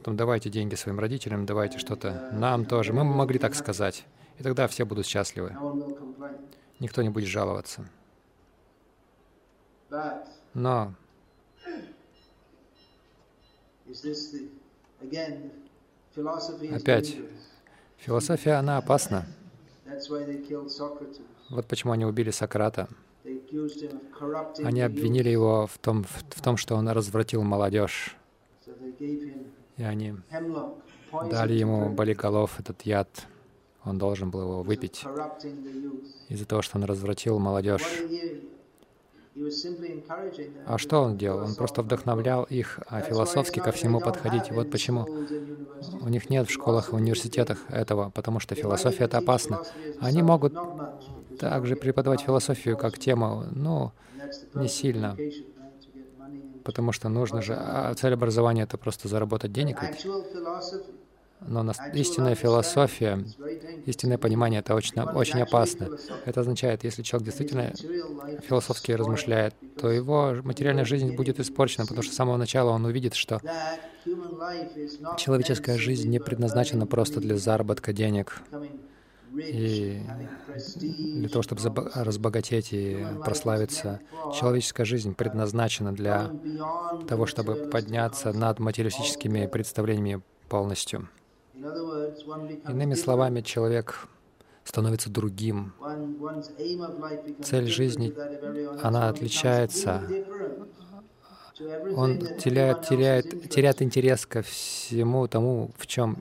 там, 0.03 0.17
давайте 0.17 0.49
деньги 0.49 0.75
своим 0.75 0.99
родителям, 0.99 1.45
давайте 1.45 1.79
что-то 1.79 2.31
нам 2.33 2.65
тоже. 2.65 2.93
Мы 2.93 3.05
могли 3.05 3.39
так 3.39 3.55
сказать. 3.55 4.05
И 4.39 4.43
тогда 4.43 4.69
все 4.69 4.87
будут 4.87 5.07
счастливы. 5.07 5.57
Никто 6.79 7.03
не 7.03 7.09
будет 7.09 7.29
жаловаться. 7.29 7.85
Но 10.55 10.95
опять, 16.75 17.17
философия, 17.97 18.53
она 18.53 18.79
опасна. 18.79 19.27
Вот 21.51 21.67
почему 21.67 21.93
они 21.93 22.05
убили 22.05 22.31
Сократа. 22.31 22.89
Они 24.65 24.81
обвинили 24.81 25.29
его 25.29 25.67
в 25.67 25.79
том, 25.79 26.05
в, 26.05 26.25
в 26.31 26.43
том, 26.43 26.57
что 26.57 26.77
он 26.77 26.89
развратил 26.89 27.43
молодежь. 27.43 28.17
И 29.77 29.83
они 29.83 30.15
дали 31.31 31.55
ему 31.55 31.91
болиголов, 31.91 32.61
этот 32.61 32.83
яд. 32.83 33.09
Он 33.85 33.99
должен 33.99 34.31
был 34.31 34.43
его 34.43 34.63
выпить 34.63 35.05
из-за 36.29 36.45
того, 36.45 36.63
что 36.63 36.79
он 36.79 36.85
развратил 36.85 37.39
молодежь. 37.39 37.83
А 40.67 40.79
что 40.79 41.03
он 41.03 41.17
делал? 41.17 41.45
Он 41.45 41.55
просто 41.55 41.83
вдохновлял 41.83 42.45
их 42.45 42.81
а 42.89 43.01
философски 43.01 43.61
ко 43.61 43.73
всему 43.73 44.01
подходить. 44.01 44.51
Вот 44.51 44.71
почему 44.71 45.07
у 46.01 46.09
них 46.09 46.31
нет 46.31 46.49
в 46.49 46.53
школах, 46.53 46.93
в 46.93 46.97
университетах 46.97 47.59
этого, 47.69 48.11
потому 48.11 48.41
что 48.41 48.55
философия— 48.55 49.05
это 49.07 49.19
опасно. 49.19 49.61
Они 50.01 50.23
могут 50.23 50.55
также 51.39 51.77
преподавать 51.77 52.21
философию 52.21 52.77
как 52.77 52.99
тему, 52.99 53.45
но 53.53 53.93
не 54.55 54.69
сильно, 54.69 55.17
потому 56.65 56.93
что 56.93 57.09
нужно 57.09 57.41
же... 57.43 57.55
А 57.55 57.95
цель 57.95 58.15
образования— 58.15 58.63
это 58.65 58.77
просто 58.77 59.09
заработать 59.09 59.53
денег. 59.53 59.83
Ведь. 59.83 60.07
Но 61.41 61.73
истинная 61.93 62.35
философия, 62.35 63.25
истинное 63.87 64.19
понимание— 64.19 64.61
это 64.61 64.75
очень, 64.75 65.01
очень 65.01 65.41
опасно. 65.41 65.89
Это 66.25 66.41
означает, 66.41 66.85
если 66.85 67.03
человек 67.03 67.27
действительно 67.27 67.73
философски 68.47 68.93
размышляет, 68.93 69.55
то 69.81 69.91
его 69.91 70.37
материальная 70.43 70.85
жизнь 70.85 71.15
будет 71.15 71.41
испорчена, 71.41 71.85
потому 71.87 72.03
что 72.03 72.13
с 72.13 72.17
самого 72.17 72.37
начала 72.37 72.71
он 72.71 72.85
увидит, 72.85 73.15
что 73.15 73.41
человеческая 75.17 75.79
жизнь 75.79 76.09
не 76.09 76.19
предназначена 76.19 76.87
просто 76.87 77.21
для 77.21 77.37
заработка 77.37 77.93
денег 77.93 78.43
и 79.37 80.01
для 81.17 81.29
того, 81.29 81.43
чтобы 81.43 81.61
разбогатеть 81.95 82.73
и 82.73 83.07
прославиться. 83.25 84.01
Человеческая 84.35 84.85
жизнь 84.85 85.15
предназначена 85.15 85.93
для 85.93 86.31
того, 87.07 87.27
чтобы 87.27 87.69
подняться 87.71 88.33
над 88.33 88.59
материалистическими 88.59 89.47
представлениями 89.47 90.23
полностью. 90.49 91.09
Иными 92.69 92.95
словами, 92.95 93.41
человек 93.41 94.09
становится 94.65 95.11
другим. 95.11 95.73
Цель 97.43 97.69
жизни, 97.69 98.15
она 98.83 99.09
отличается 99.09 100.03
он 101.97 102.19
теряет, 102.39 102.83
теряет, 102.83 103.51
теряет 103.51 103.83
интерес 103.83 104.27
ко 104.27 104.43
всему 104.43 105.27
тому, 105.27 105.71
в 105.77 105.87
чем 105.87 106.17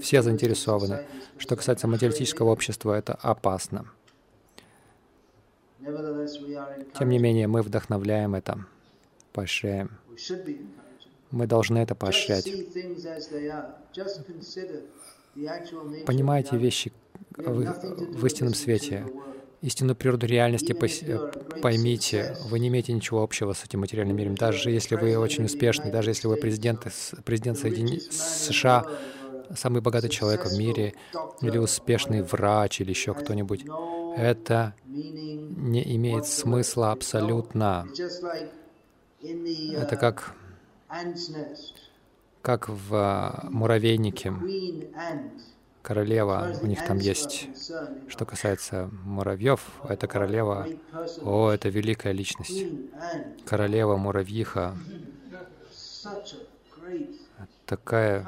все 0.00 0.22
заинтересованы. 0.22 1.06
Что 1.38 1.56
касается 1.56 1.88
материалистического 1.88 2.50
общества, 2.50 2.94
это 2.96 3.14
опасно. 3.14 3.86
Тем 6.98 7.08
не 7.08 7.18
менее, 7.18 7.48
мы 7.48 7.62
вдохновляем 7.62 8.34
это, 8.34 8.64
поощряем. 9.32 9.90
Мы 11.32 11.46
должны 11.46 11.78
это 11.78 11.94
поощрять. 11.94 12.44
Понимайте 16.06 16.56
вещи 16.56 16.92
в, 17.36 18.26
истинном 18.26 18.54
свете. 18.54 19.06
Истинную 19.62 19.96
природу 19.96 20.26
реальности 20.26 20.72
поймите. 21.62 22.36
Вы 22.42 22.58
не 22.58 22.68
имеете 22.68 22.92
ничего 22.92 23.22
общего 23.22 23.52
с 23.52 23.64
этим 23.64 23.80
материальным 23.80 24.16
миром. 24.16 24.34
Даже 24.34 24.70
если 24.70 24.96
вы 24.96 25.16
очень 25.16 25.44
успешны, 25.44 25.90
даже 25.90 26.10
если 26.10 26.26
вы 26.26 26.36
президент, 26.36 26.86
президент. 27.24 27.58
США, 27.58 28.84
самый 29.56 29.80
богатый 29.80 30.10
человек 30.10 30.46
в 30.46 30.58
мире, 30.58 30.94
или 31.40 31.58
успешный 31.58 32.22
врач, 32.22 32.80
или 32.80 32.90
еще 32.90 33.14
кто-нибудь, 33.14 33.64
это 34.16 34.74
не 34.86 35.96
имеет 35.96 36.26
смысла 36.26 36.92
абсолютно. 36.92 37.86
Это 39.22 39.96
как, 39.96 40.34
как 42.42 42.68
в 42.68 42.94
а, 42.94 43.48
муравейнике. 43.50 44.34
Королева, 45.82 46.58
у 46.62 46.66
них 46.66 46.82
там 46.82 46.98
есть, 46.98 47.48
что 48.08 48.24
касается 48.24 48.90
муравьев, 49.04 49.80
это 49.88 50.06
королева, 50.06 50.68
о, 51.24 51.50
это 51.50 51.68
великая 51.68 52.12
личность. 52.12 52.64
Королева 53.44 53.96
муравьиха, 53.96 54.76
такая 57.66 58.26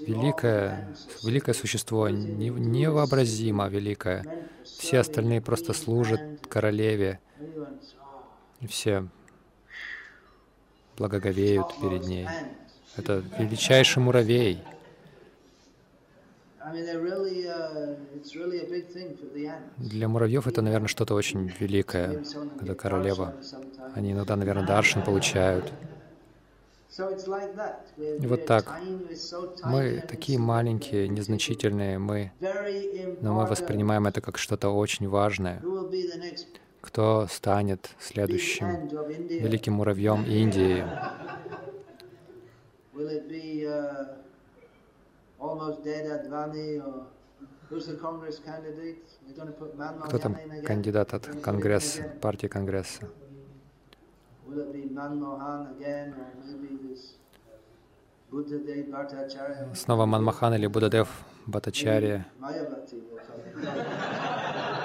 великое, 0.00 0.96
великое 1.22 1.54
существо, 1.54 2.08
невообразимо 2.08 3.68
великое. 3.68 4.24
Все 4.76 4.98
остальные 4.98 5.40
просто 5.40 5.72
служат 5.72 6.20
королеве, 6.48 7.20
все 8.68 9.08
благоговеют 10.96 11.66
перед 11.80 12.04
ней. 12.06 12.28
Это 12.96 13.22
величайший 13.38 14.02
муравей— 14.02 14.62
для 19.76 20.08
муравьев 20.08 20.48
это, 20.48 20.62
наверное, 20.62 20.88
что-то 20.88 21.14
очень 21.14 21.52
великое, 21.60 22.24
когда 22.58 22.74
королева. 22.74 23.34
Они 23.94 24.12
иногда, 24.12 24.34
наверное, 24.34 24.66
даршин 24.66 25.02
получают. 25.02 25.72
И 27.98 28.26
вот 28.26 28.46
так. 28.46 28.80
Мы 29.62 30.02
такие 30.08 30.38
маленькие, 30.38 31.08
незначительные, 31.08 31.98
мы, 31.98 32.32
но 33.20 33.34
мы 33.34 33.46
воспринимаем 33.46 34.06
это 34.06 34.20
как 34.20 34.38
что-то 34.38 34.70
очень 34.70 35.08
важное. 35.08 35.62
Кто 36.86 37.26
станет 37.26 37.90
следующим 37.98 38.86
великим 39.28 39.72
муравьем 39.74 40.24
Индии? 40.24 40.84
Кто 50.06 50.18
там 50.18 50.36
кандидат 50.64 51.12
от 51.14 51.26
Конгресса, 51.42 52.04
партии 52.22 52.46
Конгресса? 52.46 53.08
Снова 59.74 60.06
Манмахан 60.06 60.54
или 60.54 60.68
Будадев 60.68 61.08
Батачария? 61.46 62.26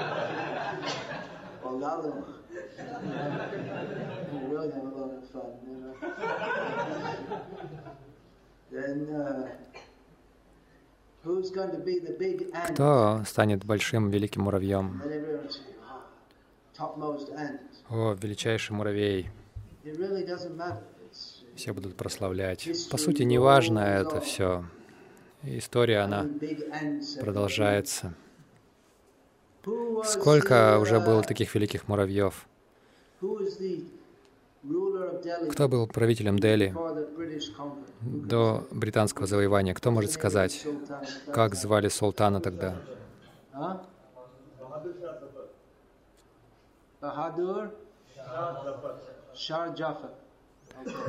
Then 8.72 9.10
uh, 9.10 9.50
кто 12.74 13.24
станет 13.26 13.64
большим 13.66 14.10
великим 14.10 14.44
муравьем? 14.44 15.02
О, 17.90 18.14
величайший 18.14 18.76
муравей. 18.76 19.30
Все 21.56 21.74
будут 21.74 21.96
прославлять. 21.96 22.68
По 22.90 22.98
сути, 22.98 23.24
не 23.24 23.38
важно 23.38 23.80
это 23.80 24.20
все. 24.22 24.66
История, 25.44 26.00
она 26.00 26.28
продолжается. 27.20 28.14
Сколько 30.06 30.80
уже 30.80 31.00
было 31.00 31.22
таких 31.24 31.54
великих 31.56 31.88
муравьев? 31.88 32.48
Кто 35.52 35.68
был 35.68 35.88
правителем 35.88 36.40
Дели 36.40 36.74
до 38.02 38.68
британского 38.72 39.28
завоевания? 39.28 39.74
Кто 39.74 39.92
может 39.92 40.12
сказать, 40.12 40.66
как 41.34 41.56
звали 41.56 41.90
султана 41.90 42.40
тогда? 42.42 42.76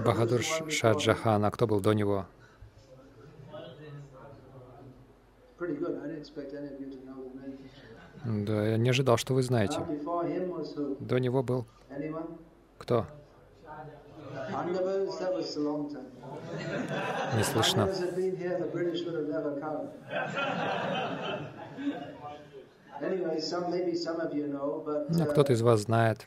Бахадур 0.05 0.43
Шаджахан. 0.43 1.45
А 1.45 1.51
кто 1.51 1.67
был 1.67 1.81
до 1.81 1.93
него? 1.93 2.27
Да, 8.25 8.67
я 8.69 8.77
не 8.77 8.91
ожидал, 8.91 9.17
что 9.17 9.35
вы 9.35 9.43
знаете. 9.43 9.85
До 11.01 11.19
него 11.19 11.43
был 11.43 11.67
кто? 12.83 13.07
Не 17.37 17.45
слышно. 17.45 17.89
Ну, 25.09 25.27
кто-то 25.27 25.53
из 25.53 25.63
вас 25.63 25.83
знает. 25.83 26.27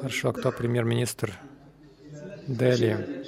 Хорошо, 0.00 0.32
кто 0.32 0.52
премьер-министр 0.58 1.32
Дели 2.46 3.24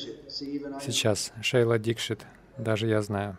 сейчас? 0.83 1.33
Шейла 1.41 1.79
Дикшит. 1.79 2.21
Даже 2.59 2.87
я 2.87 3.01
знаю. 3.01 3.39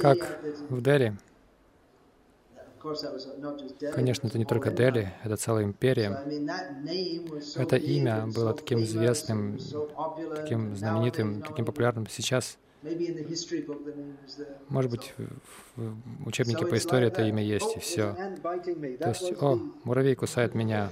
Как 0.00 0.38
в 0.70 0.80
Дели 0.82 1.16
Конечно, 3.92 4.28
это 4.28 4.38
не 4.38 4.44
только 4.44 4.70
Дели, 4.70 5.12
это 5.24 5.36
целая 5.36 5.64
империя. 5.64 6.22
Это 7.56 7.76
имя 7.76 8.26
было 8.26 8.54
таким 8.54 8.82
известным, 8.82 9.58
таким 10.36 10.76
знаменитым, 10.76 11.42
таким 11.42 11.64
популярным 11.64 12.06
сейчас. 12.08 12.58
Может 14.68 14.90
быть, 14.90 15.12
в 15.74 16.28
учебнике 16.28 16.66
по 16.66 16.76
истории 16.76 17.08
это 17.08 17.22
имя 17.22 17.42
есть, 17.42 17.76
и 17.76 17.80
все. 17.80 18.14
То 19.00 19.08
есть, 19.08 19.42
о, 19.42 19.58
муравей 19.82 20.14
кусает 20.14 20.54
меня. 20.54 20.90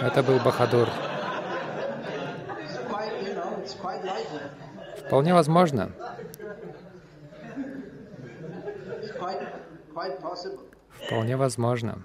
Это 0.00 0.22
был 0.22 0.38
Бахадур. 0.44 0.88
Вполне 5.08 5.32
возможно. 5.32 5.90
Вполне 11.06 11.36
возможно. 11.38 12.04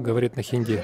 Говорит 0.00 0.36
на 0.36 0.42
хинди. 0.42 0.82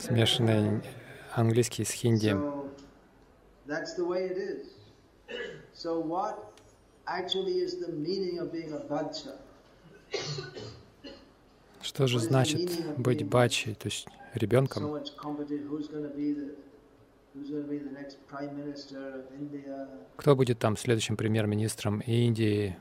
Смешанный 0.00 0.82
английский 1.34 1.84
с 1.84 1.90
хинди. 1.90 2.36
Что 11.80 12.06
же 12.06 12.20
значит 12.20 12.70
быть 12.96 13.26
бачей, 13.26 13.74
то 13.74 13.86
есть 13.86 14.06
ребенком? 14.34 15.02
Кто 20.16 20.36
будет 20.36 20.58
там 20.58 20.76
следующим 20.76 21.16
премьер-министром 21.16 22.00
Индии? 22.00 22.76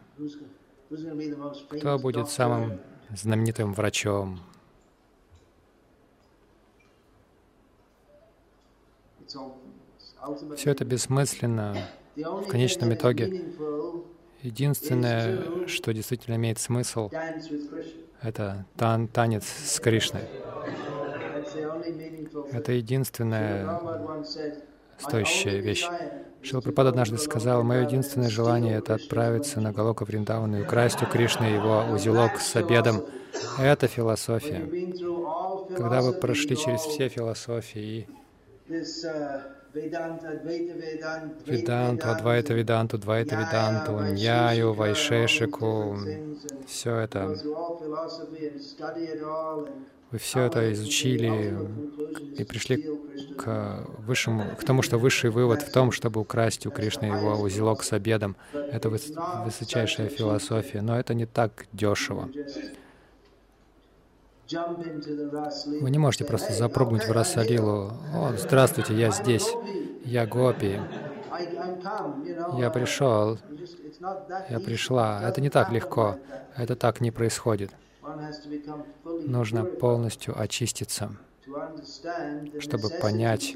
Кто 1.69 1.97
будет 1.99 2.29
самым 2.29 2.79
знаменитым 3.15 3.73
врачом? 3.73 4.39
Все 10.55 10.71
это 10.71 10.85
бессмысленно. 10.85 11.75
В 12.15 12.47
конечном 12.47 12.93
итоге 12.93 13.45
единственное, 14.41 15.67
что 15.67 15.93
действительно 15.93 16.35
имеет 16.35 16.59
смысл, 16.59 17.09
это 18.21 18.65
тан 18.77 19.07
танец 19.07 19.45
с 19.45 19.79
Кришной. 19.79 20.23
Это 22.51 22.71
единственная 22.73 23.79
стоящая 24.97 25.59
вещь. 25.59 25.87
Шилапрапад 26.43 26.87
однажды 26.87 27.17
сказал, 27.17 27.63
«Мое 27.63 27.85
единственное 27.85 28.29
желание— 28.29 28.77
это 28.77 28.95
отправиться 28.95 29.59
на 29.59 29.71
Галока 29.71 30.05
Вриндавану 30.05 30.59
и 30.59 30.63
украсть 30.63 31.01
у 31.01 31.05
Кришны 31.05 31.45
его 31.45 31.85
узелок 31.91 32.39
с 32.39 32.55
обедом». 32.55 33.03
Это 33.57 33.87
философия. 33.87 34.67
Когда 35.75 36.01
вы 36.01 36.13
прошли 36.13 36.57
через 36.57 36.81
все 36.81 37.09
философии, 37.09 38.07
Веданту, 41.45 42.09
Адвайта 42.09 42.53
Веданту, 42.53 42.97
Двайта 42.97 43.35
Веданту, 43.35 43.99
Ньяю, 44.13 44.73
Вайшешику, 44.73 45.97
все 46.67 46.95
это 46.97 47.35
вы 50.11 50.17
все 50.17 50.41
это 50.41 50.71
изучили 50.73 51.57
и 52.37 52.43
пришли 52.43 52.85
к 53.37 53.87
высшему, 53.99 54.43
к 54.59 54.63
тому, 54.65 54.81
что 54.81 54.97
высший 54.97 55.29
вывод 55.29 55.61
в 55.61 55.71
том, 55.71 55.91
чтобы 55.93 56.19
украсть 56.19 56.65
у 56.65 56.71
Кришны 56.71 57.05
его 57.05 57.39
узелок 57.39 57.83
с 57.83 57.93
обедом. 57.93 58.35
Это 58.53 58.89
высочайшая 58.89 60.09
философия, 60.09 60.81
но 60.81 60.99
это 60.99 61.13
не 61.13 61.25
так 61.25 61.65
дешево. 61.71 62.29
Вы 64.53 65.89
не 65.89 65.97
можете 65.97 66.25
просто 66.25 66.53
запрыгнуть 66.53 67.07
в 67.07 67.11
Расалилу. 67.11 67.93
О, 68.13 68.33
здравствуйте, 68.37 68.93
я 68.93 69.11
здесь, 69.11 69.47
я 70.03 70.25
Гопи. 70.25 70.79
Я 72.57 72.69
пришел, 72.69 73.39
я 74.49 74.59
пришла. 74.59 75.21
Это 75.23 75.41
не 75.41 75.49
так 75.49 75.71
легко, 75.71 76.17
это 76.55 76.75
так 76.75 77.01
не 77.01 77.11
происходит. 77.11 77.71
Нужно 79.03 79.63
полностью 79.63 80.39
очиститься, 80.39 81.11
чтобы 82.59 82.89
понять 82.89 83.55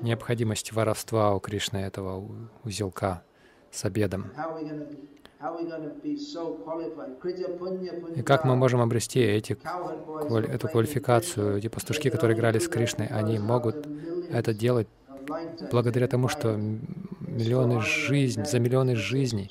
необходимость 0.00 0.72
воровства 0.72 1.34
у 1.34 1.40
Кришны 1.40 1.78
этого 1.78 2.26
узелка 2.64 3.22
с 3.70 3.84
обедом. 3.84 4.30
И 8.16 8.22
как 8.22 8.44
мы 8.44 8.54
можем 8.54 8.80
обрести 8.80 9.20
эти, 9.20 9.56
эту 10.52 10.68
квалификацию? 10.68 11.58
Эти 11.58 11.68
пастушки, 11.68 12.10
которые 12.10 12.36
играли 12.36 12.58
с 12.58 12.68
Кришной, 12.68 13.08
они 13.08 13.38
могут 13.38 13.86
это 14.30 14.54
делать 14.54 14.86
благодаря 15.70 16.06
тому, 16.06 16.28
что 16.28 16.56
миллионы 17.20 17.80
жизней, 17.80 18.44
за 18.44 18.58
миллионы 18.60 18.94
жизней 18.94 19.50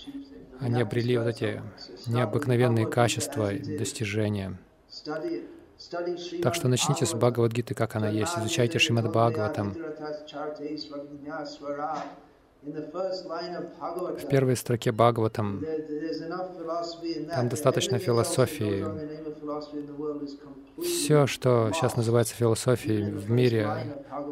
они 0.59 0.81
обрели 0.81 1.17
вот 1.17 1.27
эти 1.27 1.61
необыкновенные 2.07 2.87
качества 2.87 3.51
и 3.53 3.77
достижения. 3.77 4.57
Так 6.43 6.53
что 6.55 6.67
начните 6.67 7.05
с 7.05 7.13
Бхагавадгиты, 7.13 7.73
как 7.73 7.95
она 7.95 8.09
есть. 8.09 8.37
Изучайте 8.37 8.79
Шримад 8.79 9.09
Бхагаватам. 9.09 9.75
В 12.61 14.27
первой 14.29 14.55
строке 14.55 14.91
Бхагаватам 14.91 15.65
там 17.31 17.49
достаточно 17.49 17.97
философии. 17.97 18.85
Все, 20.79 21.25
что 21.25 21.71
сейчас 21.73 21.95
называется 21.95 22.35
философией 22.35 23.11
в 23.11 23.31
мире, 23.31 23.67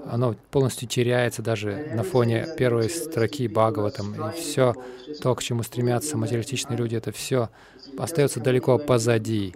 оно 0.05 0.35
полностью 0.51 0.87
теряется 0.87 1.41
даже 1.41 1.89
на 1.95 2.03
фоне 2.03 2.47
первой 2.55 2.89
строки 2.91 3.47
Бхагаватам. 3.47 4.13
И 4.29 4.33
все 4.33 4.75
то, 5.21 5.33
к 5.33 5.41
чему 5.41 5.63
стремятся 5.63 6.15
материалистичные 6.15 6.77
люди, 6.77 6.95
это 6.95 7.11
все 7.11 7.49
остается 7.97 8.39
далеко 8.39 8.77
позади. 8.77 9.55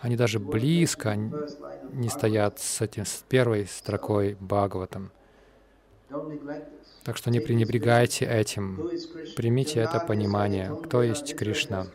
Они 0.00 0.16
даже 0.16 0.40
близко 0.40 1.14
не 1.92 2.08
стоят 2.08 2.58
с 2.58 2.80
этим, 2.80 3.06
с 3.06 3.24
первой 3.28 3.66
строкой 3.66 4.36
Бхагаватам. 4.40 5.12
Так 7.04 7.18
что 7.18 7.30
не 7.30 7.40
пренебрегайте 7.40 8.24
этим. 8.24 8.88
Примите 9.36 9.80
это 9.80 10.00
понимание. 10.00 10.74
Кто 10.84 11.02
есть 11.02 11.36
Кришна? 11.36 11.86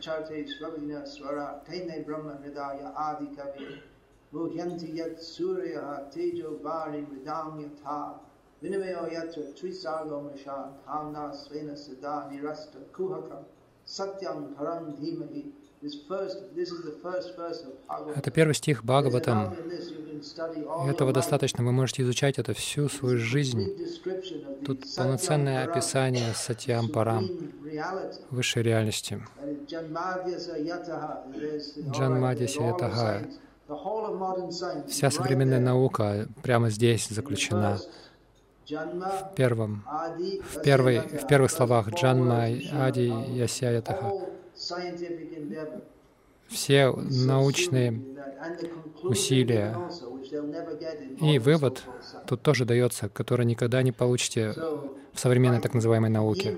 Это 18.14 18.30
первый 18.30 18.54
стих 18.54 18.84
Бхагаватам. 18.84 19.54
Этого 20.86 21.12
достаточно. 21.12 21.64
Вы 21.64 21.72
можете 21.72 22.02
изучать 22.02 22.38
это 22.38 22.52
всю 22.52 22.90
свою 22.90 23.16
жизнь. 23.16 23.66
Тут 24.66 24.84
полноценное 24.94 25.64
описание 25.64 26.34
Сатьям 26.34 26.90
Парам, 26.90 27.30
высшей 28.30 28.62
реальности. 28.62 29.22
Джанмадьяся 29.70 30.58
Ятага. 32.62 33.26
Вся 34.86 35.10
современная 35.10 35.60
наука 35.60 36.28
прямо 36.42 36.68
здесь 36.68 37.08
заключена. 37.08 37.78
В, 38.68 39.34
первом, 39.34 39.82
в, 40.44 40.62
первой, 40.62 41.00
в 41.00 41.26
первых 41.26 41.50
словах 41.50 41.88
Джанма 41.88 42.44
Ади 42.44 43.12
Яся 43.32 43.70
Ятаха 43.70 44.12
все 46.48 46.92
научные 46.92 48.00
усилия. 49.02 49.76
И 51.20 51.38
вывод 51.38 51.82
тут 52.26 52.42
тоже 52.42 52.64
дается, 52.64 53.08
который 53.08 53.46
никогда 53.46 53.82
не 53.82 53.92
получите 53.92 54.52
в 55.12 55.18
современной 55.18 55.60
так 55.60 55.74
называемой 55.74 56.10
науке. 56.10 56.56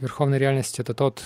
Верховная 0.00 0.38
реальность— 0.38 0.80
это 0.80 0.94
тот, 0.94 1.22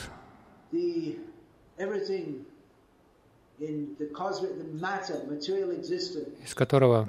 из 6.44 6.54
которого 6.54 7.06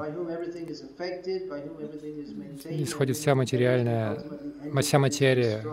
исходит 2.69 3.17
вся 3.17 3.35
материальная, 3.35 4.23
вся 4.81 4.99
материя, 4.99 5.63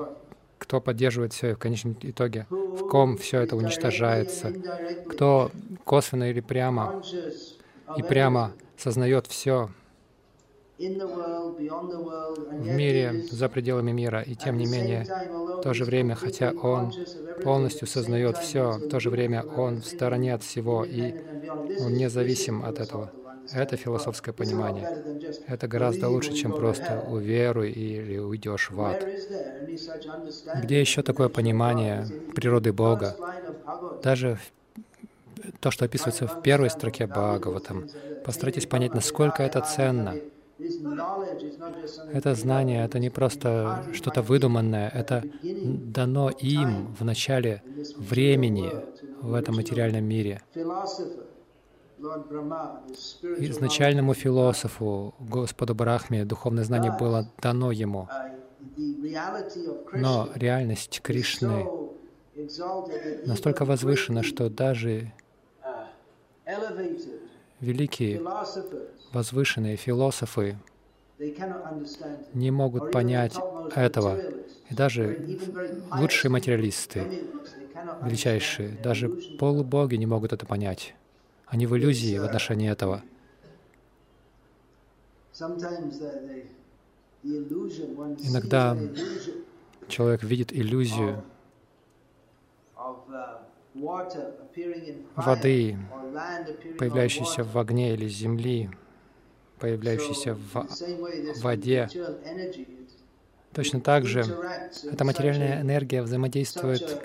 кто 0.65 0.81
поддерживает 0.81 1.35
все 1.35 1.55
в 1.55 1.59
конечном 1.59 1.95
итоге, 2.01 2.47
в 2.49 2.89
ком 2.89 3.19
все 3.19 3.41
это 3.41 3.55
уничтожается, 3.55 4.53
кто 5.09 5.51
косвенно 5.85 6.31
или 6.31 6.41
прямо 6.41 7.03
и 7.99 8.03
прямо 8.03 8.53
сознает 8.79 9.27
все 9.27 9.69
в 10.79 12.71
мире, 12.71 13.25
за 13.31 13.49
пределами 13.51 13.93
мира, 13.93 14.23
и 14.23 14.35
тем 14.35 14.57
не 14.57 14.65
менее, 14.65 15.05
в 15.05 15.61
то 15.61 15.75
же 15.75 15.85
время, 15.85 16.15
хотя 16.15 16.53
он 16.53 16.93
полностью 17.43 17.87
сознает 17.87 18.39
все, 18.39 18.79
в 18.79 18.89
то 18.89 19.01
же 19.01 19.11
время 19.11 19.43
он 19.43 19.83
в 19.83 19.87
стороне 19.87 20.35
от 20.35 20.43
всего, 20.43 20.83
и 20.85 21.15
он 21.79 21.93
независим 21.93 22.65
от 22.65 22.81
этого. 22.81 23.12
Это 23.53 23.77
философское 23.77 24.33
понимание. 24.33 24.89
Это 25.47 25.69
гораздо 25.69 26.09
лучше, 26.09 26.33
чем 26.33 26.53
просто 26.53 27.01
уверуй 27.01 27.71
или 27.71 28.19
уйдешь 28.19 28.71
в 28.71 28.81
ад. 28.81 29.07
Где 30.63 30.81
еще 30.81 31.03
такое 31.03 31.29
понимание 31.29 32.07
природы 32.35 32.73
Бога? 32.73 33.17
Даже 34.03 34.39
то, 35.61 35.71
что 35.71 35.85
описывается 35.85 36.27
в 36.27 36.43
первой 36.43 36.71
строке 36.71 37.07
Бхагаватам. 37.07 37.89
Постарайтесь 38.25 38.67
понять, 38.67 38.95
насколько 38.95 39.43
это 39.43 39.61
ценно. 39.61 40.15
Это 42.13 42.35
знание, 42.35 42.85
это 42.85 42.99
не 42.99 43.11
просто 43.11 43.85
что-то 43.93 44.23
выдуманное, 44.23 44.89
это 44.89 45.25
дано 45.43 46.31
им 46.31 46.95
в 46.99 47.05
начале 47.05 47.63
времени 47.99 48.73
в 49.21 49.35
этом 49.35 49.57
материальном 49.57 50.05
мире 50.05 50.43
изначальному 53.39 54.15
философу, 54.15 55.15
Господу 55.19 55.75
Брахме, 55.75 56.25
духовное 56.25 56.65
знание 56.65 56.93
было 56.93 57.31
дано 57.41 57.73
ему. 57.73 58.09
Но 59.93 60.31
реальность 60.35 61.01
Кришны 61.03 61.69
настолько 63.27 63.65
возвышена, 63.65 64.23
что 64.23 64.51
даже 64.51 65.13
великие, 67.61 68.23
возвышенные 69.13 69.77
философы 69.77 70.59
не 72.33 72.51
могут 72.51 72.91
понять 72.91 73.39
этого. 73.75 74.21
И 74.71 74.75
даже 74.75 75.39
лучшие 75.93 76.31
материалисты, 76.31 77.09
величайшие, 78.03 78.71
даже 78.83 79.09
полубоги 79.39 79.97
не 79.97 80.07
могут 80.07 80.33
это 80.33 80.47
понять. 80.47 80.95
Они 81.55 81.67
в 81.69 81.77
иллюзии 81.77 82.19
в 82.19 82.25
отношении 82.25 82.69
этого. 82.69 83.01
Иногда 88.25 88.77
человек 89.87 90.25
видит 90.25 90.53
иллюзию 90.53 91.23
воды, 95.15 95.79
появляющейся 96.77 97.45
в 97.45 97.57
огне 97.57 97.95
или 97.95 98.09
земли, 98.09 98.69
появляющейся 99.61 100.35
в 100.35 100.67
воде. 101.41 101.89
Точно 103.53 103.81
так 103.81 104.07
же 104.07 104.25
эта 104.91 105.05
материальная 105.05 105.61
энергия 105.61 106.03
взаимодействует 106.03 107.01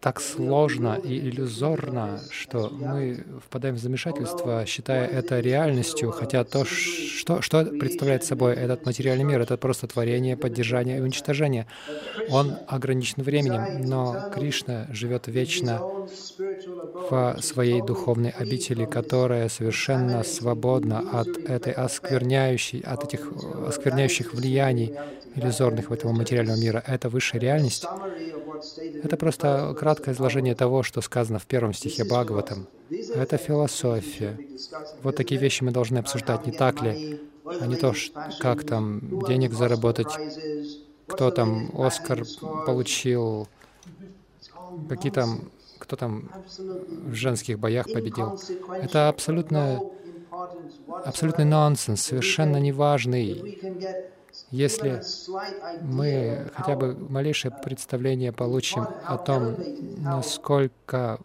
так 0.00 0.20
сложно 0.20 0.98
и 1.02 1.18
иллюзорно, 1.28 2.20
что 2.30 2.70
мы 2.70 3.24
впадаем 3.44 3.74
в 3.74 3.78
замешательство, 3.78 4.64
считая 4.66 5.06
это 5.06 5.40
реальностью, 5.40 6.10
хотя 6.10 6.44
то, 6.44 6.64
что, 6.64 7.42
что 7.42 7.64
представляет 7.64 8.24
собой 8.24 8.54
этот 8.54 8.86
материальный 8.86 9.24
мир, 9.24 9.40
это 9.42 9.58
просто 9.58 9.86
творение, 9.86 10.36
поддержание 10.36 10.98
и 10.98 11.00
уничтожение. 11.00 11.66
Он 12.30 12.56
ограничен 12.66 13.22
временем, 13.22 13.82
но 13.86 14.30
Кришна 14.32 14.86
живет 14.90 15.26
вечно 15.26 15.80
в 17.10 17.36
своей 17.42 17.82
духовной 17.82 18.30
обители, 18.30 18.86
которая 18.86 19.48
совершенно 19.48 20.22
свободна 20.22 21.00
от 21.12 21.28
этой 21.28 21.72
оскверняющей, 21.72 22.80
от 22.80 23.04
этих 23.04 23.30
оскверняющих 23.66 24.32
влияний 24.32 24.94
иллюзорных 25.36 25.90
в 25.90 25.92
этого 25.92 26.12
материального 26.12 26.56
мира. 26.56 26.82
Это 26.86 27.08
высшая 27.08 27.38
реальность. 27.38 27.65
Это 29.02 29.16
просто 29.16 29.74
краткое 29.78 30.12
изложение 30.12 30.54
того, 30.54 30.82
что 30.82 31.00
сказано 31.00 31.38
в 31.38 31.46
первом 31.46 31.72
стихе 31.72 32.04
Бхагаватам. 32.04 32.66
Это 32.90 33.36
философия. 33.36 34.38
Вот 35.02 35.16
такие 35.16 35.40
вещи 35.40 35.62
мы 35.62 35.70
должны 35.70 35.98
обсуждать, 35.98 36.46
не 36.46 36.52
так 36.52 36.82
ли? 36.82 37.20
А 37.60 37.66
не 37.66 37.76
то, 37.76 37.94
как 38.40 38.64
там 38.64 39.00
денег 39.26 39.52
заработать, 39.52 40.12
кто 41.06 41.30
там 41.30 41.70
Оскар 41.74 42.24
получил, 42.66 43.48
какие 44.88 45.12
там, 45.12 45.50
кто 45.78 45.96
там 45.96 46.28
в 46.58 47.14
женских 47.14 47.58
боях 47.58 47.86
победил. 47.92 48.38
Это 48.70 49.08
абсолютно, 49.08 49.80
абсолютный 51.04 51.44
нонсенс, 51.44 52.02
совершенно 52.02 52.56
неважный. 52.56 53.58
Если 54.50 55.02
мы 55.82 56.50
хотя 56.54 56.76
бы 56.76 56.94
малейшее 56.94 57.52
представление 57.64 58.32
получим 58.32 58.86
о 59.04 59.18
том, 59.18 59.56
насколько 59.98 61.18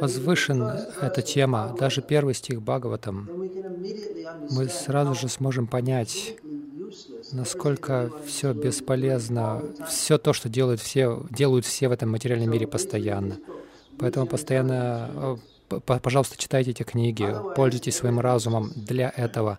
возвышен 0.00 0.62
эта 1.00 1.22
тема, 1.22 1.76
даже 1.78 2.02
первый 2.02 2.34
стих 2.34 2.62
Бхагаватам, 2.62 3.28
мы 4.50 4.68
сразу 4.68 5.14
же 5.14 5.28
сможем 5.28 5.66
понять, 5.66 6.36
насколько 7.32 8.12
все 8.26 8.52
бесполезно, 8.52 9.62
все 9.88 10.18
то, 10.18 10.32
что 10.32 10.48
делают 10.48 10.80
все, 10.80 11.24
делают 11.30 11.64
все 11.64 11.88
в 11.88 11.92
этом 11.92 12.10
материальном 12.10 12.50
мире 12.50 12.66
постоянно. 12.66 13.38
Поэтому 13.98 14.26
постоянно 14.26 15.38
пожалуйста, 15.80 16.36
читайте 16.36 16.70
эти 16.70 16.82
книги, 16.82 17.34
пользуйтесь 17.56 17.96
своим 17.96 18.20
разумом 18.20 18.72
для 18.74 19.12
этого. 19.16 19.58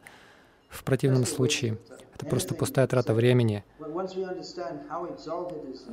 В 0.70 0.84
противном 0.84 1.26
случае 1.26 1.78
это 2.16 2.26
просто 2.26 2.56
пустая 2.56 2.88
трата 2.88 3.14
времени. 3.14 3.64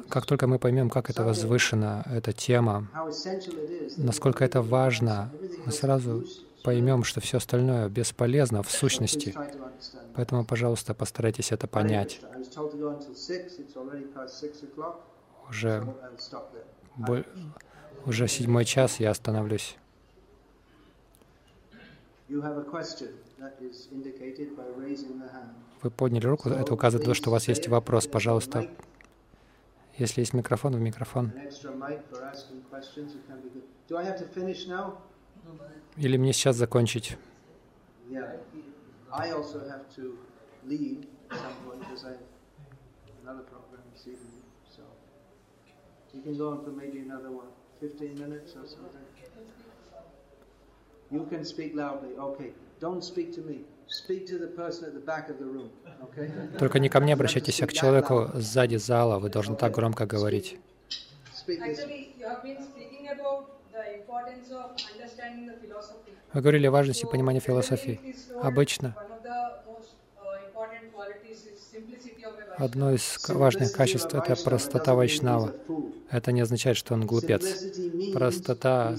Как 0.08 0.26
только 0.26 0.46
мы 0.46 0.58
поймем, 0.58 0.90
как 0.90 1.10
это 1.10 1.22
возвышена 1.22 2.04
эта 2.10 2.32
тема, 2.32 2.88
насколько 3.96 4.44
это 4.44 4.62
важно, 4.62 5.30
мы 5.64 5.72
сразу 5.72 6.24
поймем, 6.62 7.04
что 7.04 7.20
все 7.20 7.38
остальное 7.38 7.88
бесполезно 7.88 8.62
в 8.62 8.70
сущности. 8.70 9.34
Поэтому, 10.14 10.44
пожалуйста, 10.44 10.94
постарайтесь 10.94 11.52
это 11.52 11.66
понять. 11.66 12.20
Уже, 15.48 15.84
уже 18.06 18.28
седьмой 18.28 18.64
час, 18.64 19.00
я 19.00 19.10
остановлюсь. 19.10 19.76
Вы 25.82 25.90
подняли 25.90 26.26
руку, 26.26 26.48
это 26.48 26.74
указывает 26.74 27.04
то, 27.04 27.14
что 27.14 27.30
у 27.30 27.32
вас 27.32 27.48
есть 27.48 27.66
вопрос. 27.66 28.06
Пожалуйста, 28.06 28.70
если 29.98 30.20
есть 30.20 30.32
микрофон, 30.32 30.76
в 30.76 30.80
микрофон. 30.80 31.32
Или 35.96 36.16
мне 36.16 36.32
сейчас 36.32 36.56
закончить? 36.56 37.16
You 46.12 46.22
can 46.22 46.36
go 46.36 46.50
on 46.50 46.64
for 46.64 46.72
maybe 46.72 46.98
another 47.00 47.30
one, 47.30 47.46
15 47.80 48.18
minutes 48.18 48.56
or 48.56 48.66
something. 48.66 49.09
You 51.10 51.26
can 51.28 51.44
speak 51.44 51.74
loudly. 51.74 52.16
Okay. 52.18 52.52
Don't 52.80 53.02
speak 53.02 53.34
to 53.34 53.42
me. 53.42 53.64
Speak 53.88 54.26
to 54.26 54.38
the 54.38 54.46
person 54.46 54.84
at 54.88 54.94
the 54.94 55.04
back 55.04 55.28
of 55.28 55.38
the 55.38 55.46
room. 55.46 55.70
Okay? 56.04 56.30
Только 56.58 56.78
не 56.78 56.88
ко 56.88 57.00
мне 57.00 57.14
обращайтесь, 57.14 57.60
а 57.62 57.66
к 57.66 57.72
человеку 57.72 58.30
сзади 58.34 58.76
зала. 58.76 59.18
Вы 59.18 59.28
должны 59.28 59.56
так 59.56 59.72
громко 59.72 60.06
говорить. 60.06 60.56
Вы 66.32 66.40
говорили 66.40 66.66
о 66.66 66.70
важности 66.70 67.06
понимания 67.06 67.40
философии. 67.40 68.00
Обычно 68.40 68.94
Одно 72.60 72.92
из 72.92 73.18
важных 73.26 73.72
качеств— 73.72 74.14
это 74.14 74.36
простота 74.36 74.94
Вайшнава. 74.94 75.54
Это 76.10 76.30
не 76.30 76.42
означает, 76.42 76.76
что 76.76 76.92
он 76.92 77.06
глупец. 77.06 77.42
Простота 78.12 78.96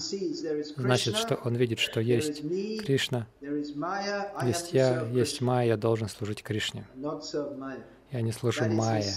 значит, 0.77 1.15
что 1.15 1.35
он 1.35 1.55
видит, 1.55 1.77
что 1.77 1.99
есть 1.99 2.41
Кришна, 2.83 3.27
есть 3.39 4.73
я, 4.73 5.05
есть 5.13 5.41
Майя, 5.41 5.67
я 5.69 5.77
должен 5.77 6.09
служить 6.09 6.41
Кришне. 6.41 6.87
Я 8.11 8.21
не 8.21 8.31
служу 8.31 8.65
Майя. 8.65 9.13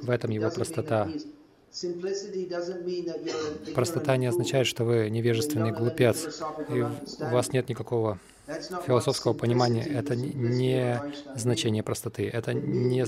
В 0.00 0.08
этом 0.08 0.30
его 0.30 0.50
простота. 0.50 1.10
Простота 3.74 4.16
не 4.16 4.26
означает, 4.26 4.66
что 4.66 4.84
вы 4.84 5.10
невежественный 5.10 5.72
глупец, 5.72 6.40
и 6.70 6.80
у 6.80 7.30
вас 7.30 7.52
нет 7.52 7.68
никакого 7.68 8.18
философского 8.86 9.32
понимания. 9.32 9.84
Это 9.84 10.16
не 10.16 11.00
значение 11.36 11.82
простоты. 11.82 12.28
Это 12.28 12.52
не. 12.52 13.04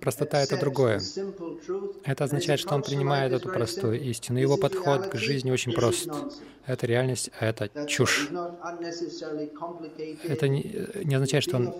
Простота— 0.00 0.42
это 0.42 0.58
другое. 0.58 1.00
Это 2.04 2.24
означает, 2.24 2.60
что 2.60 2.74
он 2.74 2.82
принимает 2.82 3.32
эту 3.32 3.48
простую 3.48 4.00
истину. 4.00 4.38
Его 4.38 4.56
подход 4.56 5.08
к 5.08 5.16
жизни 5.16 5.50
очень 5.50 5.72
прост. 5.72 6.08
Это 6.66 6.86
реальность, 6.86 7.30
а 7.38 7.46
это 7.46 7.70
чушь. 7.86 8.28
Это 10.24 10.48
не, 10.48 10.88
не 11.04 11.14
означает, 11.14 11.44
что 11.44 11.56
он... 11.56 11.72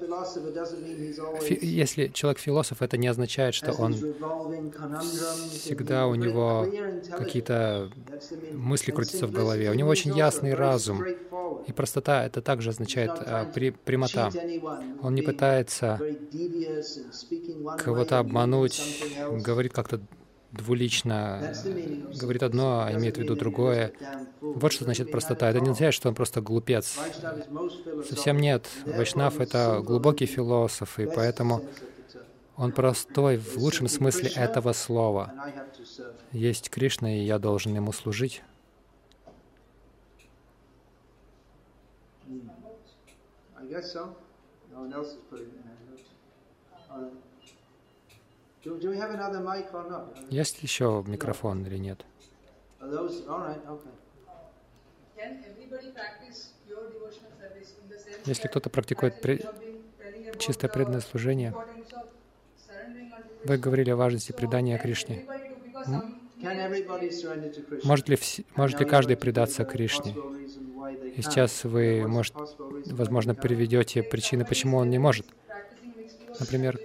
Фи, 1.42 1.58
если 1.60 2.08
человек 2.08 2.38
философ, 2.38 2.82
это 2.82 2.96
не 2.96 3.08
означает, 3.08 3.54
что 3.54 3.72
он 3.72 3.94
всегда 3.94 6.06
у 6.06 6.14
него 6.14 6.66
какие-то 7.10 7.90
мысли 8.52 8.92
крутятся 8.92 9.26
в 9.26 9.32
голове. 9.32 9.70
У 9.70 9.74
него 9.74 9.88
очень 9.88 10.16
ясный 10.16 10.54
разум. 10.54 11.04
И 11.66 11.72
простота— 11.72 12.15
это 12.24 12.40
также 12.40 12.70
означает 12.70 13.10
а, 13.10 13.44
при, 13.44 13.70
прямота. 13.70 14.30
Он 15.02 15.14
не 15.14 15.22
пытается 15.22 16.00
кого-то 17.78 18.18
обмануть, 18.18 19.04
говорит 19.44 19.72
как-то 19.72 20.00
двулично, 20.52 21.52
говорит 22.18 22.42
одно, 22.42 22.84
а 22.86 22.92
имеет 22.92 23.16
в 23.16 23.20
виду 23.20 23.36
другое. 23.36 23.92
Вот 24.40 24.72
что 24.72 24.84
значит 24.84 25.10
простота. 25.10 25.50
Это 25.50 25.60
не 25.60 25.66
означает, 25.66 25.94
что 25.94 26.08
он 26.08 26.14
просто 26.14 26.40
глупец. 26.40 26.98
Совсем 28.08 28.38
нет. 28.38 28.68
Вайшнав— 28.86 29.40
это 29.40 29.80
глубокий 29.84 30.26
философ, 30.26 30.98
и 30.98 31.06
поэтому 31.06 31.62
он 32.56 32.72
простой 32.72 33.36
в 33.36 33.56
лучшем 33.56 33.88
смысле 33.88 34.30
этого 34.30 34.72
слова. 34.72 35.32
Есть 36.32 36.70
Кришна, 36.70 37.14
и 37.14 37.24
я 37.24 37.38
должен 37.38 37.74
ему 37.74 37.92
служить. 37.92 38.42
Guess 43.76 43.92
so. 43.92 44.02
No 44.72 44.80
one 44.84 44.92
else 44.92 45.08
is 45.16 45.20
putting 45.30 45.50
their 45.54 45.64
hand 45.68 45.88
up. 46.90 47.12
Do, 48.64 48.78
do 48.80 48.90
we 48.90 48.96
have 48.98 49.10
another 49.10 49.40
mic 49.40 49.66
or 49.74 49.84
not? 49.88 50.16
Есть 50.30 50.62
еще 50.62 51.04
микрофон 51.06 51.64
или 51.66 51.78
нет? 51.78 52.04
Are 52.80 52.90
those 52.90 53.26
all 53.28 53.40
right? 53.40 53.62
Okay. 53.68 53.90
Can 55.16 55.44
everybody 55.50 55.92
practice 55.92 56.38
pure 56.66 56.90
devotional 56.90 57.32
service 57.40 57.70
in 57.80 57.88
the 57.88 57.98
sense 57.98 58.26
Если 58.26 58.48
кто-то 58.48 58.70
практикует 58.70 59.14
чистое 60.38 60.68
the 60.68 60.72
преданное 60.72 61.00
служение, 61.00 61.50
importance 61.50 61.92
of 61.94 62.06
surrendering 62.66 63.12
unto 63.12 63.28
вы 63.44 63.54
Krishna, 63.54 63.62
говорили 63.62 63.90
о 63.90 63.96
важности 63.96 64.32
предания 64.32 64.76
can 64.76 64.82
Кришне. 64.82 65.16
everybody 65.16 65.48
do- 65.48 65.56
because 65.64 65.86
some 65.86 66.02
Can 66.42 66.58
everybody 66.58 67.10
surrender 67.10 67.50
to 67.54 67.62
Krishna? 67.66 67.88
Может 67.88 68.08
ли, 68.08 68.16
вс- 68.16 68.44
может 68.56 68.80
ли 68.80 68.86
каждый 68.86 69.16
предаться 69.16 69.64
Кришне? 69.64 70.16
И 71.14 71.22
сейчас 71.22 71.64
вы, 71.64 72.06
может, 72.06 72.34
возможно, 72.84 73.34
приведете 73.34 74.02
причины, 74.02 74.44
почему 74.44 74.76
он 74.78 74.90
не 74.90 74.98
может. 74.98 75.26
Например, 76.38 76.78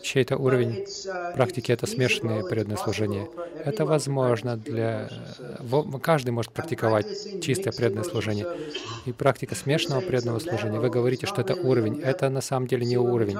чей-то 0.00 0.36
уровень 0.36 0.84
uh, 0.84 1.34
практики— 1.34 1.72
это 1.72 1.86
смешанное 1.86 2.42
преданное 2.42 2.76
служение. 2.76 3.28
Это 3.64 3.84
возможно 3.84 4.56
для... 4.56 5.08
Каждый 6.02 6.30
может 6.30 6.52
практиковать 6.52 7.06
чистое 7.42 7.72
преданное 7.72 8.04
служение. 8.04 8.46
И 9.06 9.12
практика 9.12 9.54
смешанного 9.54 10.00
преданного 10.00 10.38
служения, 10.38 10.78
вы 10.78 10.90
говорите, 10.90 11.26
что 11.26 11.42
это 11.42 11.54
уровень. 11.54 12.00
Это 12.00 12.28
на 12.30 12.40
самом 12.40 12.66
деле 12.66 12.86
не 12.86 12.98
уровень. 12.98 13.38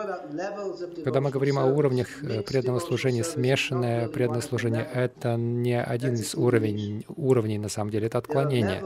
Когда 1.05 1.21
мы 1.21 1.31
говорим 1.31 1.59
о 1.59 1.67
уровнях 1.67 2.09
э, 2.23 2.43
преданного 2.43 2.81
служения, 2.81 3.25
смешанное 3.25 4.09
преданное 4.09 4.43
служение— 4.43 4.89
это 4.95 5.37
не 5.37 5.81
один 5.81 6.15
из 6.15 6.35
уровней, 6.35 7.05
уровней 7.17 7.59
на 7.59 7.69
самом 7.69 7.91
деле, 7.91 8.07
это 8.07 8.19
отклонение. 8.19 8.83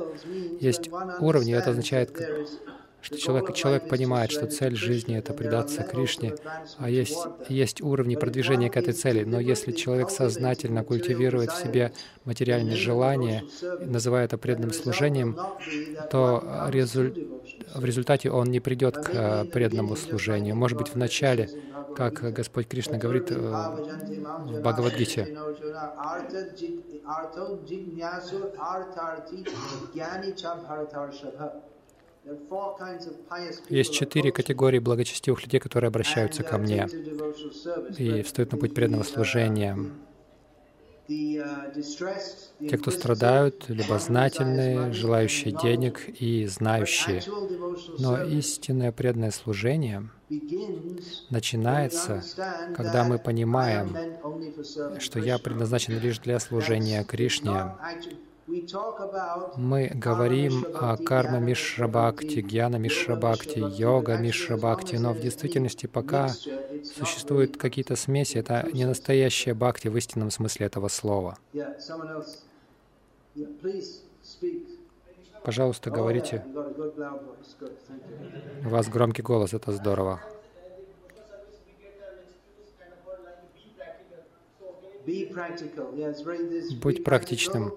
Есть 0.61 0.91
уровни, 1.21 1.55
это 1.55 1.71
означает, 1.71 2.11
что 3.07 3.19
человек, 3.19 3.55
человек 3.55 3.89
понимает, 3.89 4.33
что 4.33 4.47
цель 4.47 4.75
жизни— 4.75 5.17
это 5.19 5.33
предаться 5.33 5.85
Кришне, 5.85 6.35
а 6.79 6.91
есть, 6.91 7.17
есть 7.49 7.81
уровни 7.81 8.17
продвижения 8.17 8.69
к 8.69 8.77
этой 8.77 8.95
цели. 8.95 9.23
Но 9.23 9.39
если 9.39 9.71
человек 9.71 10.11
сознательно 10.11 10.83
культивирует 10.83 11.53
в 11.53 11.63
себе 11.63 11.93
материальные 12.25 12.75
желания, 12.75 13.45
называя 13.81 14.25
это 14.25 14.39
преданным 14.39 14.73
служением, 14.73 15.39
то 16.11 16.43
в 17.75 17.85
результате 17.85 18.31
он 18.31 18.51
не 18.51 18.59
придет 18.59 18.97
к 18.97 19.11
э, 19.13 19.45
преданному 19.45 19.95
служению. 19.97 20.57
Может 20.57 20.79
быть, 20.79 20.89
в 20.89 20.97
начале, 20.97 21.49
как 21.95 22.15
Господь 22.33 22.67
Кришна 22.67 22.99
говорит 22.99 23.31
э, 23.31 23.37
в 23.37 24.61
Бхагавадгите, 24.63 25.37
есть 33.69 33.95
четыре 33.95 34.33
категории 34.33 34.79
благочестивых 34.79 35.43
людей, 35.43 35.61
которые 35.61 35.89
обращаются 35.89 36.43
ко 36.43 36.59
мне 36.59 36.89
и 37.99 38.23
встают 38.23 38.53
на 38.53 38.59
путь 38.59 38.75
преданного 38.75 39.05
служения. 39.05 39.79
Те, 41.09 42.79
кто 42.79 42.91
страдают, 42.91 43.69
любознательные, 43.69 44.93
желающие 44.93 45.53
денег 45.53 46.09
и 46.21 46.47
знающие. 46.47 47.23
Но 47.99 48.23
истинное 48.25 48.91
преданное 48.91 49.31
служение 49.31 50.09
начинается, 51.31 52.25
когда 52.75 53.05
мы 53.05 53.19
понимаем, 53.19 53.97
что 54.99 55.21
я 55.21 55.39
предназначен 55.39 55.99
лишь 55.99 56.19
для 56.19 56.41
служения 56.41 57.05
Кришне. 57.05 57.73
Мы 59.57 59.91
говорим 59.93 60.67
о 60.75 60.97
карма 60.97 61.39
Мишрабхакти, 61.39 62.41
гьяна 62.41 62.77
Мишрабхакти, 62.77 63.59
йога 63.59 64.19
Мишрабхакти, 64.19 64.97
но 64.97 65.13
в 65.13 65.21
действительности 65.21 65.87
пока 65.87 66.29
существуют 66.85 67.57
какие-то 67.57 67.97
смеси, 67.97 68.39
это 68.39 68.69
не 68.73 68.85
настоящая 68.85 69.55
бхакти 69.55 69.89
в 69.89 69.97
истинном 69.97 70.31
смысле 70.31 70.67
этого 70.67 70.89
слова. 70.89 71.39
Пожалуйста, 75.45 75.91
говорите. 75.91 76.45
У 78.65 78.69
вас 78.69 78.89
громкий 78.89 79.23
голос, 79.23 79.55
это 79.55 79.73
здорово. 79.73 80.21
Будь 86.83 87.05
практичным. 87.05 87.77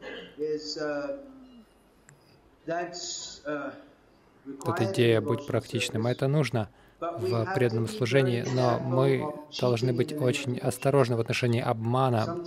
Вот 4.65 4.81
идея 4.81 5.21
«будь 5.21 5.45
практичным»— 5.45 6.07
это 6.07 6.27
нужно 6.27 6.69
в 6.99 7.53
преданном 7.55 7.87
служении, 7.87 8.43
но 8.53 8.79
мы 8.79 9.23
должны 9.59 9.93
быть 9.93 10.13
очень 10.13 10.57
осторожны 10.57 11.15
в 11.15 11.19
отношении 11.19 11.61
обмана 11.61 12.43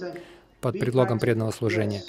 под 0.60 0.78
предлогом 0.78 1.18
преданного 1.18 1.50
служения. 1.50 2.02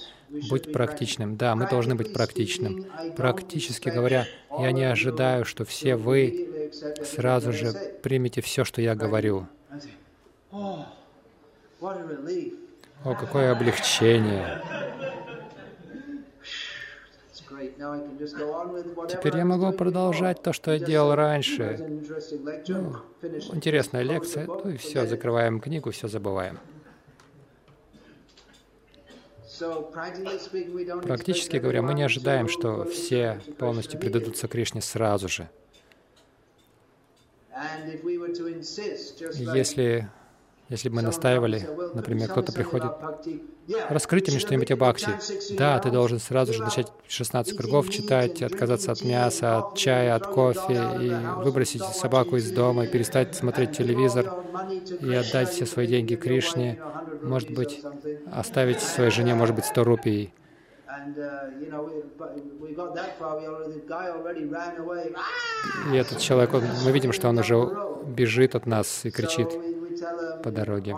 Будь 0.50 0.72
практичным. 0.74 1.38
Да, 1.38 1.56
мы 1.56 1.70
должны 1.70 1.96
быть 1.96 2.12
практичным. 2.14 2.86
Практически 3.16 3.90
говоря, 3.90 4.26
я 4.60 4.72
не 4.72 4.84
ожидаю, 4.84 5.46
что 5.46 5.64
все 5.64 5.96
вы 5.96 6.72
сразу 7.04 7.54
же 7.54 7.74
примете 8.02 8.42
все, 8.42 8.64
что 8.66 8.82
я 8.82 8.96
говорю. 8.96 9.48
О, 13.04 13.16
какое 13.16 13.52
облегчение! 13.52 14.62
Теперь 19.10 19.38
я 19.38 19.46
могу 19.46 19.72
продолжать 19.74 20.42
то, 20.42 20.54
что 20.54 20.72
я 20.72 20.80
делал 20.80 21.16
раньше. 21.16 22.02
Ну, 22.68 22.98
интересная 23.54 24.04
лекция, 24.04 24.46
ну 24.46 24.70
и 24.70 24.78
все, 24.78 25.06
закрываем 25.06 25.60
книгу, 25.60 25.92
все 25.92 26.08
забываем. 26.08 26.60
Практически 31.04 31.58
говоря, 31.58 31.82
мы 31.82 31.94
не 31.94 32.04
ожидаем, 32.04 32.48
что 32.48 32.86
все 32.86 33.40
полностью 33.58 34.00
предадутся 34.00 34.48
Кришне 34.48 34.82
сразу 34.82 35.28
же. 35.28 35.50
Если, 39.54 40.10
если 40.74 40.90
бы 40.90 40.96
мы 40.96 41.02
настаивали, 41.04 41.70
например, 41.94 42.30
кто-то 42.30 42.52
приходит, 42.52 42.92
раскройте 43.90 44.32
мне 44.32 44.40
что-нибудь 44.40 44.72
о 44.72 44.76
Бхакти. 44.76 45.12
Да, 45.56 45.78
ты 45.78 45.92
должен 45.92 46.18
сразу 46.18 46.52
же 46.52 46.64
начать 46.64 46.92
16 47.08 47.56
кругов 47.56 47.92
читать, 47.92 48.42
отказаться 48.42 48.92
от 48.92 49.04
мяса, 49.04 49.60
от 49.60 49.78
чая, 49.78 50.16
от 50.16 50.26
кофе, 50.26 50.82
и 51.00 51.14
выбросить 51.44 51.84
собаку 51.84 52.38
из 52.38 52.50
дома, 52.52 52.86
и 52.86 52.88
перестать 52.88 53.36
смотреть 53.36 53.78
телевизор, 53.78 54.34
и 55.00 55.14
отдать 55.14 55.50
все 55.50 55.68
свои 55.68 55.86
деньги 55.86 56.16
Кришне, 56.16 56.82
может 57.22 57.52
быть, 57.52 57.84
оставить 58.32 58.82
своей 58.82 59.12
жене, 59.12 59.36
может 59.36 59.56
быть, 59.56 59.66
100 59.66 59.84
рупий. 59.84 60.34
И 65.92 65.96
этот 65.96 66.18
человек, 66.18 66.54
он, 66.56 66.64
мы 66.84 66.92
видим, 66.92 67.14
что 67.14 67.30
он 67.30 67.38
уже 67.38 67.56
бежит 68.08 68.56
от 68.56 68.66
нас 68.66 69.06
и 69.06 69.12
кричит 69.12 69.50
по 70.44 70.52
дороге. 70.52 70.96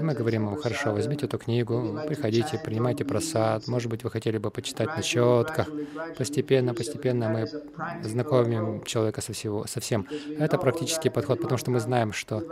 Мы 0.00 0.14
говорим 0.14 0.46
ему, 0.46 0.56
хорошо, 0.56 0.92
возьмите 0.92 1.26
эту 1.26 1.38
книгу, 1.38 1.98
приходите, 2.06 2.60
принимайте 2.64 3.04
просад, 3.04 3.68
может 3.68 3.90
быть, 3.90 4.04
вы 4.04 4.10
хотели 4.10 4.38
бы 4.38 4.50
почитать 4.50 4.88
на 4.96 5.02
четках. 5.02 5.68
Постепенно, 6.16 6.74
постепенно 6.74 7.28
мы 7.28 7.46
знакомим 8.02 8.82
человека 8.84 9.20
со, 9.20 9.32
всего, 9.32 9.66
со 9.66 9.80
всем. 9.80 10.06
Это 10.38 10.58
практический 10.58 11.10
подход, 11.10 11.40
потому 11.40 11.58
что 11.58 11.70
мы 11.70 11.80
знаем, 11.80 12.12
что 12.12 12.42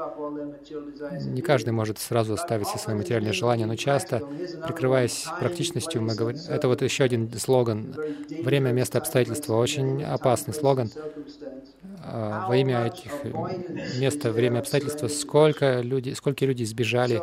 не 1.23 1.43
каждый 1.43 1.71
может 1.71 1.99
сразу 1.99 2.35
оставить 2.35 2.67
все 2.67 2.79
свои 2.79 2.97
материальные 2.97 3.33
желания, 3.33 3.67
но 3.67 3.77
часто, 3.77 4.23
прикрываясь 4.67 5.27
практичностью, 5.39 6.03
мы 6.03 6.15
говорим, 6.15 6.41
это 6.49 6.69
вот 6.69 6.83
еще 6.83 7.05
один 7.05 7.33
слоган, 7.39 7.95
время, 8.29 8.73
место, 8.73 8.99
обстоятельства, 8.99 9.55
очень 9.55 10.05
опасный 10.05 10.55
слоган. 10.55 10.91
Во 12.13 12.57
имя 12.57 12.87
этих 12.87 13.25
места, 13.99 14.31
время, 14.31 14.61
обстоятельства, 14.61 15.09
сколько 15.09 15.81
люди, 15.81 16.11
сколько 16.11 16.47
люди 16.47 16.63
избежали 16.63 17.21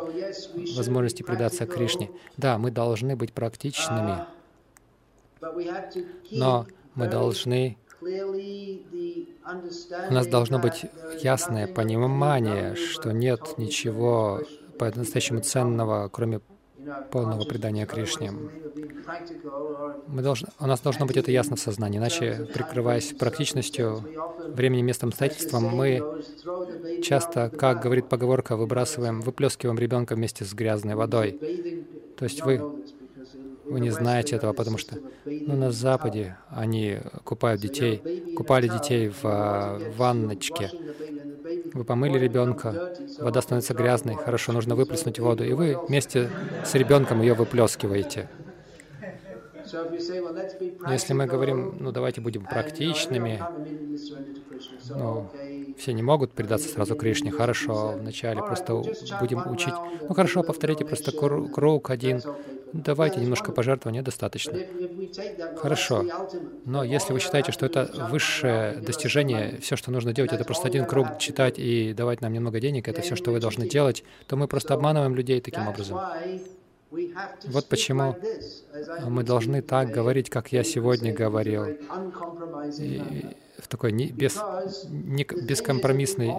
возможности 0.76 1.22
предаться 1.22 1.66
Кришне. 1.66 2.10
Да, 2.36 2.58
мы 2.58 2.70
должны 2.70 3.16
быть 3.16 3.32
практичными, 3.32 4.26
но 6.30 6.66
мы 6.94 7.08
должны 7.08 7.78
у 10.10 10.12
нас 10.12 10.26
должно 10.26 10.58
быть 10.58 10.86
ясное 11.22 11.66
понимание, 11.66 12.74
что 12.74 13.12
нет 13.12 13.54
ничего 13.56 14.42
по-настоящему 14.78 15.40
ценного, 15.40 16.08
кроме 16.08 16.40
полного 17.10 17.44
предания 17.44 17.86
Кришне. 17.86 18.32
Мы 20.06 20.22
должны, 20.22 20.48
у 20.60 20.66
нас 20.66 20.80
должно 20.80 21.06
быть 21.06 21.16
это 21.16 21.30
ясно 21.30 21.56
в 21.56 21.60
сознании, 21.60 21.98
иначе, 21.98 22.48
прикрываясь 22.52 23.12
практичностью, 23.12 24.04
временем, 24.48 24.86
местом, 24.86 25.08
обстоятельством, 25.10 25.64
мы 25.64 26.02
часто, 27.02 27.50
как 27.50 27.82
говорит 27.82 28.08
поговорка, 28.08 28.56
выбрасываем, 28.56 29.20
выплескиваем 29.20 29.78
ребенка 29.78 30.14
вместе 30.14 30.44
с 30.44 30.52
грязной 30.54 30.94
водой. 30.94 31.38
То 32.16 32.24
есть 32.24 32.42
вы, 32.42 32.60
вы 33.64 33.80
не 33.80 33.90
знаете 33.90 34.36
этого, 34.36 34.52
потому 34.52 34.78
что 34.78 34.96
ну, 35.24 35.56
на 35.56 35.70
Западе 35.72 36.36
они 36.48 36.98
купают 37.24 37.60
детей, 37.60 38.34
купали 38.36 38.68
детей 38.68 39.08
в, 39.08 39.22
в 39.22 39.96
ванночке, 39.96 40.70
Вы 41.74 41.84
помыли 41.84 42.18
ребенка, 42.18 42.94
вода 43.18 43.42
становится 43.42 43.74
грязной, 43.74 44.14
хорошо, 44.14 44.52
нужно 44.52 44.76
выплеснуть 44.76 45.18
воду, 45.18 45.44
и 45.44 45.52
вы 45.54 45.76
вместе 45.88 46.30
с 46.64 46.72
ребенком 46.74 47.20
ее 47.20 47.34
выплескиваете. 47.34 48.28
Если 50.88 51.14
мы 51.14 51.26
говорим, 51.26 51.76
ну 51.80 51.90
давайте 51.90 52.20
будем 52.20 52.44
практичными, 52.44 53.42
ну, 54.90 55.28
все 55.76 55.92
не 55.92 56.02
могут 56.02 56.30
предаться 56.30 56.68
сразу 56.68 56.94
Кришне, 56.94 57.32
хорошо, 57.32 57.96
вначале 57.98 58.40
просто 58.40 58.74
будем 59.20 59.42
учить. 59.50 59.74
Ну 60.08 60.14
хорошо, 60.14 60.44
повторите 60.44 60.84
просто 60.84 61.10
круг 61.10 61.90
один, 61.90 62.22
давайте 62.74 63.20
немножко 63.20 63.52
пожертвования, 63.52 64.02
достаточно. 64.02 64.58
Хорошо. 65.56 66.04
Но 66.64 66.82
если 66.82 67.12
вы 67.12 67.20
считаете, 67.20 67.52
что 67.52 67.66
это 67.66 67.90
высшее 68.10 68.72
достижение, 68.80 69.58
все, 69.60 69.76
что 69.76 69.90
нужно 69.90 70.12
делать, 70.12 70.32
это 70.32 70.44
просто 70.44 70.66
один 70.66 70.84
круг 70.84 71.18
читать 71.18 71.58
и 71.58 71.94
давать 71.94 72.20
нам 72.20 72.32
немного 72.32 72.60
денег, 72.60 72.88
это 72.88 73.02
все, 73.02 73.16
что 73.16 73.30
вы 73.30 73.40
должны 73.40 73.68
делать, 73.68 74.04
то 74.26 74.36
мы 74.36 74.48
просто 74.48 74.74
обманываем 74.74 75.14
людей 75.14 75.40
таким 75.40 75.68
образом. 75.68 76.00
Вот 77.44 77.66
почему 77.68 78.16
мы 79.06 79.24
должны 79.24 79.62
так 79.62 79.90
говорить, 79.90 80.30
как 80.30 80.52
я 80.52 80.64
сегодня 80.64 81.12
говорил, 81.12 81.64
и 82.78 83.02
в 83.58 83.68
такой 83.68 83.92
не, 83.92 84.06
без, 84.06 84.36
не, 84.88 85.24
бескомпромиссной 85.24 86.34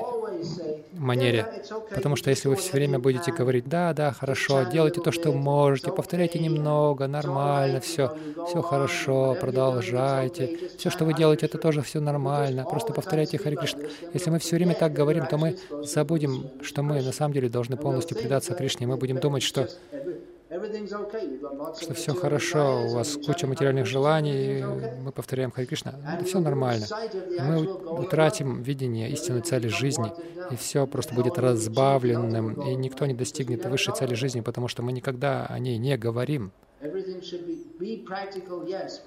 манере. 0.93 1.63
Потому 1.93 2.15
что 2.15 2.29
если 2.29 2.47
вы 2.47 2.55
все 2.55 2.73
время 2.73 2.99
будете 2.99 3.31
говорить, 3.31 3.67
да, 3.67 3.93
да, 3.93 4.11
хорошо, 4.11 4.63
делайте 4.63 5.01
то, 5.01 5.11
что 5.11 5.31
можете, 5.31 5.91
повторяйте 5.91 6.39
немного, 6.39 7.07
нормально, 7.07 7.79
все, 7.79 8.15
все 8.47 8.61
хорошо, 8.61 9.37
продолжайте. 9.39 10.59
Все, 10.77 10.89
что 10.89 11.05
вы 11.05 11.13
делаете, 11.13 11.45
это 11.45 11.57
тоже 11.57 11.81
все 11.81 11.99
нормально, 11.99 12.65
просто 12.65 12.93
повторяйте 12.93 13.37
Хари 13.37 13.55
Кришна. 13.55 13.83
Если 14.13 14.29
мы 14.29 14.39
все 14.39 14.55
время 14.55 14.75
так 14.75 14.93
говорим, 14.93 15.25
то 15.25 15.37
мы 15.37 15.57
забудем, 15.83 16.49
что 16.61 16.83
мы 16.83 17.01
на 17.01 17.11
самом 17.11 17.33
деле 17.33 17.49
должны 17.49 17.77
полностью 17.77 18.17
предаться 18.17 18.53
Кришне. 18.53 18.87
Мы 18.87 18.97
будем 18.97 19.19
думать, 19.19 19.43
что 19.43 19.69
что 21.81 21.93
все 21.95 22.13
хорошо, 22.13 22.85
у 22.85 22.93
вас 22.93 23.17
куча 23.25 23.47
материальных 23.47 23.87
желаний, 23.87 24.63
мы 25.01 25.11
повторяем 25.11 25.51
Хари 25.51 25.65
Кришна, 25.65 25.95
это 26.15 26.23
все 26.25 26.39
нормально. 26.39 26.85
Мы 27.39 27.65
утратим 27.65 28.61
видение 28.61 29.09
истинной 29.09 29.41
цели 29.41 29.67
жизни, 29.67 30.11
и 30.51 30.55
все 30.55 30.85
просто 30.85 31.15
будет 31.15 31.39
разбавленным, 31.39 32.61
и 32.61 32.75
никто 32.75 33.05
не 33.05 33.13
достигнет 33.13 33.65
высшей 33.65 33.95
цели 33.95 34.13
жизни, 34.13 34.41
потому 34.41 34.67
что 34.67 34.83
мы 34.83 34.91
никогда 34.91 35.45
о 35.47 35.57
ней 35.57 35.77
не 35.77 35.97
говорим. 35.97 36.51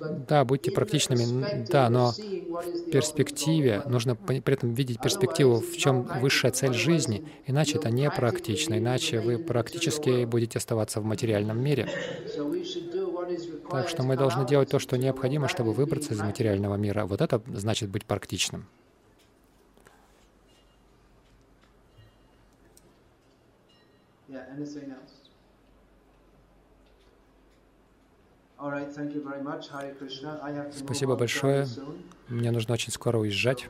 Да, 0.00 0.44
будьте 0.44 0.70
практичными, 0.70 1.46
да, 1.50 1.88
но 1.90 2.16
в 2.58 2.90
перспективе 2.90 3.82
нужно 3.84 4.16
при 4.16 4.54
этом 4.54 4.72
видеть 4.74 5.00
перспективу, 5.00 5.60
в 5.60 5.76
чем 5.76 6.04
высшая 6.12 6.52
цель 6.52 6.72
жизни, 6.74 7.24
иначе 7.46 7.78
это 7.78 7.90
не 7.90 8.10
практично, 8.10 8.78
иначе 8.78 9.20
вы 9.20 9.38
практически 9.38 10.24
будете 10.24 10.58
оставаться 10.58 11.00
в 11.00 11.04
материальном 11.04 11.58
мире. 11.58 11.90
Так 13.68 13.88
что 13.88 14.02
мы 14.02 14.16
должны 14.16 14.44
делать 14.46 14.70
то, 14.70 14.78
что 14.78 14.96
необходимо, 14.98 15.48
чтобы 15.48 15.72
выбраться 15.72 16.14
из 16.14 16.22
материального 16.22 16.76
мира. 16.76 17.04
Вот 17.06 17.20
это 17.20 17.42
значит 17.48 17.90
быть 17.90 18.04
практичным. 18.06 18.68
Yeah, 24.28 24.44
anything 24.54 24.90
else? 24.90 25.07
Спасибо 30.72 31.16
большое. 31.16 31.66
Мне 32.28 32.50
нужно 32.50 32.74
очень 32.74 32.92
скоро 32.92 33.18
уезжать. 33.18 33.68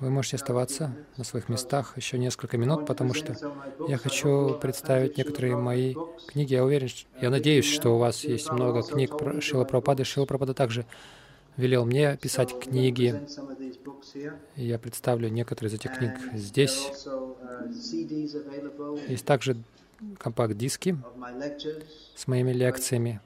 Вы 0.00 0.10
можете 0.10 0.36
оставаться 0.36 0.96
на 1.16 1.24
своих 1.24 1.48
местах 1.48 1.96
еще 1.96 2.16
несколько 2.16 2.56
минут, 2.56 2.86
потому 2.86 3.14
что 3.14 3.34
я 3.88 3.98
хочу 3.98 4.56
представить 4.58 5.18
некоторые 5.18 5.56
мои 5.56 5.94
книги. 6.28 6.54
Я 6.54 6.64
уверен, 6.64 6.88
я 7.20 7.30
надеюсь, 7.30 7.66
что 7.66 7.96
у 7.96 7.98
вас 7.98 8.24
есть 8.24 8.50
много 8.52 8.82
книг 8.82 9.18
про 9.18 9.40
Шила 9.40 9.64
Прабхупады. 9.64 10.04
Шила 10.04 10.24
Прабхупада 10.24 10.54
также 10.54 10.86
велел 11.56 11.84
мне 11.84 12.16
писать 12.16 12.56
книги. 12.58 13.20
Я 14.56 14.78
представлю 14.78 15.28
некоторые 15.28 15.70
из 15.70 15.74
этих 15.74 15.98
книг 15.98 16.12
здесь. 16.32 16.90
Uh, 17.04 17.28
есть 19.08 19.24
также 19.24 19.56
компакт-диски 20.18 20.96
с 22.14 22.26
моими 22.26 22.52
лекциями. 22.52 23.20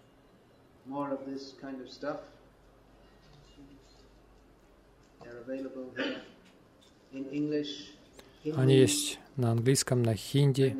Они 8.56 8.74
есть 8.74 9.18
на 9.36 9.52
английском, 9.52 10.02
на 10.02 10.14
хинди, 10.14 10.74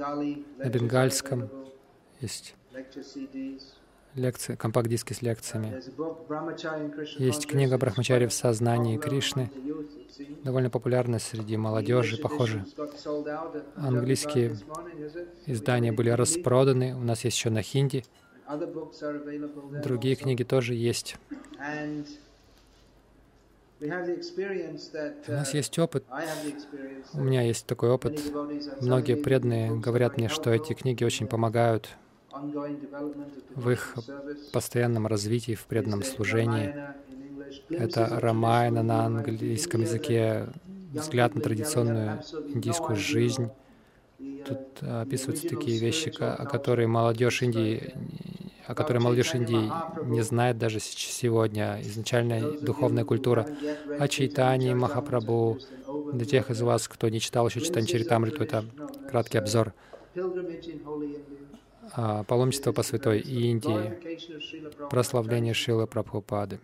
на 0.58 0.68
бенгальском. 0.68 1.50
Есть 2.20 2.54
лекции, 4.14 4.54
компакт-диски 4.56 5.12
с 5.12 5.22
лекциями. 5.22 5.82
Есть 7.18 7.46
книга 7.46 7.78
Брахмачари 7.78 8.26
в 8.26 8.32
сознании 8.32 8.98
Кришны, 8.98 9.50
довольно 10.44 10.70
популярная 10.70 11.18
среди 11.18 11.56
молодежи, 11.56 12.18
похоже. 12.18 12.64
Английские 13.76 14.56
издания 15.46 15.92
были 15.92 16.10
распроданы, 16.10 16.94
у 16.94 17.00
нас 17.00 17.24
есть 17.24 17.36
еще 17.36 17.50
на 17.50 17.62
хинди. 17.62 18.04
Другие 19.82 20.16
книги 20.16 20.42
тоже 20.44 20.74
есть. 20.74 21.16
У 23.80 25.32
нас 25.32 25.54
есть 25.54 25.78
опыт, 25.78 26.04
у 27.14 27.20
меня 27.20 27.42
есть 27.42 27.66
такой 27.66 27.90
опыт. 27.90 28.20
Многие 28.80 29.16
преданные 29.16 29.76
говорят 29.76 30.16
мне, 30.18 30.28
что 30.28 30.50
эти 30.50 30.72
книги 30.74 31.02
очень 31.02 31.26
помогают 31.26 31.96
в 33.54 33.70
их 33.70 33.94
постоянном 34.52 35.06
развитии, 35.06 35.54
в 35.54 35.64
преданном 35.66 36.02
служении. 36.02 36.74
Это 37.68 38.20
Рамайна 38.20 38.82
на 38.82 39.06
английском 39.06 39.82
языке, 39.82 40.48
взгляд 40.92 41.34
на 41.34 41.40
традиционную 41.40 42.22
индийскую 42.48 42.96
жизнь. 42.96 43.50
Тут 44.46 44.82
описываются 44.82 45.48
такие 45.48 45.78
вещи, 45.78 46.12
о 46.18 46.46
которых 46.46 46.88
молодежь 46.88 47.42
Индии, 47.42 47.94
о 48.66 48.74
которой 48.74 48.98
молодежь 48.98 49.34
Индии 49.34 49.70
не 50.04 50.22
знает 50.22 50.58
даже 50.58 50.80
сегодня. 50.80 51.80
Изначальная 51.82 52.52
духовная 52.60 53.04
культура 53.04 53.46
о 53.98 54.08
читании 54.08 54.74
Махапрабху. 54.74 55.58
Для 56.12 56.24
тех 56.24 56.50
из 56.50 56.60
вас, 56.62 56.88
кто 56.88 57.08
не 57.08 57.20
читал 57.20 57.48
еще 57.48 57.60
читание 57.60 57.86
Чаритамриту, 57.86 58.42
это 58.42 58.64
краткий 59.10 59.38
обзор 59.38 59.72
паломничество 62.26 62.72
по 62.72 62.82
Святой 62.82 63.20
Индии, 63.20 63.98
прославление 64.90 65.54
Шилы 65.54 65.86
Прабхупады. 65.86 66.60